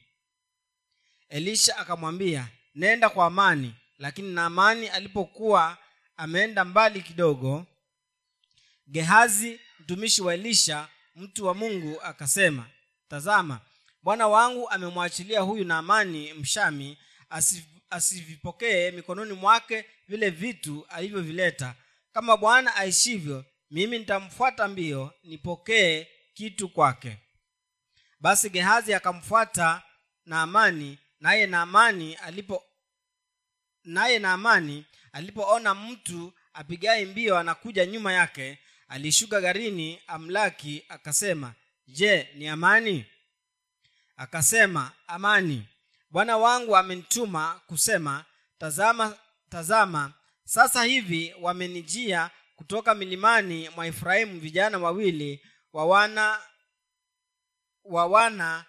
Elisha 1.30 1.78
akamwambia 1.78 2.48
nenda 2.76 3.10
kwa 3.10 3.26
amani. 3.26 3.76
Lakini 3.98 4.34
naamani 4.34 4.88
alipokuwa 4.88 5.78
ameenda 6.18 6.66
mbali 6.66 7.02
kidogo. 7.02 7.66
Gehazi 8.88 9.60
mtumishi 9.80 10.22
wa 10.22 10.34
elisha 10.34 10.88
mtu 11.16 11.46
wa 11.46 11.54
mungu 11.54 12.02
akasema 12.02 12.70
tazama 13.08 13.60
bwana 14.04 14.28
wangu 14.28 14.70
amemwachilia 14.70 15.40
huyu 15.42 15.66
naamani 15.66 16.34
mshami 16.34 16.98
asivipokee 17.90 18.92
mikononi 18.92 19.34
mwake 19.34 19.86
vile 20.08 20.30
vitu 20.30 20.86
alivyovileta. 20.90 21.76
Kama 22.14 22.38
bwana 22.38 22.76
aishivyo 22.76 23.46
mimi 23.72 24.00
nitamfuata 24.00 24.68
mbio 24.68 25.14
nipokee 25.24 26.08
kitu 26.34 26.70
kwake. 26.70 27.18
Basi 28.20 28.50
gehazi 28.50 28.94
akamfuata 28.94 29.84
naamani 30.26 30.98
naye 31.20 31.46
naamani 31.48 32.16
alipo 32.16 32.64
naye 33.84 34.20
naamani 34.20 34.86
alipoona 35.14 35.76
mtu 35.76 36.34
apigaye 36.54 37.06
mbio 37.06 37.38
anakuja 37.38 37.86
nyuma 37.86 38.14
yake 38.14 38.60
alishuka 38.88 39.42
garini 39.42 40.02
amlaki 40.08 40.86
akasema 40.90 41.54
je 41.88 42.30
ni 42.36 42.48
amani? 42.48 43.06
Akasema 44.18 44.92
amani 45.08 45.68
bwana 46.10 46.38
wangu 46.38 46.78
amenituma 46.78 47.62
kusema 47.68 48.26
tazama 48.58 49.18
tazama 49.50 50.14
sasa 50.44 50.84
hivi 50.84 51.36
wamenijia 51.42 52.30
kutoka 52.56 52.96
milimani 52.96 53.70
mwa 53.70 53.88
efrahimu 53.88 54.40
vijana 54.40 54.78
wawili 54.78 55.46
wa 55.74 55.86
wana 55.86 56.42
wa 57.84 58.06
wana 58.06 58.66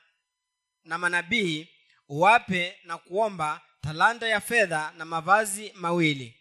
na 0.84 0.98
manabii 0.98 1.68
uwape 2.08 2.78
na 2.84 2.98
kuomba 2.98 3.60
talanta 3.84 4.28
ya 4.28 4.40
fedha 4.40 4.92
na 4.98 5.04
mavazi 5.04 5.72
mawili. 5.74 6.34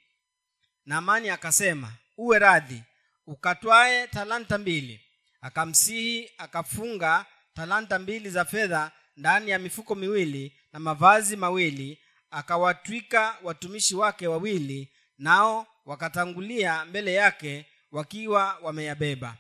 Naamani 0.86 1.30
akasema 1.30 1.94
uwe 2.18 2.40
radhi 2.40 2.84
ukatwaye 3.28 4.08
talanta 4.08 4.58
mbili. 4.58 5.02
Akamsihi 5.42 6.32
akafunga 6.38 7.26
talanta 7.54 8.00
mbili 8.00 8.30
za 8.30 8.46
fedha 8.46 8.92
ndani 9.18 9.52
ya 9.52 9.60
mifuko 9.60 9.96
miwili 9.96 10.58
na 10.74 10.80
mavazi 10.80 11.36
mawili 11.36 12.00
akawatwika 12.32 13.38
watumishi 13.44 13.96
wake 13.96 14.28
wawili 14.28 14.92
nao 15.18 15.68
wakatangulia 15.86 16.86
mbele 16.86 17.14
yake 17.14 17.66
wakiwa 17.92 18.58
wameyabeba. 18.62 19.38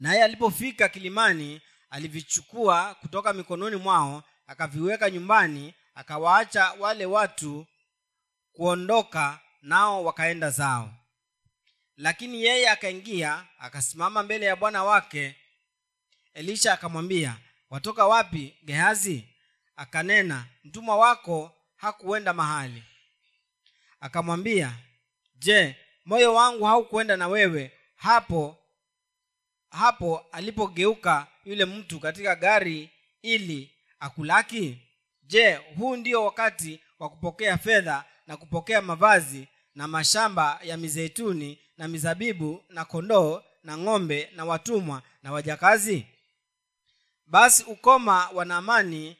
Naye 0.00 0.24
alipofika 0.24 0.88
kilimani 0.88 1.60
alivichukua 1.90 2.94
kutoka 2.94 3.32
mikononi 3.32 3.76
mwao 3.76 4.22
akaviweka 4.46 5.10
nyumbani 5.10 5.74
akawaacha 5.98 6.72
wale 6.72 7.06
watu 7.06 7.66
kuondoka 8.52 9.40
nao 9.62 10.04
wakaenda 10.04 10.50
zao. 10.50 10.94
Lakini 11.96 12.42
yeye 12.42 12.70
akaingia 12.70 13.46
akasimama 13.58 14.22
mbele 14.22 14.46
ya 14.46 14.56
bwana 14.56 14.84
wake. 14.84 15.36
Elisha 16.34 16.72
akamwambia 16.72 17.36
watoka 17.70 18.06
wapi 18.06 18.56
gehazi? 18.64 19.28
Akanena 19.76 20.46
mtumwa 20.64 20.96
wako 20.96 21.54
hakuenda 21.76 22.32
mahali. 22.32 22.82
Akamwambia 24.00 24.72
je 25.34 25.76
moyo 26.04 26.34
wangu 26.34 26.64
haukuenda 26.64 27.16
na 27.16 27.28
wewe 27.28 27.72
hapo 27.96 28.58
hapo 29.70 30.26
alipogeuka 30.32 31.26
yule 31.44 31.64
mtu 31.64 32.00
katika 32.00 32.36
gari 32.36 32.90
ili 33.22 33.74
akulaki 34.00 34.87
je 35.28 35.54
huu 35.54 35.96
ndio 35.96 36.24
wakati 36.24 36.80
wa 36.98 37.08
kupokea 37.10 37.58
fedha 37.58 38.04
na 38.26 38.36
kupokea 38.36 38.82
mavazi 38.82 39.48
na 39.74 39.88
mashamba 39.88 40.60
ya 40.62 40.76
mizeituni 40.76 41.58
na 41.76 41.88
mizabibu 41.88 42.64
na 42.68 42.84
kondoo 42.84 43.42
na 43.62 43.78
ng'ombe 43.78 44.30
na 44.34 44.44
watumwa 44.44 45.02
na 45.22 45.32
wajakazi? 45.32 46.06
Basi 47.26 47.62
ukoma 47.62 48.28
wa 48.28 48.44
naamani 48.44 49.16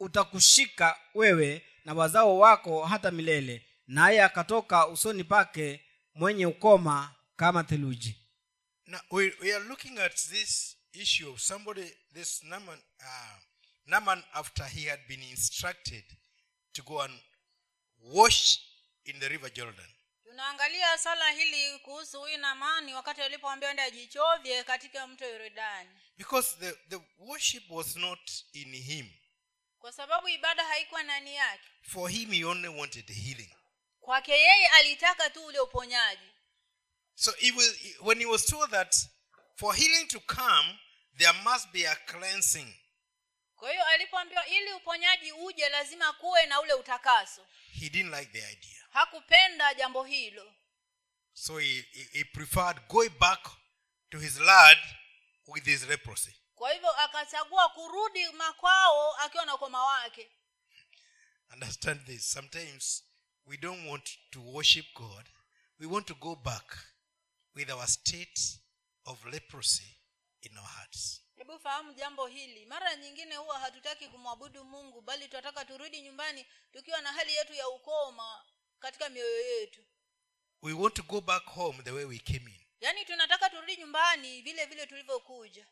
utakushika 0.00 0.96
wewe 1.14 1.62
na 1.84 1.94
wazao 1.94 2.38
wako 2.38 2.84
hata 2.84 3.10
milele. 3.10 3.66
Naye 3.86 4.22
akatoka 4.22 4.86
usoni 4.88 5.24
pake 5.24 5.80
mwenye 6.14 6.46
ukoma 6.46 7.14
kama 7.36 7.64
theluji. 7.64 8.16
Now 8.86 9.00
we, 9.10 9.34
we 9.42 9.54
are 9.54 9.64
looking 9.64 9.98
at 9.98 10.14
this 10.16 10.76
issue 10.92 11.30
of 11.30 11.40
somebody, 11.40 11.92
this 12.14 12.42
Naaman, 12.44 12.78
uh, 13.00 13.38
Naaman 13.86 14.24
after 14.32 14.64
he 14.68 14.88
had 14.90 15.00
been 15.08 15.22
instructed 15.22 16.04
to 16.72 16.82
go 16.82 17.00
and 17.02 17.20
wash 18.00 18.58
in 19.04 19.20
the 19.20 19.28
river 19.28 19.50
Jordan. 19.50 19.90
tunaangalia 20.24 20.98
swala 20.98 21.30
hili 21.30 21.78
kuhusu 21.78 22.20
huyu 22.20 22.38
namani 22.38 22.94
wakati 22.94 23.22
alipoambia 23.22 23.70
ende 23.70 23.82
ajichovye 23.82 24.64
katika 24.64 25.06
mto 25.06 25.24
yorodani 25.24 25.90
Because 26.16 26.56
the, 26.60 26.72
the 26.72 27.00
worship 27.18 27.70
was 27.70 27.96
not 27.96 28.30
in 28.52 28.74
him. 28.76 29.10
kwa 29.78 29.92
sababu 29.92 30.28
ibada 30.28 30.64
haikuwa 30.64 31.02
ndani 31.02 31.34
yake 31.36 31.68
For 31.82 32.10
him, 32.10 32.30
he 32.32 32.44
only 32.44 32.68
wanted 32.68 33.06
healing. 33.12 33.54
kwake 34.00 34.32
yeye 34.32 34.68
alitaka 34.68 35.30
tu 35.30 35.44
ule 35.46 35.60
uponyaji 35.60 36.30
So 37.14 37.32
he 37.32 37.52
was, 37.52 37.74
when 38.00 38.18
he 38.18 38.26
was 38.26 38.46
told 38.46 38.70
that 38.70 38.96
for 39.56 39.74
healing 39.76 40.06
to 40.08 40.20
come, 40.20 40.78
there 41.18 41.32
must 41.44 41.68
be 41.72 41.86
a 41.88 41.94
cleansing, 41.96 42.74
kwa 43.56 43.70
hiyo 43.70 43.84
alipoambiwa 43.84 44.46
ili 44.46 44.72
uponyaji 44.72 45.32
uje 45.32 45.68
lazima 45.68 46.12
kuwe 46.12 46.46
na 46.46 46.60
ule 46.60 46.72
utakaso 46.74 47.46
he 47.80 47.88
didn't 47.90 48.14
like 48.14 48.32
the 48.40 48.52
idea. 48.52 48.86
hakupenda 48.90 49.74
jambo 49.74 50.04
hilo 50.04 50.54
So 51.36 51.58
he, 51.58 51.80
he, 51.92 52.04
he 52.12 52.24
preferred 52.24 52.86
going 52.88 53.08
back 53.10 53.48
to 54.10 54.18
his 54.18 54.36
lad 54.40 54.78
with 55.46 55.64
his 55.64 55.82
leprosy. 55.82 56.34
kwa 56.54 56.72
hivyo 56.72 56.90
akachagua 56.90 57.68
kurudi 57.68 58.28
makwao 58.32 59.16
akiwa 59.16 59.46
na 59.46 59.54
ukoma 59.54 59.84
wake 59.84 60.30
Understand 61.52 62.06
this. 62.06 62.32
Sometimes 62.32 63.04
we 63.46 63.56
don't 63.56 63.86
want 63.88 64.10
to 64.30 64.40
worship 64.42 64.86
God, 64.94 65.28
we 65.78 65.86
want 65.86 66.06
to 66.06 66.14
go 66.14 66.34
back 66.36 66.78
with 67.54 67.70
our 67.70 67.86
state 67.86 68.40
of 69.04 69.24
leprosy 69.24 69.96
in 70.42 70.58
our 70.58 70.66
hearts. 70.68 71.22
Hebu 71.36 71.58
fahamu 71.58 71.92
jambo 71.92 72.26
hili. 72.26 72.66
Mara 72.66 72.96
nyingine 72.96 73.36
huwa 73.36 73.58
hatutaki 73.58 74.08
kumwabudu 74.08 74.64
mungu 74.64 75.00
bali 75.00 75.28
tunataka 75.28 75.64
turudi 75.64 76.02
nyumbani 76.02 76.46
tukiwa 76.72 77.00
na 77.00 77.12
hali 77.12 77.34
yetu 77.34 77.54
ya 77.54 77.68
ukoma 77.68 78.44
katika 78.78 79.08
mioyo 79.08 79.40
yetu. 79.40 79.84
We 80.62 80.72
want 80.72 80.94
to 80.94 81.02
go 81.02 81.20
back 81.20 81.44
home 81.44 81.82
the 81.82 81.90
way 81.90 82.04
we 82.04 82.18
came 82.18 82.50
in, 82.50 82.66
yaani 82.80 83.04
tunataka 83.04 83.50
turudi 83.50 83.76
nyumbani 83.76 84.42
vile 84.42 84.64
vile 84.66 84.86
tulivyokuja. 84.86 85.66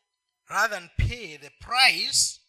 Rather 0.45 0.69
than 0.79 0.89
pay 1.09 1.37
the 1.37 1.49
price 1.49 2.41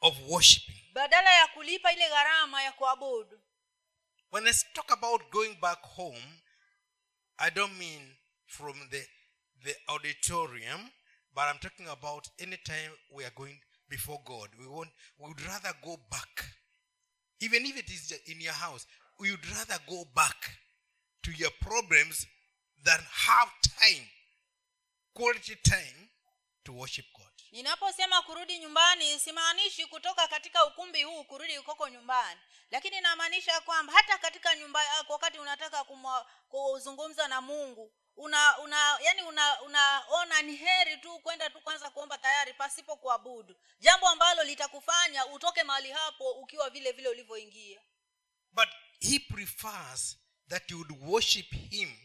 of 0.00 0.16
worshiping. 0.28 0.90
badala 0.92 1.32
ya 1.34 1.46
kulipa 1.46 1.92
ile 1.92 2.08
gharama 2.08 2.62
ya 2.62 2.72
kuabudu. 2.72 3.40
When 4.32 4.46
I 4.46 4.52
talk 4.72 4.90
about 4.92 5.30
going 5.30 5.54
back 5.54 5.82
home, 5.82 6.42
I 7.38 7.50
don't 7.50 7.78
mean 7.78 8.16
from 8.46 8.88
the, 8.90 9.08
the 9.62 9.76
auditorium, 9.88 10.90
but 11.34 11.42
I'm 11.48 11.58
talking 11.58 11.88
about 11.88 12.28
any 12.38 12.56
time 12.64 12.90
we 13.10 13.24
are 13.24 13.32
going 13.36 13.60
before 13.88 14.20
God. 14.24 14.48
We 14.58 14.66
want 14.66 14.90
we 15.18 15.28
would 15.28 15.40
rather 15.46 15.72
go 15.84 15.96
back. 16.10 16.44
Even 17.40 17.66
if 17.66 17.76
it 17.76 17.90
is 17.90 18.12
in 18.26 18.40
your 18.40 18.52
house, 18.54 18.86
we 19.20 19.30
would 19.30 19.46
rather 19.50 19.78
go 19.88 20.04
back 20.14 20.36
to 21.22 21.30
your 21.32 21.50
problems 21.60 22.26
than 22.84 22.98
have 23.26 23.48
time, 23.80 24.06
quality 25.14 25.56
time 25.64 26.08
to 26.64 26.72
worship 26.72 27.04
God. 27.16 27.24
ninaposema 27.52 28.22
kurudi 28.22 28.58
nyumbani 28.58 29.18
simaanishi 29.20 29.86
kutoka 29.86 30.28
katika 30.28 30.66
ukumbi 30.66 31.02
huu 31.02 31.24
kurudi 31.24 31.58
ukoko 31.58 31.88
nyumbani 31.88 32.40
lakini 32.70 32.96
inamaanisha 32.98 33.60
kwamba 33.60 33.92
hata 33.92 34.18
katika 34.18 34.54
nyumba 34.56 34.84
yako 34.84 35.12
wakati 35.12 35.38
unataka 35.38 35.84
kuzungumza 36.48 37.28
na 37.28 37.40
mungu 37.40 37.92
una 38.16 38.58
una 38.58 38.98
yani 39.00 39.22
una 39.22 39.62
unaona 39.62 40.42
ni 40.42 40.56
heri 40.56 40.96
tu 40.96 41.18
kwenda 41.18 41.50
tu 41.50 41.60
kwanza 41.60 41.90
kuomba 41.90 42.18
tayari 42.18 42.52
pasipo 42.54 42.96
kuabudu. 42.96 43.56
Jambo 43.80 44.08
ambalo 44.08 44.44
litakufanya 44.44 45.26
utoke 45.26 45.62
mahali 45.62 45.90
hapo 45.92 46.30
ukiwa 46.32 46.70
vile 46.70 46.92
vile 46.92 47.08
ulivyoingia. 47.08 47.80
But 48.52 48.68
he 49.00 49.18
prefers 49.18 50.16
that 50.48 50.70
you 50.70 50.78
would 50.78 50.92
worship 51.08 51.50
him. 51.70 51.98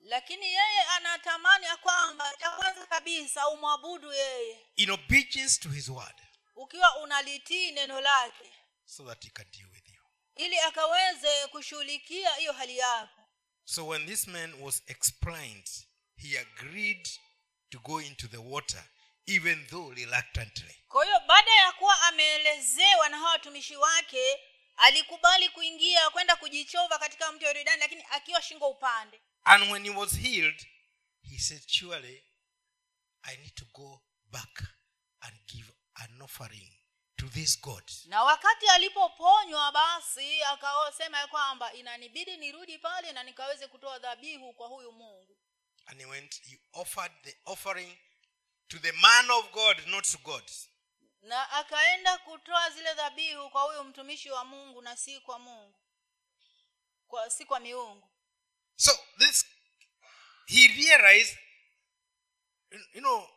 Lakini 0.00 0.46
yeye 0.46 0.82
anatamani 0.96 1.64
ya 1.66 1.76
kwamba 1.76 2.32
cha 2.40 2.50
kwanza 2.50 2.86
kabisa 2.86 3.48
umwabudu 3.48 4.12
yeye. 4.12 4.66
In 4.76 4.90
obedience 4.90 5.60
to 5.60 5.68
his 5.68 5.88
word. 5.88 6.16
Ukiwa 6.56 6.96
unalitii 6.96 7.72
neno 7.72 8.00
lake. 8.00 8.52
So 8.86 9.04
that 9.04 9.24
he 9.24 9.30
can 9.30 9.46
deal 9.50 9.68
with 9.72 9.88
you. 9.88 10.02
ili 10.36 10.58
akaweze 10.58 11.46
kushughulikia 11.46 12.34
hiyo 12.34 12.52
hali 12.52 12.78
yako 12.78 13.21
So 13.64 13.84
when 13.86 14.06
this 14.06 14.26
man 14.26 14.52
was 14.60 14.82
explained, 14.86 15.68
he 16.16 16.36
agreed 16.38 17.08
to 17.70 17.78
go 17.78 17.98
into 18.00 18.28
the 18.28 18.38
water, 18.40 18.84
even 19.26 19.66
though 19.70 19.90
reluctantly. 19.94 20.76
kwa 20.88 21.04
hiyo 21.04 21.20
baada 21.26 21.50
ya 21.54 21.72
kuwa 21.72 22.00
ameelezewa 22.02 23.08
na 23.08 23.16
hawa 23.18 23.30
watumishi 23.30 23.76
wake 23.76 24.38
alikubali 24.76 25.48
kuingia 25.48 26.10
kwenda 26.10 26.36
kujichova 26.36 26.98
katika 26.98 27.32
mto 27.32 27.46
yoridani 27.46 27.80
lakini 27.80 28.04
akiwa 28.10 28.42
shingo 28.42 28.68
upande 28.68 29.20
And 29.44 29.70
when 29.72 29.84
he 29.84 29.90
was 29.90 30.12
healed, 30.16 30.66
he 31.22 31.38
said, 31.38 31.62
Surely 31.66 32.22
I 33.22 33.36
need 33.36 33.54
to 33.54 33.64
go 33.74 34.02
back 34.30 34.62
and 35.20 35.34
give 35.46 35.72
an 35.94 36.22
offering 36.22 36.72
to 37.22 37.28
this 37.28 37.60
God. 37.60 37.82
na 38.06 38.22
wakati 38.24 38.66
alipoponywa 38.68 39.72
basi 39.72 40.42
akasema 40.42 41.18
ya 41.18 41.26
kwamba 41.26 41.72
inanibidi 41.72 42.36
nirudi 42.36 42.78
pale 42.78 43.12
na 43.12 43.22
nikaweze 43.22 43.66
kutoa 43.68 43.98
dhabihu 43.98 44.52
kwa 44.52 44.68
huyu 44.68 44.92
mungu 44.92 45.36
And 45.86 46.00
he 46.00 46.06
went, 46.06 46.42
he 46.44 46.58
offered 46.72 47.12
the 47.22 47.36
offering 47.44 47.98
to 48.68 48.78
the 48.78 48.92
man 48.92 49.30
of 49.30 49.50
God, 49.52 49.86
not 49.86 50.04
to 50.12 50.18
God. 50.18 50.50
na 51.22 51.50
akaenda 51.50 52.18
kutoa 52.18 52.70
zile 52.70 52.94
dhabihu 52.94 53.50
kwa 53.50 53.62
huyu 53.62 53.84
mtumishi 53.84 54.30
wa 54.30 54.44
mungu 54.44 54.82
na 54.82 54.96
si 54.96 55.20
kwa 55.20 55.38
mungu 55.38 55.74
kwa 57.08 57.30
si 57.30 57.44
kwa 57.44 57.60
miungu 57.60 58.08
So 58.76 58.92
this, 59.18 59.44
he 60.46 60.68
realized, 60.68 61.38
you 62.94 63.00
know, 63.00 63.28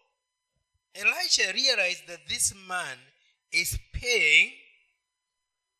Elisha 0.94 1.52
realized 1.52 2.08
that 2.08 2.26
this 2.28 2.54
man 2.56 3.00
is 3.52 3.78
paying 4.02 4.52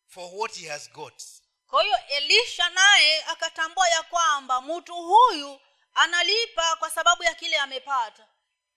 for 0.08 0.30
what 0.40 0.56
he 0.56 0.68
has 0.68 0.92
got. 0.92 1.24
kwa 1.68 1.84
hiyo 1.84 1.98
elisha 2.08 2.70
naye 2.70 3.24
akatambua 3.24 3.90
ya 3.90 4.04
kwamba 4.04 4.62
mtu 4.62 4.94
huyu 4.96 5.62
analipa 5.94 6.76
kwa 6.76 6.90
sababu 6.90 7.24
ya 7.24 7.34
kile 7.36 7.58
amepata 7.58 8.28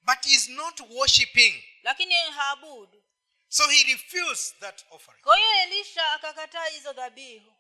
But 0.03 0.25
he's 0.27 0.49
not 0.49 0.81
worshiping 0.91 1.65
lakini 1.83 2.15
haabudu 2.15 3.05
So 3.49 3.69
he 3.69 3.83
refused 3.85 4.59
that 4.61 4.85
offering. 4.91 5.23
kwa 5.23 5.37
hiyo 5.37 5.51
elisha 5.63 6.13
akakataa 6.13 6.65
hizo 6.67 6.93
dhabihu 6.93 7.53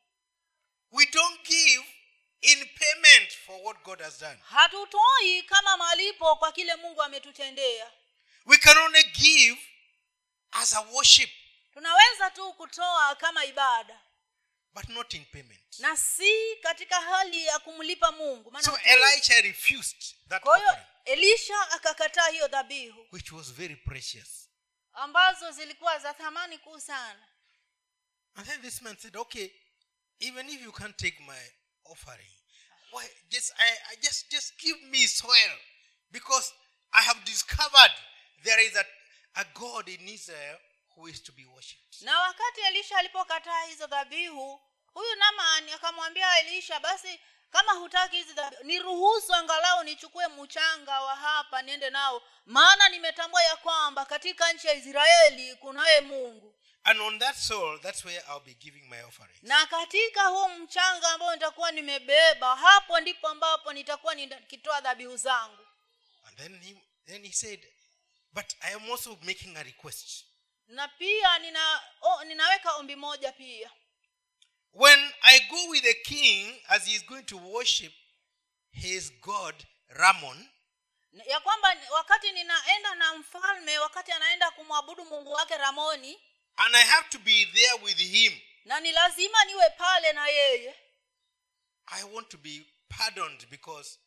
We 0.91 1.07
don't 1.07 1.49
give 1.49 1.85
in 2.41 2.68
payment 2.68 3.33
for 3.47 3.61
what 3.62 3.83
God 3.83 4.01
has 4.03 4.20
done. 4.20 4.39
hatutoi 4.51 5.43
kama 5.43 5.76
malipo 5.76 6.37
kwa 6.37 6.53
kile 6.53 6.76
mungu 6.76 7.03
ametutendea 7.03 7.93
We 8.47 8.59
can 8.59 8.79
only 8.79 9.05
give 9.05 9.59
as 10.53 10.72
a 10.72 10.80
worship, 10.80 11.30
tunaweza 11.72 12.30
tu 12.30 12.53
kutoa 12.53 13.16
kama 13.16 13.44
ibada 13.44 14.01
but 14.74 14.88
not 14.88 15.14
in 15.14 15.24
payment. 15.24 15.78
na 15.78 15.96
si 15.96 16.57
katika 16.62 17.01
hali 17.01 17.46
ya 17.46 17.59
kumlipa 17.59 18.12
mungu 18.12 18.62
So. 18.62 18.78
Elisha 18.84 19.40
refused 19.40 20.14
that 20.28 20.42
kwa 20.42 20.59
hiyo 20.59 20.76
elisha 21.05 21.70
akakataa 21.70 22.28
hiyo 22.28 22.49
dhabihu 22.49 23.07
which 23.12 23.32
was 23.32 23.53
very 23.53 23.76
precious. 23.76 24.49
ambazo 24.92 25.51
zilikuwa 25.51 25.99
za 25.99 26.14
thamani 26.14 26.59
kuu 26.59 26.80
sana 26.80 27.28
And 28.34 28.46
then 28.46 28.62
this 28.62 28.82
man 28.82 28.96
said, 28.96 29.16
Okay, 29.16 29.51
even 30.20 30.49
if 30.49 30.62
you 30.62 30.72
can't 30.72 30.96
take 30.96 31.18
my 31.20 31.40
offering, 31.84 32.30
why 32.92 33.05
just 33.28 33.53
I, 33.59 33.70
I 33.92 33.96
just 33.96 34.30
just 34.30 34.57
give 34.59 34.80
me 34.82 35.09
soil 35.09 35.59
because 36.12 36.55
I 36.92 37.03
have 37.03 37.20
discovered 37.24 37.92
there 38.44 38.64
is 38.66 38.76
a, 38.76 38.84
a 39.39 39.45
God 39.55 39.89
in 39.89 40.09
Israel 40.09 40.59
who 40.97 41.09
is 41.09 41.22
to 41.22 41.32
be 41.32 41.45
worshipped. 41.55 42.03
na 42.03 42.20
wakati 42.20 42.61
elisha 42.61 42.97
alipokataa 42.99 43.62
hizo 43.64 43.86
dhabihu 43.86 44.61
huyu 44.95 45.14
naman 45.16 45.68
akamwambia 45.68 46.39
elisha 46.41 46.80
basi 46.80 47.20
kama 47.51 47.72
hutaki 47.72 48.16
hizi 48.16 48.32
dhabihu 48.32 48.64
niruhusu 48.64 49.34
angalau 49.34 49.84
nichukue 49.84 50.28
mchanga 50.28 51.01
wa 51.01 51.16
hapa 51.16 51.62
niende 51.62 51.91
nao 51.91 52.22
maana 52.47 52.89
nimetambua 52.89 53.43
ya 53.43 53.57
kwamba 53.57 54.05
katika 54.05 54.53
nchi 54.53 54.66
ya 54.66 54.74
israeli 54.74 55.57
kunaye 55.57 56.01
mungu 56.01 56.55
And 56.84 57.01
on 57.01 57.18
that 57.18 57.36
soul 57.36 57.80
that's 57.80 58.05
where 58.05 58.22
I'll 58.28 58.41
be 58.41 58.55
giving 58.55 58.89
my 58.89 59.03
offering. 59.03 59.39
na 59.43 59.66
katika 59.66 60.26
huu 60.26 60.49
mchanga 60.49 61.09
ambao 61.11 61.34
nitakuwa 61.34 61.72
nimebeba 61.72 62.57
hapo 62.57 63.01
ndipo 63.01 63.28
ambapo 63.28 63.72
nitakuwa 63.72 64.14
nikitoa 64.14 64.80
dhabihu 64.80 65.16
zangu 65.16 65.66
And 66.28 66.36
then 66.39 66.61
he 66.62 66.76
then 67.07 67.24
he 67.24 67.32
said, 67.32 67.66
But 68.39 68.55
I 68.62 68.70
am 68.70 68.89
also 68.89 69.18
making 69.26 69.57
a 69.57 69.64
request. 69.64 70.24
na 70.68 70.89
pia 70.89 71.39
nina 71.39 71.80
oh, 72.03 72.24
ninaweka 72.24 72.72
ombi 72.76 72.97
moja 72.97 73.32
pia 73.32 73.70
When 74.72 74.99
I 75.24 75.41
go 75.51 75.70
with 75.70 75.82
the 75.82 75.95
king 76.05 76.55
as 76.70 76.86
he 76.86 76.95
is 76.95 77.03
going 77.03 77.24
to 77.24 77.36
worship 77.36 77.93
his 78.70 79.11
god 79.20 79.55
Ramon, 79.89 80.49
ya 81.26 81.41
kwamba 81.41 81.76
wakati 81.91 82.32
ninaenda 82.32 82.95
na 82.95 83.14
mfalme 83.14 83.78
wakati 83.78 84.12
anaenda 84.12 84.51
kumwabudu 84.51 85.05
mungu 85.05 85.32
wake 85.32 85.57
ramoni 85.57 86.18
and 86.57 86.76
I 86.76 86.82
have 86.84 87.09
to 87.09 87.18
be 87.18 87.47
there 87.55 87.82
with 87.84 87.99
him, 87.99 88.41
na 88.64 88.80
ni 88.80 88.93
lazima 88.93 89.45
niwe 89.45 89.70
pale 89.70 90.12
na 90.12 90.26
yeye 90.28 90.74
I 91.86 92.05
want 92.05 92.28
to 92.28 92.39
be 92.39 92.66
pardoned 92.89 93.47
because 93.51 93.99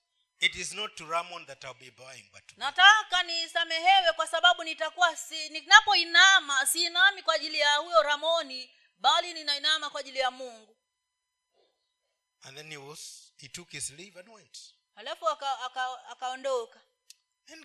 it 0.41 0.55
is 0.55 0.73
not 0.73 0.95
to 0.95 1.05
Ramon 1.05 1.45
that 1.45 1.63
I'll 1.65 1.73
be 1.79 1.91
bowing, 1.97 2.29
but 2.33 2.47
to 2.47 2.55
nataka 2.57 3.23
nisamehewe 3.23 4.13
kwa 4.13 4.27
sababu 4.27 4.63
nitakuwa 4.63 5.15
si 5.15 5.49
ninapoinama 5.49 6.65
siinami 6.65 7.23
kwa 7.23 7.33
ajili 7.35 7.59
ya 7.59 7.75
huyo 7.75 8.01
ramoni 8.03 8.71
bali 8.97 9.33
ninainama 9.33 9.89
kwa 9.89 9.99
ajili 9.99 10.19
ya 10.19 10.31
mungu 10.31 10.77
And 12.43 12.57
then 12.57 12.71
he 12.71 12.77
was 12.77 13.31
he 13.37 13.47
took 13.47 13.71
his 13.71 13.89
leave 13.89 14.19
and 14.19 14.29
went. 14.29 14.59
halafu 14.95 15.29
akaondoka 15.29 15.65
aka, 15.65 16.05
aka 16.05 16.09
akaondoka. 16.11 16.81
Then 17.47 17.63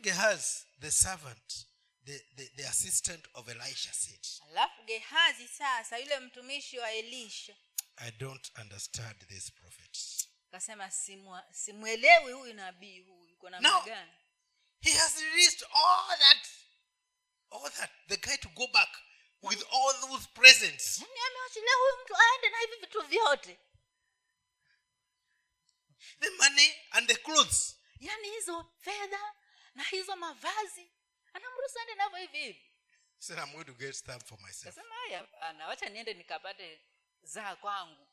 the 0.80 0.90
servant, 0.90 1.66
the, 2.04 2.18
the, 2.36 2.50
the 2.56 2.64
assistant 2.68 3.24
of 3.34 3.48
Elisha, 3.48 3.92
said, 3.92 4.26
alafu 4.50 4.82
gehazi 4.84 5.48
sasa 5.48 5.98
yule 5.98 6.20
mtumishi 6.20 6.78
wa 6.78 6.90
elisha 6.92 7.54
I 7.98 8.10
don't 8.10 8.50
understand 8.60 9.16
this 9.28 9.50
prophet. 9.52 9.85
Akasema 10.48 10.90
simwelewi 11.52 12.32
huyu 12.32 12.54
nabii 12.54 13.00
huyu 13.00 13.28
yuko 13.28 13.50
namna 13.50 13.80
gani 13.80 14.12
He 14.80 14.92
has 14.92 15.16
released 15.20 15.62
all 15.62 16.18
that, 16.18 16.48
all 17.50 17.70
that, 17.72 17.90
the 18.08 18.16
guy 18.16 18.36
to 18.36 18.48
go 18.48 18.66
back 18.66 18.88
with 19.42 19.62
all 19.72 20.00
those 20.00 20.26
presents. 20.34 20.98
yaani 21.00 21.18
amewachilia 21.26 21.74
huyu 21.74 22.04
mtu 22.04 22.14
aende 22.16 22.48
na 22.50 22.58
hivi 22.58 22.76
vitu 22.76 23.00
vyote 23.02 23.58
The 26.20 26.30
money 26.30 26.74
and 26.90 27.08
the 27.08 27.16
clothes. 27.16 27.76
yaani 28.00 28.30
hizo 28.30 28.72
fedha 28.80 29.34
na 29.74 29.82
hizo 29.82 30.16
mavazi 30.16 30.90
anamruhusu 31.32 31.78
aende 31.78 31.94
navyo 31.94 32.18
hivi 32.18 32.38
hivi 32.38 32.62
said, 33.18 33.38
I'm 33.38 33.52
going 33.52 33.64
to 33.64 33.72
get 33.74 33.94
stabbed 33.94 34.26
for 34.28 34.38
myself. 34.40 34.74
kasema 34.74 34.94
hapana 35.18 35.66
wacha 35.66 35.88
niende 35.88 36.14
nikapate 36.14 36.80
zaa 37.22 37.56
kwangu 37.56 38.05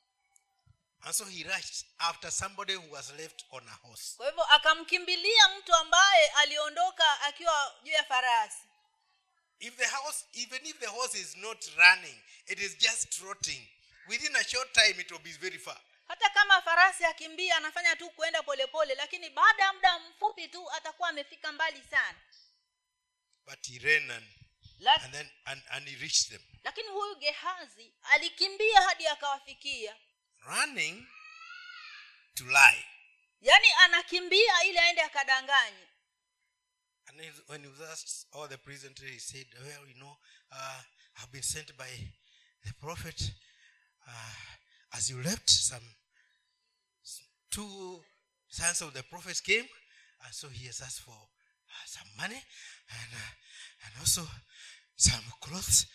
And 1.06 1.14
so 1.14 1.26
he 1.26 1.44
rushed 1.44 1.86
after 2.00 2.32
somebody 2.32 2.74
who 2.74 2.92
was 2.92 3.12
left 3.18 3.44
on 3.52 3.68
a 3.68 3.88
horse. 3.88 4.14
kwa 4.18 4.26
hivyo 4.26 4.44
akamkimbilia 4.44 5.50
mtu 5.60 5.76
ambaye 5.76 6.28
aliondoka 6.30 7.22
akiwa 7.22 7.76
juu 7.84 7.92
ya 7.92 8.04
farasi 8.04 8.64
If 9.60 9.76
the 9.78 9.86
horse, 9.88 10.26
even 10.34 10.66
if 10.66 10.80
the 10.80 10.88
horse 10.88 11.20
is 11.20 11.36
not 11.38 11.66
running, 11.78 12.20
it 12.48 12.60
is 12.60 12.78
just 12.78 13.10
trotting. 13.10 13.68
Within 14.08 14.36
a 14.36 14.44
short 14.44 14.74
time, 14.74 15.02
it 15.02 15.12
will 15.12 15.22
be 15.22 15.32
very 15.32 15.58
far. 15.60 15.78
hata 16.08 16.30
kama 16.30 16.62
farasi 16.62 17.06
akimbia 17.06 17.58
anafanya 17.58 17.96
tu 17.96 18.10
kuenda 18.10 18.44
polepole 18.44 18.96
lakini 18.96 19.30
baada 19.30 19.64
ya 19.64 19.74
muda 19.74 20.00
mfupi 20.00 20.48
tu 20.48 20.72
atakuwa 20.72 21.10
amefika 21.10 21.52
mbali 21.52 21.84
sana 21.92 22.20
But 23.46 23.68
he 23.68 23.80
ran 23.80 24.12
and, 24.12 24.26
La, 24.80 24.94
and 24.94 25.14
then 25.14 25.30
and, 25.46 25.62
and 25.72 25.88
he 25.90 25.96
reached 25.96 26.30
them. 26.30 26.42
lakini 26.64 26.88
huyu 26.88 27.16
gehazi 27.16 27.94
alikimbia 28.04 28.82
hadi 28.82 29.08
akawafikia 29.08 29.96
Running 30.48 31.06
to 32.36 32.44
lie. 32.46 32.86
yaani 33.42 33.68
anakimbia 33.84 34.64
ili 34.64 34.80
aende 34.80 35.02
akadanganye 35.02 35.88
And 37.08 37.22
when 37.48 37.62
he 37.64 37.68
was 37.68 37.82
asked 37.82 38.28
all 38.32 38.48
the 38.48 38.58
present, 38.58 39.00
he 39.00 39.20
said, 39.20 39.46
Well, 39.62 39.88
you 39.88 39.96
know, 40.00 40.18
uh, 40.52 40.82
I've 41.22 41.32
been 41.32 41.44
sent 41.44 41.78
by 41.78 41.90
the 42.66 42.74
prophet. 42.82 43.34
Uh, 44.08 44.98
as 44.98 45.10
you 45.10 45.22
left, 45.22 45.50
some 45.50 45.84
two 47.52 48.02
sons 48.50 48.82
of 48.82 48.94
the 48.94 49.04
prophets 49.04 49.42
came, 49.42 49.66
and 50.26 50.34
so 50.34 50.48
he 50.48 50.66
has 50.68 50.82
asked 50.82 51.02
for 51.02 51.12
uh, 51.12 51.86
some 51.86 52.08
money 52.18 52.42
and, 52.90 53.10
uh, 53.14 53.32
and 53.86 53.94
also 54.00 54.22
some 54.96 55.24
clothes 55.42 55.86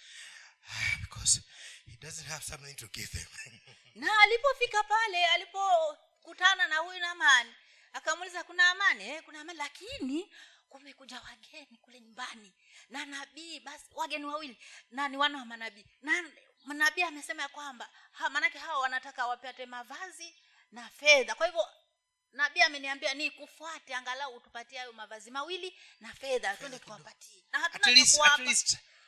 because 1.03 1.41
he 1.87 1.97
doesn't 2.01 2.27
have 2.27 2.43
something 2.43 2.75
to 2.77 2.87
give 2.93 3.11
them. 3.13 3.27
na 4.03 4.19
alipofika 4.23 4.83
pale 4.83 5.27
alipokutana 5.27 6.69
na 6.69 6.77
huyu 6.79 6.99
namani 7.01 7.55
akamuuliza 7.93 8.45
kuna 8.45 8.71
amani 8.71 9.05
eh, 9.09 9.23
kuna 9.25 9.41
amani 9.41 9.59
lakini 9.59 10.31
kumekuja 10.69 11.21
wageni 11.21 11.79
kule 11.83 12.01
nyumbani. 12.01 12.53
Na 12.91 13.07
nabii 13.07 13.61
basi 13.61 13.85
wageni 13.95 14.25
wawili. 14.25 14.59
Na 14.91 15.09
ni 15.09 15.17
wana 15.17 15.39
wa 15.39 15.45
manabii. 15.45 15.87
Na 16.03 16.25
manabii 16.65 17.03
amesema 17.03 17.43
ya 17.43 17.49
kwamba 17.49 17.89
ha, 18.13 18.31
manake 18.31 18.59
hawa 18.59 18.79
wanataka 18.79 19.27
wapate 19.27 19.67
mavazi 19.67 20.35
na 20.73 20.89
fedha. 20.89 21.35
Kwa 21.35 21.47
hivyo 21.47 21.67
nabii 22.33 22.61
ameniambia 22.61 23.15
ni 23.15 23.31
kufuate 23.31 23.95
angalau 23.95 24.35
utupatie 24.37 24.79
hayo 24.79 24.93
mavazi 24.93 25.31
mawili 25.31 25.79
na 26.01 26.13
fedha 26.15 26.57
tuende 26.57 26.79
tukawapatie 26.79 27.45
na 27.53 27.59
hatuna 27.59 27.85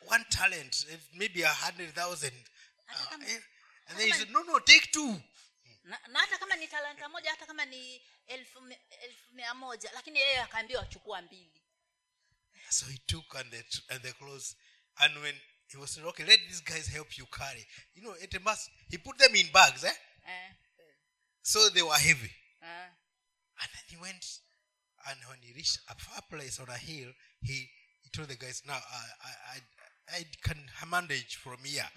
one 0.07 0.24
talent, 0.30 0.86
eh, 0.90 0.96
maybe 1.14 1.42
a 1.42 1.48
hundred 1.48 1.94
thousand. 1.94 2.32
Hata 2.86 3.14
and 3.14 3.98
then 3.98 4.07
he 4.07 4.12
said, 4.12 4.30
No, 4.30 4.42
no, 4.42 4.59
take 4.61 4.90
two. 4.92 5.20
na, 5.84 5.96
na 6.12 6.18
hata 6.20 6.38
kama 6.38 6.57
ni 6.57 6.66
talanta 6.66 7.09
moja 7.09 7.30
hata 7.30 7.46
kama 7.46 7.64
ni 7.64 8.01
elfu, 8.26 8.59
elfu 9.03 9.34
mia 9.34 9.55
moja 9.55 9.90
lakini 9.94 10.18
yeye 10.18 10.40
akaambiwa 10.40 10.86
chukua 10.86 11.22
mbili 11.22 11.62
So 12.70 12.86
he 12.86 12.98
took 13.07 13.34
and 13.34 13.51
the 13.51 13.64
and 13.88 14.03
the 14.03 14.12
clothes, 14.12 14.55
and 15.01 15.16
when 15.22 15.34
he 15.66 15.76
was 15.76 15.90
said, 15.90 16.05
okay, 16.05 16.24
let 16.24 16.38
these 16.48 16.61
guys 16.61 16.86
help 16.88 17.18
you 17.18 17.26
carry. 17.26 17.66
You 17.94 18.03
know, 18.03 18.14
it 18.20 18.32
must. 18.44 18.70
He 18.88 18.98
put 18.98 19.18
them 19.18 19.34
in 19.34 19.46
bags, 19.53 19.82
eh? 19.84 19.88
eh, 19.88 20.53
So 21.42 21.68
they 21.70 21.82
were 21.82 21.94
heavy. 21.98 22.30
eh. 22.62 22.88
And 23.61 23.68
then 23.74 23.84
he 23.88 23.96
went, 23.96 24.24
and 25.09 25.18
when 25.28 25.38
he 25.42 25.53
reached 25.53 25.80
a 25.88 25.94
far 25.96 26.22
place 26.30 26.61
on 26.61 26.68
a 26.68 26.78
hill, 26.78 27.11
he 27.42 27.68
he 28.03 28.11
told 28.12 28.28
the 28.28 28.36
guys, 28.36 28.62
now 28.66 28.74
I 28.74 29.05
I 29.24 29.32
I, 29.55 29.59
I 30.12 30.24
can 30.42 30.58
manage 30.90 31.36
from 31.36 31.58
here. 31.64 31.88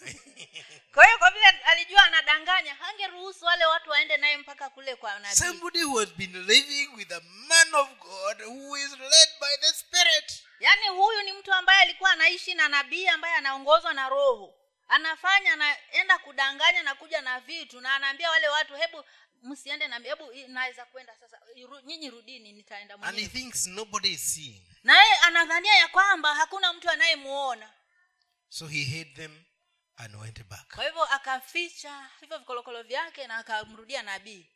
kwa 0.94 1.04
hiyo 1.04 1.18
kwa 1.18 1.30
vile 1.30 1.46
alijua 1.48 2.04
anadanganya 2.04 2.74
hangeruhusu 2.74 3.44
wale 3.44 3.64
watu 3.66 3.90
waende 3.90 4.16
naye 4.16 4.36
mpaka 4.36 4.70
kule 4.70 4.96
kwa 4.96 5.18
nabii 5.18 5.36
Somebody 5.36 5.82
who 5.84 5.98
has 5.98 6.08
been 6.08 6.46
living 6.46 6.88
with 6.96 7.12
a 7.12 7.20
man 7.20 7.74
of 7.74 7.88
God 7.98 8.40
who 8.42 8.76
is 8.76 8.90
led 8.90 9.28
by 9.40 9.56
the 9.60 9.72
Spirit. 9.72 10.44
yaani 10.60 10.88
huyu 10.88 11.22
ni 11.22 11.32
mtu 11.32 11.52
ambaye 11.52 11.82
alikuwa 11.82 12.10
anaishi 12.10 12.54
na 12.54 12.68
nabii 12.68 13.06
ambaye 13.06 13.34
anaongozwa 13.34 13.92
na 13.94 14.08
roho 14.08 14.54
anafanya 14.88 15.52
anaenda 15.52 16.18
kudanganya 16.18 16.82
na 16.82 16.94
kuja 16.94 17.20
na 17.22 17.40
vitu 17.40 17.80
na 17.80 17.94
anaambia 17.94 18.30
wale 18.30 18.48
watu 18.48 18.74
hebu 18.76 19.04
msiende 19.42 19.88
na 19.88 19.98
hebu 19.98 20.32
naweza 20.48 20.84
kwenda 20.84 21.16
sasa 21.20 21.38
nyinyi 21.84 22.10
rudini 22.10 22.52
nitaenda 22.52 22.94
And 23.02 23.18
he 23.18 23.26
thinks 23.28 23.66
nobody 23.66 24.12
is 24.12 24.34
seeing. 24.34 24.62
Naye 24.82 25.14
anadhania 25.18 25.74
ya 25.74 25.88
kwamba 25.88 26.34
hakuna 26.34 26.72
mtu 26.72 26.90
anayemuona 26.90 27.72
So 28.48 28.66
he 28.66 28.78
hid 28.84 29.14
them 29.16 29.44
and 29.96 30.14
went 30.16 30.42
back. 30.44 30.74
kwa 30.74 30.84
hivyo 30.84 31.02
akaficha 31.04 32.10
hivyo 32.20 32.38
vikolokolo 32.38 32.82
vyake 32.82 33.26
na 33.26 33.36
akamrudia 33.36 34.02
nabii 34.02 34.46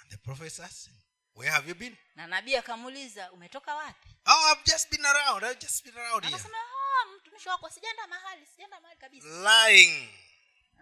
And 0.00 0.10
the 0.10 0.16
prophet 0.16 0.60
asked 0.60 0.84
him, 0.92 1.00
Where 1.34 1.52
have 1.52 1.68
you 1.68 1.74
been? 1.74 1.96
na 2.14 2.26
nabii 2.26 2.56
akamuuliza 2.56 3.32
umetoka 3.32 3.74
wapi 3.74 4.08
Oh, 4.26 4.52
I've 4.52 4.64
just 4.72 4.90
been 4.90 5.06
around. 5.06 5.42
I've 5.44 5.60
just 5.60 5.84
been 5.84 5.96
around 5.98 6.24
here. 6.24 6.34
akasema 6.36 6.58
"Ah, 6.58 7.06
mtumishi 7.16 7.48
wako 7.48 7.70
sijaenda 7.70 8.06
mahali 8.06 8.46
sijaenda 8.46 8.80
mahali 8.80 9.00
kabisa 9.00 9.26
Lying. 9.68 10.08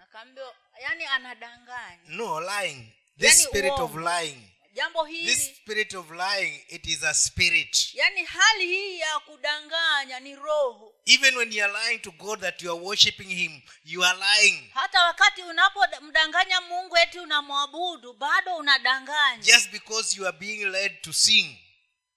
akaambiwa 0.03 0.55
yani 0.81 1.05
anadanganya 1.07 1.99
No, 2.07 2.41
lying. 2.41 2.93
This 3.19 3.35
Yani 3.41 3.49
spirit 3.49 3.73
of 3.79 3.95
lying. 3.97 4.51
Jambo 4.73 5.05
This 5.07 5.57
spirit 5.57 5.95
of 5.95 6.11
lying, 6.11 6.61
it 6.69 6.87
is 6.87 7.03
a 7.03 7.15
spirit. 7.15 7.95
yani 7.95 8.25
hali 8.25 8.67
hii 8.67 8.99
ya 8.99 9.21
kudanganya 9.21 10.21
ni 10.21 10.37
roho 10.37 10.95
Even 11.07 11.37
when 11.37 11.53
you 11.53 11.65
are 11.65 11.73
lying 11.73 11.99
to 11.99 12.11
God 12.13 12.41
that 12.41 12.63
you 12.63 12.71
are 12.73 12.81
worshiping 12.85 13.29
Him, 13.29 13.63
you 13.85 14.05
are 14.05 14.19
lying. 14.19 14.71
hata 14.75 15.03
wakati 15.05 15.43
unapomdanganya 15.43 16.61
mungu 16.61 16.97
eti 16.97 17.19
unamwabudu 17.21 18.13
bado 18.13 18.57
unadanganya 18.57 19.43
Just 19.43 19.71
because 19.71 20.17
you 20.17 20.27
are 20.27 20.37
being 20.39 20.65
led 20.65 21.01
to 21.03 21.13
sing. 21.13 21.59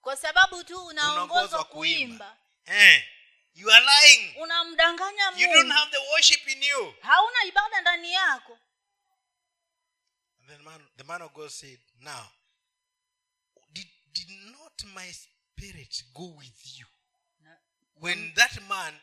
kwa 0.01 0.15
sababu 0.15 0.63
tu 0.63 0.85
Unaongozwa 0.85 1.63
kuimba. 1.63 2.37
Eh, 2.65 3.03
you 3.55 3.71
are 3.71 3.85
lying. 3.85 4.33
unamdanganya 4.37 5.31
You 5.37 5.47
don't 5.53 5.71
have 5.71 5.91
the 5.91 5.99
worship 6.11 6.47
in 6.47 6.63
you. 6.63 6.93
hauna 7.01 7.43
ibada 7.45 7.81
ndani 7.81 8.13
yako 8.13 8.57
And 10.39 10.49
then 10.49 10.63
man, 10.63 10.81
the 10.97 11.03
man 11.03 11.21
of 11.21 11.33
God 11.33 11.49
said, 11.51 11.79
Now, 12.01 12.27
not 14.81 14.93
my 14.95 15.11
spirit 15.11 16.03
go 16.13 16.33
with 16.37 16.79
you? 16.79 16.85
When 17.99 18.33
that 18.35 18.57
man 18.67 18.93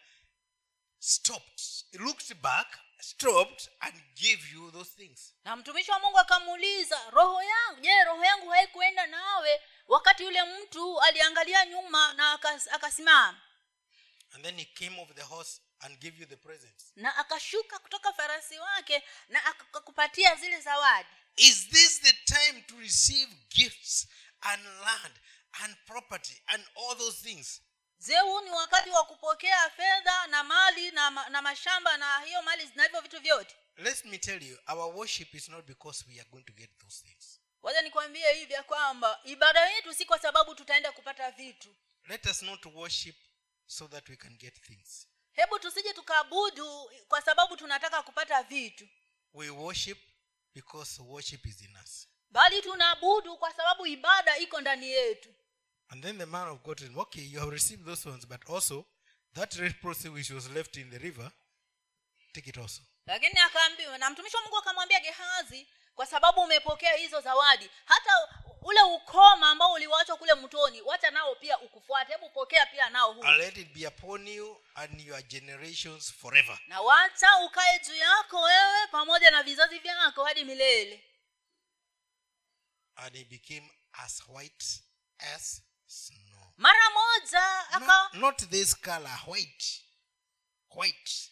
stopped, 0.98 1.84
looked 1.98 2.34
back, 2.42 2.66
stopped, 3.00 3.68
and 3.82 3.94
gave 4.16 4.38
you 4.52 4.70
those 4.72 4.90
things. 4.90 5.32
na 5.44 5.56
mtumishi 5.56 5.90
wa 5.90 5.98
mungu 5.98 6.18
akamuuliza 6.18 7.10
roho 7.10 7.42
yangu 7.42 7.80
je 7.80 8.04
roho 8.04 8.24
yangu 8.24 8.48
haikuenda 8.50 9.06
nawe 9.06 9.60
wakati 9.88 10.22
yule 10.22 10.42
mtu 10.44 11.00
aliangalia 11.00 11.66
nyuma 11.66 12.14
na 12.14 12.34
akas- 12.36 12.74
akasimama 12.74 13.40
And 14.32 14.44
then 14.44 14.58
he 14.58 14.64
came 14.64 15.00
off 15.00 15.08
the 15.14 15.22
horse 15.22 15.60
and 15.80 15.98
gave 16.00 16.20
you 16.20 16.26
the 16.26 16.36
presents. 16.36 16.92
na 16.96 17.16
akashuka 17.16 17.78
kutoka 17.78 18.12
farasi 18.12 18.58
wake 18.58 19.02
na 19.28 19.44
akakupatia 19.44 20.36
zile 20.36 20.60
zawadi 20.60 21.08
Is 21.36 21.68
this 21.68 22.00
the 22.00 22.12
time 22.12 22.62
to 22.62 22.76
receive 22.76 23.34
gifts 23.48 24.06
and 24.40 24.64
land 24.64 25.14
and 25.52 25.76
property 25.86 26.42
and 26.46 26.64
all 26.76 26.96
those 26.96 27.22
things? 27.22 27.62
je 27.98 28.14
ni 28.44 28.50
wakati 28.50 28.90
wa 28.90 29.04
kupokea 29.04 29.70
fedha 29.70 30.26
na 30.26 30.44
mali 30.44 30.90
na, 30.90 31.10
ma- 31.10 31.28
na 31.28 31.42
mashamba 31.42 31.96
na 31.96 32.20
hiyo 32.20 32.42
mali 32.42 32.70
na 32.74 32.82
hivyo 32.84 33.00
vitu 33.00 33.20
vyote 33.20 33.56
Let 33.76 34.04
me 34.04 34.18
tell 34.18 34.42
you, 34.42 34.58
our 34.66 34.94
worship 34.96 35.34
is 35.34 35.48
not 35.48 35.64
because 35.66 36.04
we 36.08 36.20
are 36.20 36.28
going 36.30 36.42
to 36.44 36.52
get 36.52 36.70
those 36.78 37.02
things. 37.06 37.40
wacha 37.62 37.82
nikwambie 37.82 38.32
hivi 38.32 38.52
ya 38.52 38.62
kwamba 38.62 39.20
ibada 39.24 39.66
yetu 39.70 39.94
si 39.94 40.04
kwa 40.04 40.18
sababu 40.18 40.54
tutaenda 40.54 40.92
kupata 40.92 41.30
vitu 41.30 41.76
Let 42.08 42.26
us 42.26 42.42
not 42.42 42.66
worship 42.66 43.16
so 43.66 43.88
that 43.88 44.08
we 44.08 44.16
can 44.16 44.36
get 44.36 44.60
things. 44.60 45.06
hebu 45.32 45.58
tusije 45.58 45.92
tukaabudu 45.92 46.90
kwa 47.08 47.22
sababu 47.22 47.56
tunataka 47.56 48.02
kupata 48.02 48.42
vitu 48.42 48.88
We 49.34 49.50
worship 49.50 49.98
because 50.54 51.02
worship 51.02 51.46
is 51.46 51.62
in 51.62 51.76
us. 51.84 52.08
bali 52.30 52.62
tunaabudu 52.62 53.36
kwa 53.36 53.52
sababu 53.52 53.86
ibada 53.86 54.38
iko 54.38 54.60
ndani 54.60 54.90
yetu 54.90 55.34
And 55.90 56.02
then 56.04 56.18
the 56.18 56.26
man 56.26 56.48
of 56.48 56.62
God 56.62 56.78
said, 56.80 56.90
Okay, 56.96 57.22
you 57.22 57.40
have 57.40 57.50
received 57.50 57.84
those 57.84 58.06
ones, 58.08 58.24
but 58.24 58.40
also 58.48 58.84
that 59.34 59.56
red 59.58 59.74
prostitute 59.80 60.14
which 60.14 60.30
was 60.30 60.48
left 60.50 60.76
in 60.76 60.90
the 60.90 60.98
river, 60.98 61.30
take 62.32 62.48
it 62.50 62.58
also. 62.58 62.82
lakini 63.06 63.38
akaambiwa 63.40 63.98
na 63.98 64.10
mtumishi 64.10 64.36
wa 64.36 64.42
mungu 64.42 64.56
akamwambia 64.56 65.00
gehazi 65.00 65.66
kwa 65.94 66.06
sababu 66.06 66.40
umepokea 66.40 66.92
hizo 66.96 67.20
zawadi 67.20 67.70
hata 67.84 68.28
ule 68.62 68.82
ukoma 68.82 69.50
ambao 69.50 69.72
uliwachwa 69.72 70.16
kule 70.16 70.34
mtoni 70.34 70.82
wacha 70.82 71.10
nao 71.10 71.34
pia 71.34 71.58
ukufuate 71.60 72.12
hebu 72.12 72.30
pokea 72.30 72.66
pia 72.66 72.90
nao 72.90 73.12
huu 73.12 73.24
And 73.24 73.36
let 73.38 73.56
it 73.56 73.72
be 73.72 73.86
upon 73.86 74.28
you 74.28 74.56
and 74.74 75.00
your 75.00 75.22
generations 75.22 76.12
forever. 76.12 76.58
na 76.66 76.80
wacha 76.80 77.36
ukae 77.46 77.78
juu 77.86 77.94
yako 77.94 78.42
wewe 78.42 78.86
pamoja 78.90 79.30
na 79.30 79.42
vizazi 79.42 79.78
vyako 79.78 80.24
hadi 80.24 80.44
milele 80.44 81.04
And 82.96 83.16
he 83.16 83.24
became 83.24 83.70
as 83.92 84.22
white 84.28 84.82
as 85.34 85.62
snow. 85.90 86.52
mara 86.56 86.90
moja 86.90 87.58
aka 87.72 87.86
Not, 87.86 88.14
not 88.14 88.50
this 88.50 88.74
color, 88.74 89.18
white. 89.26 89.82
White. 90.76 91.30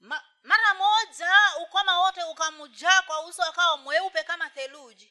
ma, 0.00 0.22
mara 0.42 0.74
moja 0.74 1.30
ukoma 1.62 1.98
wote 2.00 2.22
ukamjaa 2.22 3.02
kwa 3.02 3.26
uso 3.26 3.42
akawa 3.42 3.76
mweupe 3.76 4.22
kama 4.24 4.50
theluji 4.50 5.10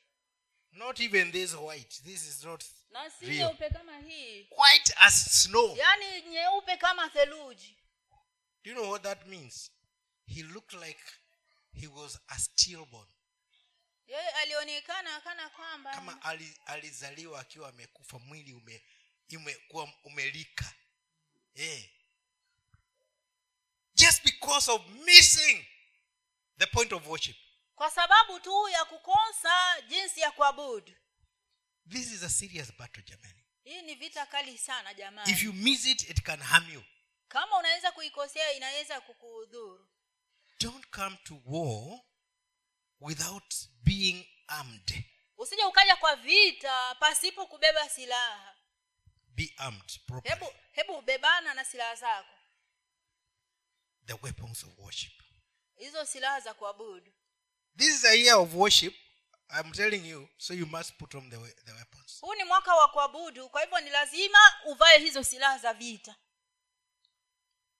Not 0.71 0.99
even 0.99 1.31
this 1.31 1.53
white. 1.53 2.01
This 2.03 2.25
is 2.27 2.43
not 2.43 2.63
na 2.89 3.09
si 3.09 3.25
nyeupe 3.25 3.69
kama 3.69 3.97
hii 3.99 4.47
White 4.57 4.93
as 4.97 5.43
snow. 5.43 5.75
yaani 5.77 6.21
nyeupe 6.21 6.77
kama 6.77 7.09
theluji 7.09 7.77
Do 8.63 8.69
you 8.71 8.75
know 8.77 8.89
what 8.91 9.03
that 9.03 9.25
means? 9.27 9.71
He 10.25 10.43
looked 10.43 10.73
like 10.73 11.03
he 11.73 11.87
was 11.87 12.19
a 12.27 12.39
stillborn. 12.39 13.07
Yeye 14.13 14.29
alionekana 14.29 15.21
kana 15.21 15.49
kwamba 15.49 15.91
Kama 15.95 16.21
ali, 16.21 16.57
alizaliwa 16.65 17.39
akiwa 17.41 17.69
amekufa 17.69 18.19
mwili 18.19 18.53
ume, 18.53 18.83
umekuwa 19.35 19.93
umelika. 20.03 20.73
Eh. 21.55 21.89
Just 23.95 24.23
because 24.23 24.71
of 24.71 24.87
missing 24.87 25.65
the 26.57 26.65
point 26.65 26.91
of 26.93 27.07
worship. 27.07 27.35
kwa 27.75 27.91
sababu 27.91 28.39
tu 28.39 28.69
ya 28.69 28.85
kukosa 28.85 29.81
jinsi 29.87 30.19
ya 30.19 30.31
kuabudu 30.31 30.93
This 31.89 32.11
is 32.11 32.23
a 32.23 32.29
serious 32.29 32.73
battle, 32.77 33.03
jamani 33.03 33.43
hii 33.63 33.81
ni 33.81 33.95
vita 33.95 34.25
kali 34.25 34.57
sana 34.57 34.93
jamani 34.93 35.31
If 35.31 35.43
you 35.43 35.53
miss 35.53 35.85
it, 35.85 36.09
it 36.09 36.21
can 36.21 36.39
harm 36.39 36.73
you. 36.73 36.83
kama 37.27 37.57
unaweza 37.57 37.91
kuikosea 37.91 38.51
inaweza 38.51 39.01
kukuudhuru 39.01 39.89
Don't 40.59 40.87
come 40.87 41.17
to 41.23 41.41
war 41.45 41.99
without 43.01 43.53
being 43.83 44.25
armed. 44.47 45.03
usije 45.37 45.63
ukaja 45.65 45.95
kwa 45.95 46.15
vita 46.15 46.95
pasipo 46.95 47.45
kubeba 47.47 47.89
silaha 47.89 48.55
Be 49.27 49.53
armed 49.57 49.99
properly. 50.07 50.35
hebu 50.39 50.53
hebu 50.71 51.01
bebana 51.01 51.53
na 51.53 51.65
silaha 51.65 51.95
zako 51.95 52.29
The 54.05 54.13
weapons 54.21 54.63
of 54.63 54.77
worship. 54.79 55.13
hizo 55.75 56.05
silaha 56.05 56.39
za 56.39 56.53
kuabudu 56.53 57.13
This 57.77 57.95
is 57.95 58.05
a 58.05 58.13
year 58.15 58.35
of 58.37 58.53
worship. 58.55 58.93
I'm 59.49 59.71
telling 59.71 60.05
you, 60.09 60.29
so 60.37 60.53
you 60.53 60.65
must 60.65 60.93
put 60.97 61.15
on 61.15 61.29
the, 61.29 61.37
the 61.65 61.71
weapons. 61.73 62.17
huu 62.21 62.33
ni 62.35 62.43
mwaka 62.43 62.75
wa 62.75 62.87
kuabudu 62.87 63.49
kwa 63.49 63.61
hivyo 63.61 63.79
ni 63.79 63.89
lazima 63.89 64.39
uvae 64.65 64.97
hizo 64.99 65.23
silaha 65.23 65.57
za 65.57 65.73
vita 65.73 66.15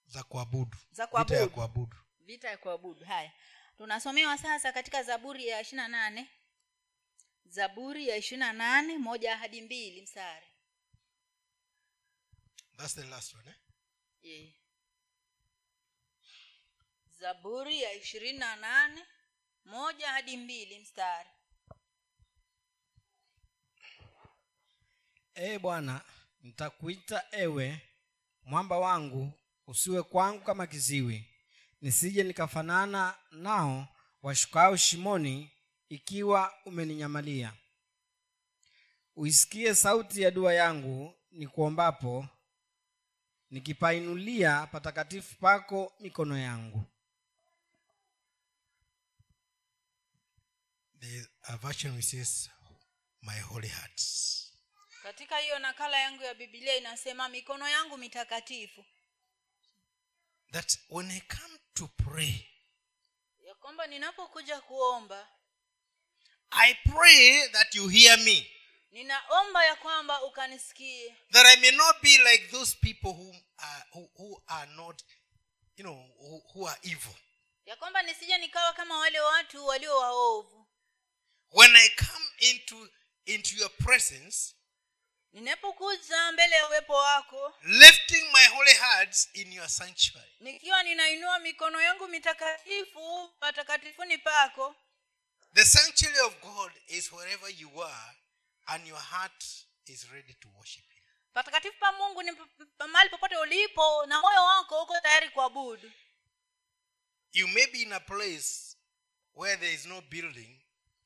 Za 0.06 0.24
kuabudu. 0.24 0.78
Za 0.92 1.06
Vita 1.06 1.36
ya 1.38 1.48
kuabudu. 1.48 1.98
vita 2.20 2.50
ya 2.50 2.58
kuabudu 2.58 3.06
haya 3.06 3.32
tunasomewa 3.78 4.38
sasa 4.38 4.72
katika 4.72 5.04
zaburi 5.04 5.48
ya 5.48 5.62
ishiri 5.62 5.78
na 5.78 5.88
nane 5.88 6.30
zaburi 7.46 8.08
ya 8.08 8.16
ishiri 8.18 8.40
na 8.40 8.54
nane 8.54 8.98
moja 8.98 9.38
hadi 9.38 9.62
mbili 9.62 10.02
msari 10.02 10.46
That's 12.78 12.96
the 12.96 13.04
last 13.04 13.34
one. 13.36 13.50
Eh? 13.50 13.56
yeah. 14.22 14.54
zaburi 17.20 17.82
ya 17.82 17.94
ishirini 17.94 18.40
na 18.40 18.56
nane 18.56 19.06
moja 19.66 20.08
hadi 20.12 20.38
mbili 20.38 20.80
mstari 20.80 21.30
ee 25.36 25.60
bwana 25.60 26.02
nitakuita 26.42 27.26
ewe 27.32 27.82
mwamba 28.44 28.78
wangu 28.80 29.32
usiwe 29.68 30.04
kwangu 30.04 30.44
kama 30.44 30.68
kiziwi 30.68 31.33
nisije 31.84 32.24
nikafanana 32.24 33.16
nao 33.32 33.88
washukao 34.22 34.78
shimoni 34.78 35.52
ikiwa 35.90 36.54
umeninyamalia. 36.66 37.54
Uisikie 39.16 39.76
sauti 39.76 40.22
ya 40.22 40.32
dua 40.32 40.54
yangu 40.54 41.14
nikuombapo 41.32 42.28
nikipainulia 43.50 44.68
patakatifu 44.68 45.36
pako 45.36 45.94
mikono 46.00 46.38
yangu. 46.38 46.84
The 51.00 51.28
version 51.62 52.02
says, 52.02 52.50
My 53.22 53.40
holy 53.40 53.68
heart. 53.68 54.02
katika 55.04 55.38
hiyo 55.38 55.60
nakala 55.60 56.00
yangu 56.00 56.24
ya 56.24 56.34
bibilia 56.34 56.76
inasema 56.76 57.30
mikono 57.30 57.70
yangu 57.70 57.98
mitakatifu. 57.98 58.86
That 60.52 60.78
when 60.90 61.12
I 61.12 61.22
come 61.22 61.58
to 61.74 61.88
pray, 61.88 62.46
ya 63.40 63.56
kwamba 63.56 63.88
ninapokuja 63.88 64.62
kuomba 64.62 65.28
I 66.52 66.74
pray 66.86 67.48
that 67.52 67.76
you 67.76 67.88
hear 67.88 68.18
me. 68.18 68.52
ninaomba 68.92 69.66
ya 69.66 69.76
kwamba 69.76 70.24
ukanisikie 70.24 71.16
That 71.32 71.46
I 71.46 71.56
may 71.62 71.72
not 71.72 72.02
be 72.02 72.18
like 72.18 72.48
those 72.52 72.76
people 72.76 73.14
who 73.14 73.34
are, 73.58 73.84
who, 73.94 74.10
who 74.18 74.44
are 74.48 74.68
not, 74.76 75.04
you 75.78 75.84
know, 75.84 76.06
who, 76.20 76.42
who 76.54 76.68
are 76.68 76.78
evil. 76.84 77.16
ya 77.66 77.76
kwamba 77.76 78.02
nisije 78.04 78.38
nikawa 78.38 78.74
kama 78.74 78.98
wale 78.98 79.20
watu 79.20 79.66
walio 79.66 79.98
waovu 79.98 80.68
When 81.52 81.76
I 81.76 81.90
come 81.90 82.26
into, 82.40 82.90
into 83.26 83.56
your 83.56 83.70
presence, 83.70 84.56
ninapokuja 85.34 86.32
mbele 86.32 86.56
ya 86.56 86.68
uwepo 86.68 86.94
wako 86.94 87.54
lifting 87.64 88.24
my 88.34 88.46
holy 88.48 88.74
hearts 88.74 89.30
in 89.34 89.54
your 89.54 89.70
sanctuary, 89.70 90.32
nikiwa 90.40 90.84
ninainua 90.84 91.40
mikono 91.40 91.82
yangu 91.82 92.08
mitakatifu 92.08 93.28
patakatifuni 93.40 94.18
pako 94.18 94.76
the 95.54 95.66
sanctuary 95.66 96.20
of 96.20 96.40
God 96.42 96.72
is 96.88 97.12
wherever 97.12 97.50
you 97.62 97.84
are, 97.84 98.18
and 98.66 98.88
your 98.88 99.00
heart 99.02 99.44
is 99.86 100.10
ready 100.12 100.34
to 100.34 100.50
worship 100.58 100.84
Him. 100.92 101.04
patakatifu 101.34 101.80
pa 101.80 101.92
mungu 101.92 102.24
ni 102.24 102.32
mahali 102.88 103.10
popote 103.10 103.38
ulipo 103.38 104.06
na 104.06 104.22
moyo 104.22 104.44
wako 104.44 104.84
uko 104.84 105.00
tayari 105.02 105.30
kuabudu 105.30 105.92
You 107.36 107.48
may 107.48 107.66
be 107.68 107.82
in 107.82 107.94
a 107.94 108.00
place 108.00 108.78
where 109.36 109.58
there 109.58 109.74
is 109.74 109.86
no 109.88 110.02
building, 110.02 110.62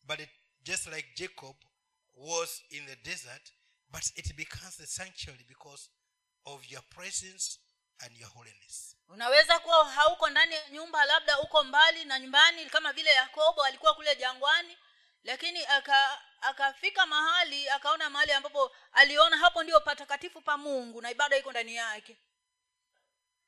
but 0.05 0.19
it, 0.19 0.29
just 0.63 0.87
like 0.87 1.07
Jacob 1.15 1.55
was 2.15 2.63
in 2.69 2.85
the 2.85 2.95
desert, 2.97 3.51
but 3.89 4.03
it 4.15 4.35
becomes 4.35 4.77
the 4.77 4.87
sanctuary 4.87 5.43
because 5.47 5.89
of 6.45 6.65
your 6.71 6.83
presence 6.89 7.59
and 7.99 8.17
your 8.17 8.29
holiness. 8.29 8.95
unaweza 9.07 9.59
kuwa 9.59 9.91
hauko 9.91 10.29
ndani 10.29 10.55
ya 10.55 10.69
nyumba 10.69 11.05
labda 11.05 11.39
uko 11.39 11.63
mbali 11.63 12.05
na 12.05 12.19
nyumbani 12.19 12.65
kama 12.69 12.93
vile 12.93 13.09
yakobo 13.13 13.63
alikuwa 13.63 13.95
kule 13.95 14.15
jangwani 14.15 14.77
lakini 15.23 15.65
aka 15.65 16.21
akafika 16.41 17.05
mahali 17.05 17.69
akaona 17.69 18.09
mahali 18.09 18.31
ambapo 18.31 18.75
aliona 18.91 19.37
hapo 19.37 19.63
ndio 19.63 19.79
patakatifu 19.81 20.41
pa 20.41 20.57
mungu 20.57 21.01
na 21.01 21.11
ibada 21.11 21.37
iko 21.37 21.51
ndani 21.51 21.75
yake 21.75 22.17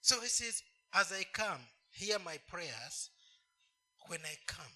So 0.01 0.21
he 0.21 0.29
says, 0.29 0.63
As 0.93 1.11
I 1.11 1.25
come, 1.25 1.65
hear 1.91 2.19
my 2.19 2.37
prayers 2.37 3.11
when 4.07 4.25
I 4.25 4.37
come, 4.47 4.73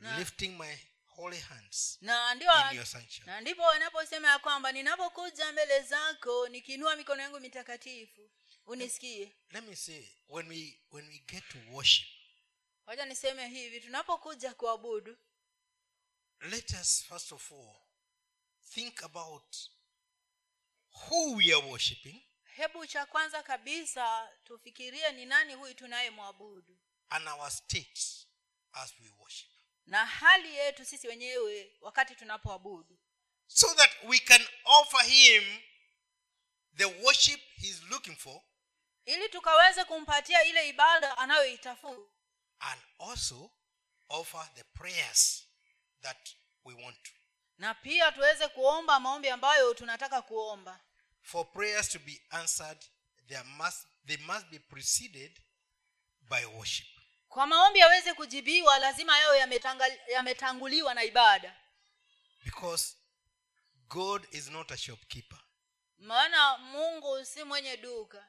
Na- 0.00 0.18
lifting 0.18 0.58
my 0.58 0.76
holy 1.16 1.38
hands 1.40 1.98
na 2.00 2.34
ndio 2.34 2.50
na 3.26 3.40
ndipo 3.40 3.62
wanaposema 3.62 4.28
ya 4.28 4.38
kwamba 4.38 4.72
ninapokuja 4.72 5.52
mbele 5.52 5.82
zako 5.82 6.48
nikiinua 6.48 6.96
mikono 6.96 7.22
yangu 7.22 7.40
mitakatifu 7.40 8.30
unisikie. 8.66 9.32
Let 9.50 9.64
me 9.64 9.76
say, 9.76 10.08
when 10.28 10.48
we 10.48 10.80
when 10.90 11.08
we 11.08 11.18
get 11.18 11.44
to 11.48 11.58
worship, 11.72 12.06
wacha 12.86 13.04
niseme 13.04 13.48
hivi 13.48 13.80
tunapokuja 13.80 14.54
kuabudu 14.54 15.16
let 16.40 16.70
us 16.80 17.04
first 17.08 17.32
of 17.32 17.52
all 17.52 17.76
think 18.74 19.02
about 19.02 19.56
who 20.90 21.34
we 21.36 21.44
are 21.54 21.66
worshiping. 21.70 22.22
hebu 22.44 22.86
cha 22.86 23.06
kwanza 23.06 23.42
kabisa 23.42 24.28
tufikirie 24.44 25.12
ni 25.12 25.26
nani 25.26 25.54
huyu 25.54 25.74
tunayemwabudu. 25.74 26.78
And 27.08 27.28
our 27.28 27.50
state 27.50 28.26
as 28.72 28.92
we 29.00 29.08
worship. 29.18 29.53
Na 29.86 30.06
hali 30.06 30.54
yetu 30.54 30.84
sisi 30.84 31.08
wenyewe 31.08 31.76
wakati 31.80 32.14
tunapoabudu 32.14 32.98
So 33.46 33.74
that 33.74 33.90
we 34.04 34.18
can 34.18 34.46
offer 34.64 35.02
him 35.02 35.60
the 36.76 36.84
worship 36.84 37.40
he's 37.56 37.82
looking 37.82 38.16
for 38.16 38.42
ili 39.04 39.28
tukaweze 39.28 39.84
kumpatia 39.84 40.44
ile 40.44 40.68
ibada 40.68 41.18
anayoitafuta 41.18 42.10
and 42.58 42.82
also 42.98 43.50
offer 44.08 44.54
the 44.54 44.64
prayers 44.64 45.48
that 46.00 46.28
we 46.64 46.74
want 46.74 47.02
to. 47.02 47.10
na 47.58 47.74
pia 47.74 48.12
tuweze 48.12 48.48
kuomba 48.48 49.00
maombi 49.00 49.28
ambayo 49.30 49.74
tunataka 49.74 50.22
kuomba 50.22 50.80
For 51.22 51.52
prayers 51.52 51.88
to 51.88 51.98
be 51.98 52.22
answered, 52.30 52.84
there 53.28 53.42
must 53.42 53.86
they 54.06 54.16
must 54.16 54.46
be 54.46 54.58
preceded 54.58 55.40
by 56.20 56.44
worship. 56.44 56.86
Kwa 57.34 57.46
maombi 57.46 57.78
yaweze 57.78 58.14
kujibiwa 58.14 58.78
lazima 58.78 59.18
yayo 59.18 59.34
yametanguliwa 59.34 59.98
yametanguliwa 60.08 60.94
na 60.94 61.04
ibada 61.04 61.56
Because 62.44 62.96
God 63.88 64.26
is 64.30 64.48
not 64.50 64.70
a 64.72 64.76
shopkeeper. 64.76 65.38
maana 65.98 66.58
mungu 66.58 67.24
si 67.24 67.44
mwenye 67.44 67.76
duka 67.76 68.28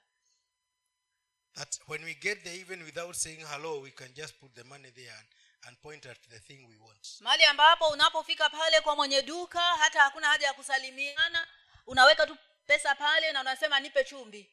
That 1.55 1.79
when 1.87 2.03
we 2.03 2.13
get 2.15 2.43
there, 2.43 2.55
even 2.59 2.83
without 2.83 3.15
saying 3.15 3.45
hello, 3.47 3.79
we 3.79 3.91
can 3.91 4.13
just 4.13 4.33
put 4.39 4.53
the 4.55 4.63
money 4.63 4.89
there 4.91 5.11
and, 5.19 5.27
and 5.67 5.81
point 5.81 6.05
at 6.05 6.17
the 6.29 6.39
thing 6.39 6.67
we 6.67 6.77
want. 6.77 7.07
mahali 7.21 7.43
ambapo 7.43 7.87
unapofika 7.87 8.49
pale 8.49 8.81
kwa 8.81 8.95
mwenye 8.95 9.21
duka 9.21 9.61
hata 9.61 10.01
hakuna 10.01 10.27
haja 10.27 10.47
ya 10.47 10.53
kusalimiana 10.53 11.47
unaweka 11.87 12.27
tu 12.27 12.37
pesa 12.65 12.95
pale 12.95 13.31
na 13.31 13.41
unasema 13.41 13.79
nipe 13.79 14.03
chumbi 14.03 14.51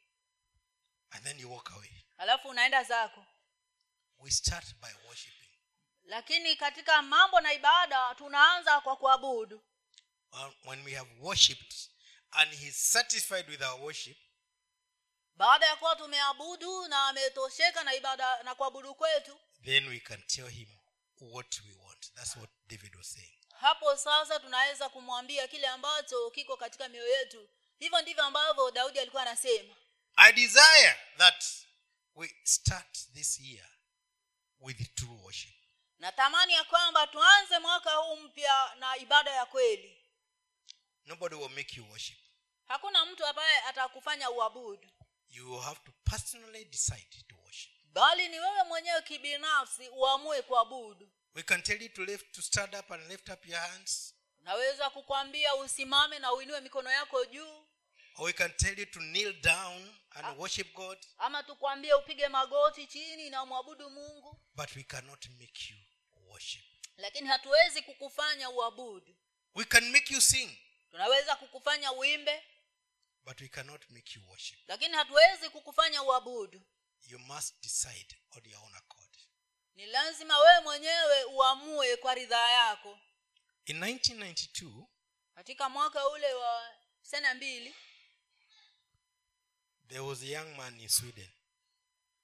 And 1.11 1.25
then 1.25 1.41
you 1.41 1.53
walk 1.53 1.71
away. 1.73 2.05
alafu 2.19 2.49
unaenda 2.49 2.85
zako 2.85 3.27
We 4.23 4.31
start 4.31 4.65
by 4.81 5.07
worshiping. 5.07 5.49
lakini 6.05 6.57
katika 6.57 7.03
mambo 7.03 7.41
na 7.41 7.53
ibada 7.53 8.15
tunaanza 8.15 8.81
kwa 8.81 8.97
kuabudu 8.97 9.63
When 10.65 10.85
we 10.85 10.95
have 10.95 11.11
worshipped 11.21 11.75
and 12.31 12.55
He's 12.55 12.93
satisfied 12.93 13.49
with 13.49 13.63
our 13.63 13.81
worship, 13.81 14.17
baada 15.37 15.67
ya 15.67 15.77
kuwa 15.77 15.97
tumeabudu 15.97 16.89
na 16.89 17.07
ametosheka 17.09 17.85
na 17.85 17.95
ibada 17.95 18.43
na 18.43 18.55
kuabudu 18.55 18.95
kwetu 18.95 19.41
then 19.65 19.89
we 19.89 20.01
can 20.01 20.23
tell 20.23 20.49
Him 20.49 20.69
what 21.21 21.61
we 21.65 21.75
want. 21.85 22.13
That's 22.15 22.37
what 22.37 22.51
David 22.67 22.97
was 22.97 23.13
saying. 23.13 23.39
hapo 23.61 23.97
sasa 23.97 24.41
tunaweza 24.41 24.89
kumwambia 24.89 25.49
kile 25.49 25.67
ambacho 25.67 26.31
kiko 26.31 26.57
katika 26.57 26.89
mioyo 26.89 27.19
yetu 27.19 27.49
hivyo 27.79 28.03
ndivyo 28.03 28.25
ambavyo 28.25 28.71
daudi 28.71 28.99
alikuwa 29.01 29.23
anasema 29.23 29.75
I 30.17 30.33
desire 30.33 30.97
that 31.19 31.45
we 32.15 32.35
start 32.45 32.99
this 33.15 33.41
year 33.41 33.69
with 34.63 34.95
true 34.95 35.19
worship. 35.23 35.55
natamani 35.99 36.53
ya 36.53 36.65
kwamba 36.65 37.07
tuanze 37.07 37.59
mwaka 37.59 37.95
huu 37.95 38.17
mpya 38.17 38.75
na 38.79 38.97
ibada 38.97 39.31
ya 39.31 39.47
kweli. 39.47 39.99
Nobody 41.05 41.35
will 41.35 41.49
make 41.51 41.77
you 41.77 41.91
worship. 41.91 42.19
hakuna 42.69 43.05
mtu 43.07 43.27
ambaye 43.27 43.59
atakufanya 43.61 44.31
uabudu. 44.31 44.89
You 45.31 45.59
have 45.59 45.81
to 45.85 45.93
personally 46.11 46.65
decide 46.65 47.25
to 47.29 47.37
worship. 47.45 47.73
bali 47.85 48.29
ni 48.29 48.41
wewe 48.41 48.63
mwenyewe 48.65 49.03
kibinafsi 49.03 49.89
uamue 49.89 50.43
kuabudu. 50.43 51.09
We 51.35 51.43
can 51.43 51.63
tell 51.63 51.83
you 51.83 51.89
to 51.89 52.05
lift, 52.05 52.33
to 52.35 52.43
stand 52.43 52.75
up 52.75 52.91
and 52.93 53.09
lift 53.11 53.29
up 53.29 53.47
your 53.47 53.61
hands, 53.61 54.15
naweza 54.41 54.91
kukwambia 54.91 55.55
usimame 55.55 56.19
na 56.19 56.33
uinue 56.33 56.61
mikono 56.61 56.91
yako 56.91 57.25
juu. 57.25 57.67
Or 58.17 58.25
we 58.27 58.33
can 58.33 58.53
tell 58.57 58.79
you 58.79 58.87
to 58.87 59.01
kneel 59.01 59.33
down 59.41 59.95
and 60.11 60.39
worship 60.39 60.75
God, 60.75 60.99
ama 61.19 61.43
tukwambie 61.43 61.95
upige 61.95 62.29
magoti 62.29 62.87
chini 62.87 63.31
na 63.31 63.43
umwabudu 63.43 63.91
mungu 63.91 64.42
but 64.55 64.77
we 64.77 64.83
cannot 64.83 65.29
make 65.29 65.73
you 65.73 65.77
worship. 66.29 66.65
lakini 66.97 67.29
hatuwezi 67.29 67.83
kukufanya 67.83 68.51
uabudu 68.51 69.17
We 69.55 69.65
can 69.65 69.91
make 69.91 70.15
you 70.15 70.21
sing, 70.21 70.59
tunaweza 70.91 71.37
kukufanya 71.37 71.93
uimbe 71.93 72.43
but 73.25 73.41
we 73.41 73.49
cannot 73.49 73.91
make 73.91 74.19
you 74.19 74.29
worship. 74.29 74.59
lakini 74.69 74.95
hatuwezi 74.97 75.51
kukufanya 75.51 76.03
uabudu 76.03 76.63
You 77.07 77.19
must 77.19 77.63
decide 77.63 78.17
on 78.31 78.43
your 78.51 78.63
own 78.63 78.75
accord. 78.75 79.17
ni 79.75 79.87
lazima 79.87 80.39
wewe 80.39 80.61
mwenyewe 80.61 81.25
uamue 81.25 81.97
kwa 81.97 82.15
ridhaa 82.15 82.51
yako 82.51 82.99
In 83.65 83.81
1992, 83.81 84.87
katika 85.35 85.69
mwaka 85.69 86.09
ule 86.09 86.35
wa 86.35 86.75
sena 87.03 87.35
mbili 87.35 87.75
there 89.89 90.01
was 90.01 90.23
a 90.23 90.27
young 90.27 90.57
man 90.57 90.81
in 90.81 90.89
Sweden. 90.89 91.31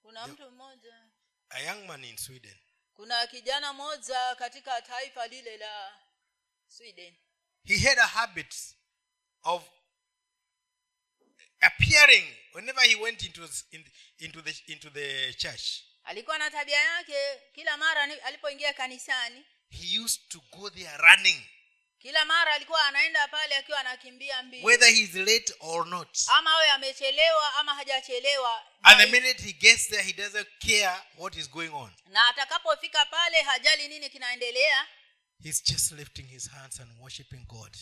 kuna 0.02 0.26
mtu 0.26 0.50
mmoja 0.50 1.07
A 1.50 1.62
young 1.62 1.86
man 1.86 2.04
in 2.04 2.16
Sweden. 2.16 2.56
kuna 2.94 3.26
kijana 3.26 3.72
mmoja 3.72 4.34
katika 4.34 4.82
taifa 4.82 5.26
lile 5.26 5.56
la 5.56 6.00
sweden 6.68 7.16
He 7.64 7.78
had 7.78 7.98
a 8.00 8.06
habit 8.06 8.54
of 9.42 9.64
appearing 11.60 12.24
whenever 12.54 12.80
he 12.84 12.94
went 12.96 13.22
into, 13.22 13.48
in, 13.70 13.84
into, 14.18 14.42
the, 14.42 14.72
into 14.72 14.90
the 14.90 15.34
church. 15.34 15.82
alikuwa 16.04 16.38
na 16.38 16.50
tabia 16.50 16.80
yake 16.80 17.40
kila 17.54 17.76
mara 17.76 18.02
alipoingia 18.02 18.72
kanisani 18.72 19.44
He 19.70 19.98
used 19.98 20.28
to 20.28 20.40
go 20.50 20.70
there 20.70 20.96
running, 20.96 21.42
kila 21.98 22.24
mara 22.24 22.54
alikuwa 22.54 22.84
anaenda 22.86 23.28
pale 23.28 23.56
akiwa 23.56 23.78
anakimbia 23.80 24.42
mbio 24.42 24.64
whether 24.66 24.88
he's 24.94 25.14
late 25.14 25.54
or 25.60 25.86
not. 25.86 26.18
ama 26.28 26.50
awe 26.52 26.70
amechelewa 26.70 27.54
ama 27.54 27.74
hajachelewa 27.74 28.62
And 28.82 29.00
the 29.00 29.06
minute 29.06 29.42
he 29.42 29.52
gets 29.52 29.88
there, 29.88 30.02
he 30.02 30.12
doesn't 30.12 30.48
care 30.58 31.00
what 31.16 31.36
is 31.36 31.50
going 31.50 31.68
on. 31.68 31.92
na 32.06 32.28
atakapofika 32.28 33.04
pale 33.06 33.42
hajali 33.42 33.88
nini 33.88 34.10
kinaendelea 34.10 34.86
He's 35.42 35.62
just 35.64 35.92
lifting 35.92 36.26
his 36.26 36.50
hands 36.50 36.80
and 36.80 37.00
worshiping 37.00 37.46
God. 37.46 37.76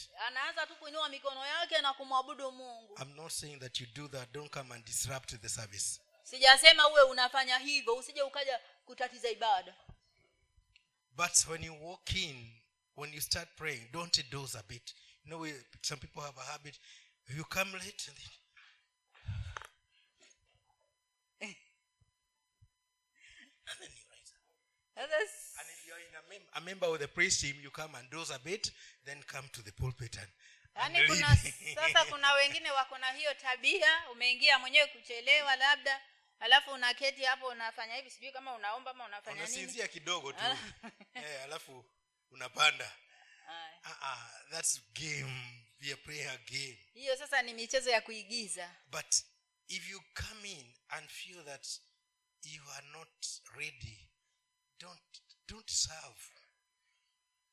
tu 0.66 0.76
kuinua 0.76 1.08
mikono 1.08 1.46
yake 1.46 1.80
na 1.80 1.92
kumwabudu 1.94 2.52
mungu 2.52 2.98
I'm 3.02 3.14
not 3.16 3.32
saying 3.32 3.58
that 3.60 3.80
you 3.80 3.86
do 3.86 4.08
that. 4.08 4.30
Don't 4.32 4.50
come 4.52 4.74
and 4.74 4.84
disrupt 4.84 5.40
the 5.40 5.48
service. 5.48 6.00
uwe 6.88 7.02
unafanya 7.02 7.58
hivyo 7.58 7.94
usije 7.96 8.22
ukaja 8.22 8.60
kutatiza 8.84 9.28
But 11.12 11.46
when 11.48 11.64
you 11.64 11.86
walk 11.88 12.12
in, 12.14 12.60
when 12.96 13.12
you 13.12 13.20
start 13.20 13.46
praying, 13.56 13.80
don't 13.92 14.12
doze 14.30 14.54
a 14.54 14.62
bit. 14.66 14.92
You 15.24 15.30
know, 15.30 15.38
we, 15.38 15.52
some 15.82 15.98
people 15.98 16.22
have 16.22 16.36
a 16.36 16.52
habit. 16.52 16.78
You 17.28 17.44
come 17.44 17.72
late 17.74 18.08
and 18.08 18.16
then, 18.16 18.30
and 23.68 23.76
then 23.80 23.90
you 23.92 24.04
rise 24.10 24.32
up. 24.32 24.40
Sasa 24.96 25.60
And 25.60 25.68
if 25.68 25.86
you're 25.86 26.00
in 26.00 26.14
a, 26.16 26.24
mem- 26.30 26.50
a 26.56 26.60
member 26.64 26.86
of 26.86 26.98
the 27.00 27.08
praise 27.08 27.40
team, 27.40 27.56
you 27.62 27.70
come 27.70 27.94
and 27.98 28.08
doze 28.10 28.30
a 28.30 28.38
bit, 28.42 28.70
then 29.04 29.18
come 29.26 29.44
to 29.52 29.62
the 29.62 29.72
pulpit 29.72 30.16
and, 30.16 30.30
and 30.76 30.94
yaani 30.94 31.06
kuna 31.08 31.36
sasa 31.74 32.04
kuna 32.04 32.32
wengine 32.32 32.70
wako 32.70 32.98
na 32.98 33.12
hiyo 33.12 33.34
tabia 33.34 34.10
umeingia 34.12 34.58
mwenyewe 34.58 34.86
kuchelewa 34.86 35.56
labda 35.56 36.00
alafu 36.40 36.70
unaketi 36.70 37.24
hapo 37.24 37.46
unafanya 37.46 37.94
hivi 37.94 38.10
sijui 38.10 38.32
kama 38.32 38.54
unaomba 38.54 38.90
ama 38.90 39.04
unafanya 39.04 39.46
nini 39.46 39.88
kidogo 39.88 40.32
tu 40.32 40.44
eh, 41.14 41.42
alafu 41.44 41.84
unapanda. 42.30 42.92
Uh-uh, 43.84 44.50
that's 44.50 44.80
game. 44.94 45.32
We 45.80 45.92
are 45.92 46.00
playing 46.04 46.26
a 46.28 46.38
game. 46.50 46.78
Hiyo 46.94 47.16
sasa 47.16 47.42
ni 47.42 47.54
michezo 47.54 47.90
ya 47.90 48.00
kuigiza. 48.00 48.74
But 48.90 49.14
if 49.68 49.90
you 49.90 50.00
come 50.14 50.50
in 50.50 50.74
and 50.88 51.08
feel 51.10 51.44
that 51.44 51.66
you 52.42 52.62
are 52.76 52.86
not 52.92 53.26
ready 53.56 54.08
don't 54.78 55.20
don't 55.48 55.70
serve. 55.70 56.20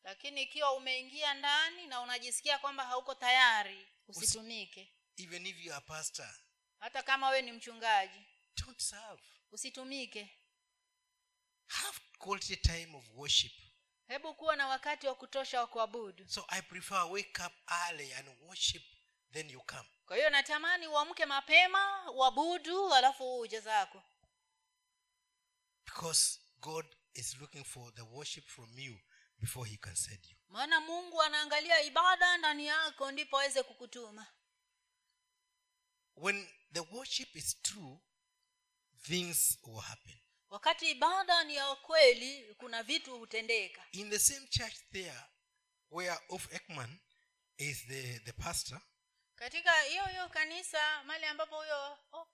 Lakini 0.04 0.42
ikiwa 0.42 0.74
umeingia 0.74 1.34
ndani 1.34 1.88
na 1.88 2.02
unajisikia 2.02 2.58
kwamba 2.60 2.86
hauko 2.86 3.16
tayari 3.16 3.88
usitumike. 4.08 4.94
Even 5.18 5.46
if 5.46 5.66
you 5.66 5.74
are 5.74 5.86
pastor 5.86 6.36
hata 6.80 7.04
kama 7.04 7.30
we 7.30 7.42
ni 7.42 7.52
mchungaji 7.52 8.26
don't 8.58 8.80
serve. 8.82 9.24
usitumike. 9.52 10.30
Have 11.68 12.00
quality 12.18 12.56
time 12.58 12.96
of 12.98 13.04
worship 13.16 13.52
hebu 14.14 14.34
kuwa 14.36 14.56
na 14.56 14.68
wakati 14.68 15.08
wa 15.08 15.16
kutosha 15.16 15.60
wa 15.60 15.68
kuabudu. 15.68 16.30
So 16.30 16.46
i 16.48 16.62
prefer 16.62 17.04
wake 17.12 17.42
up 17.46 17.54
early 17.88 18.14
and 18.14 18.28
worship 18.42 18.84
then 19.32 19.50
you 19.50 19.62
come. 19.62 19.90
Kwa 20.06 20.16
hiyo 20.18 20.30
natamani 20.30 20.88
uamke 20.88 21.26
mapema 21.26 22.12
uabudu 22.12 22.94
alafu 22.94 23.40
uje 23.40 23.60
zako. 23.60 24.04
Because 25.86 26.40
god 26.58 26.86
is 27.14 27.38
looking 27.38 27.64
for 27.64 27.94
the 27.96 28.02
worship 28.02 28.48
from 28.48 28.80
you 28.80 29.00
before 29.38 29.70
he 29.70 29.78
can 29.78 29.96
send 29.96 30.26
you. 30.26 30.38
Maana 30.50 30.80
mungu 30.80 31.22
anaangalia 31.22 31.82
ibada 31.82 32.38
ndani 32.38 32.66
yako 32.68 33.12
ndipo 33.12 33.38
aweze 33.40 33.64
kukutuma. 33.64 34.28
When 36.16 36.48
the 36.74 36.80
worship 36.80 37.36
is 37.36 37.62
true 37.62 38.00
things 39.02 39.58
will 39.64 39.82
happen 39.82 40.23
wakati 40.54 40.92
ibada 40.92 41.44
ni 41.44 41.56
ya 41.56 41.76
kweli 41.76 42.56
kuna 42.58 42.84
vitu 42.84 43.18
hutendeka. 43.18 43.86
In 43.92 44.10
the 44.10 44.20
same 44.20 44.48
church 44.48 44.76
there 44.92 45.24
where 45.92 46.18
of 46.30 46.54
ekman 46.54 47.00
is 47.58 47.88
the, 47.88 48.20
the 48.20 48.32
pastor 48.32 48.82
katika 49.36 49.82
hiyo 49.82 50.06
hiyo 50.06 50.30
kanisa 50.30 51.04
mali 51.04 51.26
ambapo 51.26 51.58
huyo 51.58 51.98
oh, 52.12 52.28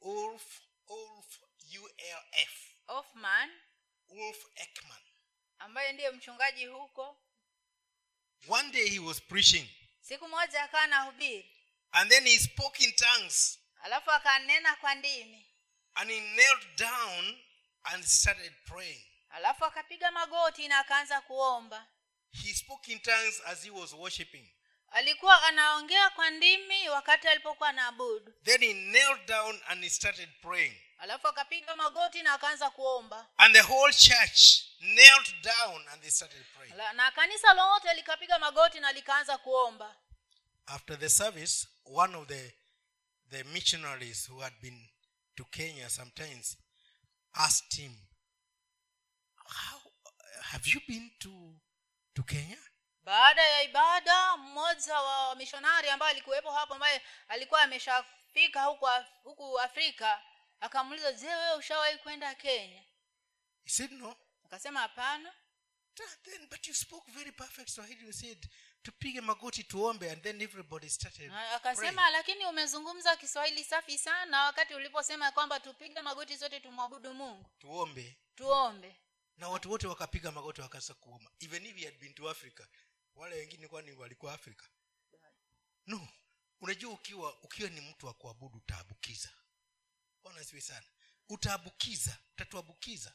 ulf 0.00 0.60
ulf 0.86 1.40
ulf 1.58 2.76
ofman 2.86 3.60
ulf 4.08 4.46
ekman. 4.54 5.02
ambaye 5.58 5.92
ndiye 5.92 6.10
mchungaji 6.10 6.66
huko. 6.66 7.20
One 8.48 8.70
day 8.70 8.88
he 8.88 8.98
was 8.98 9.22
preaching. 9.22 9.68
Siku 10.00 10.28
moja 10.28 10.62
akawa 10.62 10.86
na 10.86 11.00
hubiri 11.02 11.56
and 11.92 12.10
then 12.10 12.24
he 12.24 12.38
spoke 12.38 12.84
in 12.84 12.92
tongues. 12.92 13.58
Alafu 13.82 14.10
akanena 14.10 14.76
kwa 14.76 14.94
ndimi. 14.94 15.46
And 15.94 16.10
he 16.10 16.20
knelt 16.20 16.76
down 16.78 17.01
and 17.84 18.04
started 18.04 18.52
praying. 18.66 19.02
Alafu 19.30 19.64
akapiga 19.64 20.10
magoti 20.10 20.68
na 20.68 20.78
akaanza 20.78 21.20
kuomba. 21.20 21.86
He 22.30 22.54
spoke 22.54 22.92
in 22.92 22.98
tongues 23.00 23.40
as 23.46 23.62
he 23.64 23.70
was 23.70 23.92
worshiping. 23.92 24.48
Alikuwa 24.90 25.42
anaongea 25.42 26.10
kwa 26.10 26.30
ndimi 26.30 26.88
wakati 26.88 27.28
alipokuwa 27.28 27.68
anaabudu. 27.68 28.32
Then 28.44 28.60
he 28.60 28.72
knelt 28.74 29.26
down 29.26 29.60
and 29.68 29.84
he 29.84 29.90
started 29.90 30.28
praying. 30.42 30.76
Alafu 30.98 31.28
akapiga 31.28 31.76
magoti 31.76 32.22
na 32.22 32.32
akaanza 32.34 32.70
kuomba. 32.70 33.28
And 33.36 33.54
the 33.54 33.62
whole 33.62 33.92
church 33.92 34.62
knelt 34.80 35.34
down 35.42 35.88
and 35.88 36.02
they 36.02 36.10
started 36.10 36.44
praying. 36.56 36.74
La- 36.76 36.92
na 36.92 37.10
kanisa 37.10 37.54
lote 37.54 37.94
likapiga 37.94 38.38
magoti 38.38 38.80
na 38.80 38.92
likaanza 38.92 39.38
kuomba. 39.38 39.96
After 40.66 40.98
the 40.98 41.08
service 41.08 41.66
one 41.84 42.14
of 42.18 42.28
the 42.28 42.52
the 43.30 43.44
missionaries 43.44 44.26
who 44.30 44.40
had 44.40 44.54
been 44.60 44.88
to 45.36 45.44
kenya 45.44 45.90
sometimes 45.90 46.56
asked 47.34 47.74
him 47.80 47.96
how 49.46 49.80
have 50.42 50.66
you 50.70 50.80
been 50.88 51.10
to 51.18 51.54
to 52.14 52.22
kenya? 52.22 52.58
Baada 53.04 53.42
ya 53.42 53.62
ibada 53.62 54.36
mmoja 54.36 54.94
wa 55.00 55.28
wamishonari 55.28 55.88
ambaye 55.90 56.10
alikuwepo 56.12 56.50
hapo 56.52 56.74
ambaye 56.74 57.02
alikuwa 57.28 57.62
ameshafika 57.62 58.64
huku, 58.64 58.86
huku 59.22 59.60
afrika 59.60 60.22
akamuuliza 60.60 61.12
je 61.12 61.26
wewe 61.28 61.54
ushawahi 61.56 61.98
kwenda 61.98 62.34
kenya? 62.34 62.82
He 63.64 63.70
said 63.70 63.92
no. 63.92 64.16
Akasema 64.44 64.80
hapana. 64.80 65.32
Then 66.24 66.48
but 66.48 66.66
you 66.68 66.74
spoke 66.74 67.12
very 67.12 67.32
perfect 67.32 67.68
swahili. 67.68 68.06
You 68.06 68.12
said 68.12 68.48
tupige 68.82 69.20
magoti 69.20 69.64
tuombe 69.64 70.10
and 70.10 70.22
then 70.22 70.40
everybody 70.40 70.90
started 70.90 71.32
akasema 71.32 72.10
lakini 72.10 72.46
umezungumza 72.46 73.16
kiswahili 73.16 73.64
safi 73.64 73.98
sana 73.98 74.44
wakati 74.44 74.74
uliposema 74.74 75.32
kwamba 75.32 75.60
tupige 75.60 76.02
magoti 76.02 76.36
zote 76.36 76.60
tumwabudu 76.60 77.14
mungu. 77.14 77.50
Tuombe. 77.58 78.16
Tuombe. 78.34 78.96
Na 79.36 79.48
watu 79.48 79.70
wote 79.70 79.86
wakapiga 79.86 80.32
magoti 80.32 80.60
wakaanza 80.60 80.94
kuomba. 80.94 81.30
Even 81.40 81.66
if 81.66 81.76
he 81.76 81.84
had 81.84 81.98
been 81.98 82.14
to 82.14 82.30
africa 82.30 82.66
wale 83.14 83.36
wengine 83.36 83.68
kwani 83.68 83.92
walikuwa 83.92 84.34
afrika 84.34 84.66
no. 85.86 86.08
Unajua 86.60 86.92
ukiwa 86.92 87.42
ukiwa 87.42 87.70
ni 87.70 87.80
mtu 87.80 88.06
wa 88.06 88.14
kuabudu 88.14 88.58
utaabukiza. 88.58 89.30
Bwana 90.22 90.44
sana. 90.44 90.86
Utaabukiza 91.28 92.18
utatuabukiza. 92.32 93.14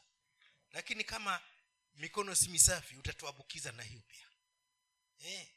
Lakini 0.70 1.04
kama 1.04 1.40
mikono 1.94 2.34
si 2.34 2.48
misafi 2.48 2.96
utatuabukiza 2.96 3.72
na 3.72 3.82
hiyo 3.82 4.02
pia. 4.08 4.26
Eh. 5.18 5.48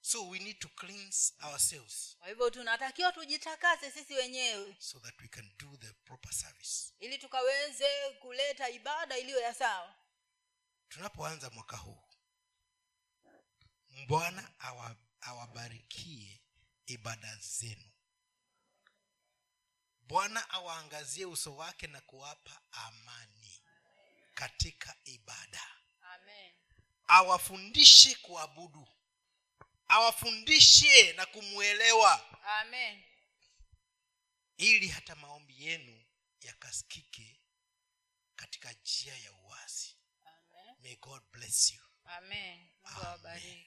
So 0.00 0.28
we 0.28 0.38
need 0.38 0.58
to 0.58 0.68
cleanse 0.68 1.34
ourselves 1.42 2.16
kwa 2.18 2.28
hivyo 2.28 2.50
tunatakiwa 2.50 3.12
tujitakase 3.12 3.90
sisi 3.90 4.14
wenyewe 4.14 4.76
so 4.78 5.00
that 5.00 5.20
we 5.20 5.28
can 5.28 5.52
do 5.58 5.76
the 5.76 5.92
proper 5.92 6.32
service. 6.32 6.92
ili 7.00 7.18
tukaweze 7.18 8.10
kuleta 8.20 8.68
ibada 8.70 9.18
iliyo 9.18 9.40
ya 9.40 9.54
sawa. 9.54 9.94
Tunapoanza 10.88 11.50
mwaka 11.50 11.76
huu 11.76 12.02
bwana 14.06 14.52
awabarikie 15.20 16.40
ibada 16.86 17.36
zenu. 17.36 17.90
Bwana 20.02 20.50
awaangazie 20.50 21.26
uso 21.26 21.56
wake 21.56 21.86
na 21.86 22.00
kuwapa 22.00 22.62
amani 22.72 23.62
katika 24.34 24.96
ibada. 25.04 25.62
Amen. 26.00 26.54
Awafundishe 27.06 28.14
kuabudu 28.14 28.88
awafundishe 29.90 31.12
na 31.12 31.26
kumwelewa 31.26 32.40
amen. 32.60 33.02
Ili 34.56 34.88
hata 34.88 35.14
maombi 35.16 35.64
yenu 35.66 36.04
yakasikike 36.40 37.40
katika 38.36 38.72
njia 38.72 39.16
ya 39.16 39.32
uwazi. 39.32 39.96
Amen. 40.24 40.76
May 40.82 40.96
god 40.96 41.22
bless 41.32 41.72
you. 41.72 41.80
Amen. 42.04 42.68
Amen. 42.84 43.06
Amen. 43.26 43.64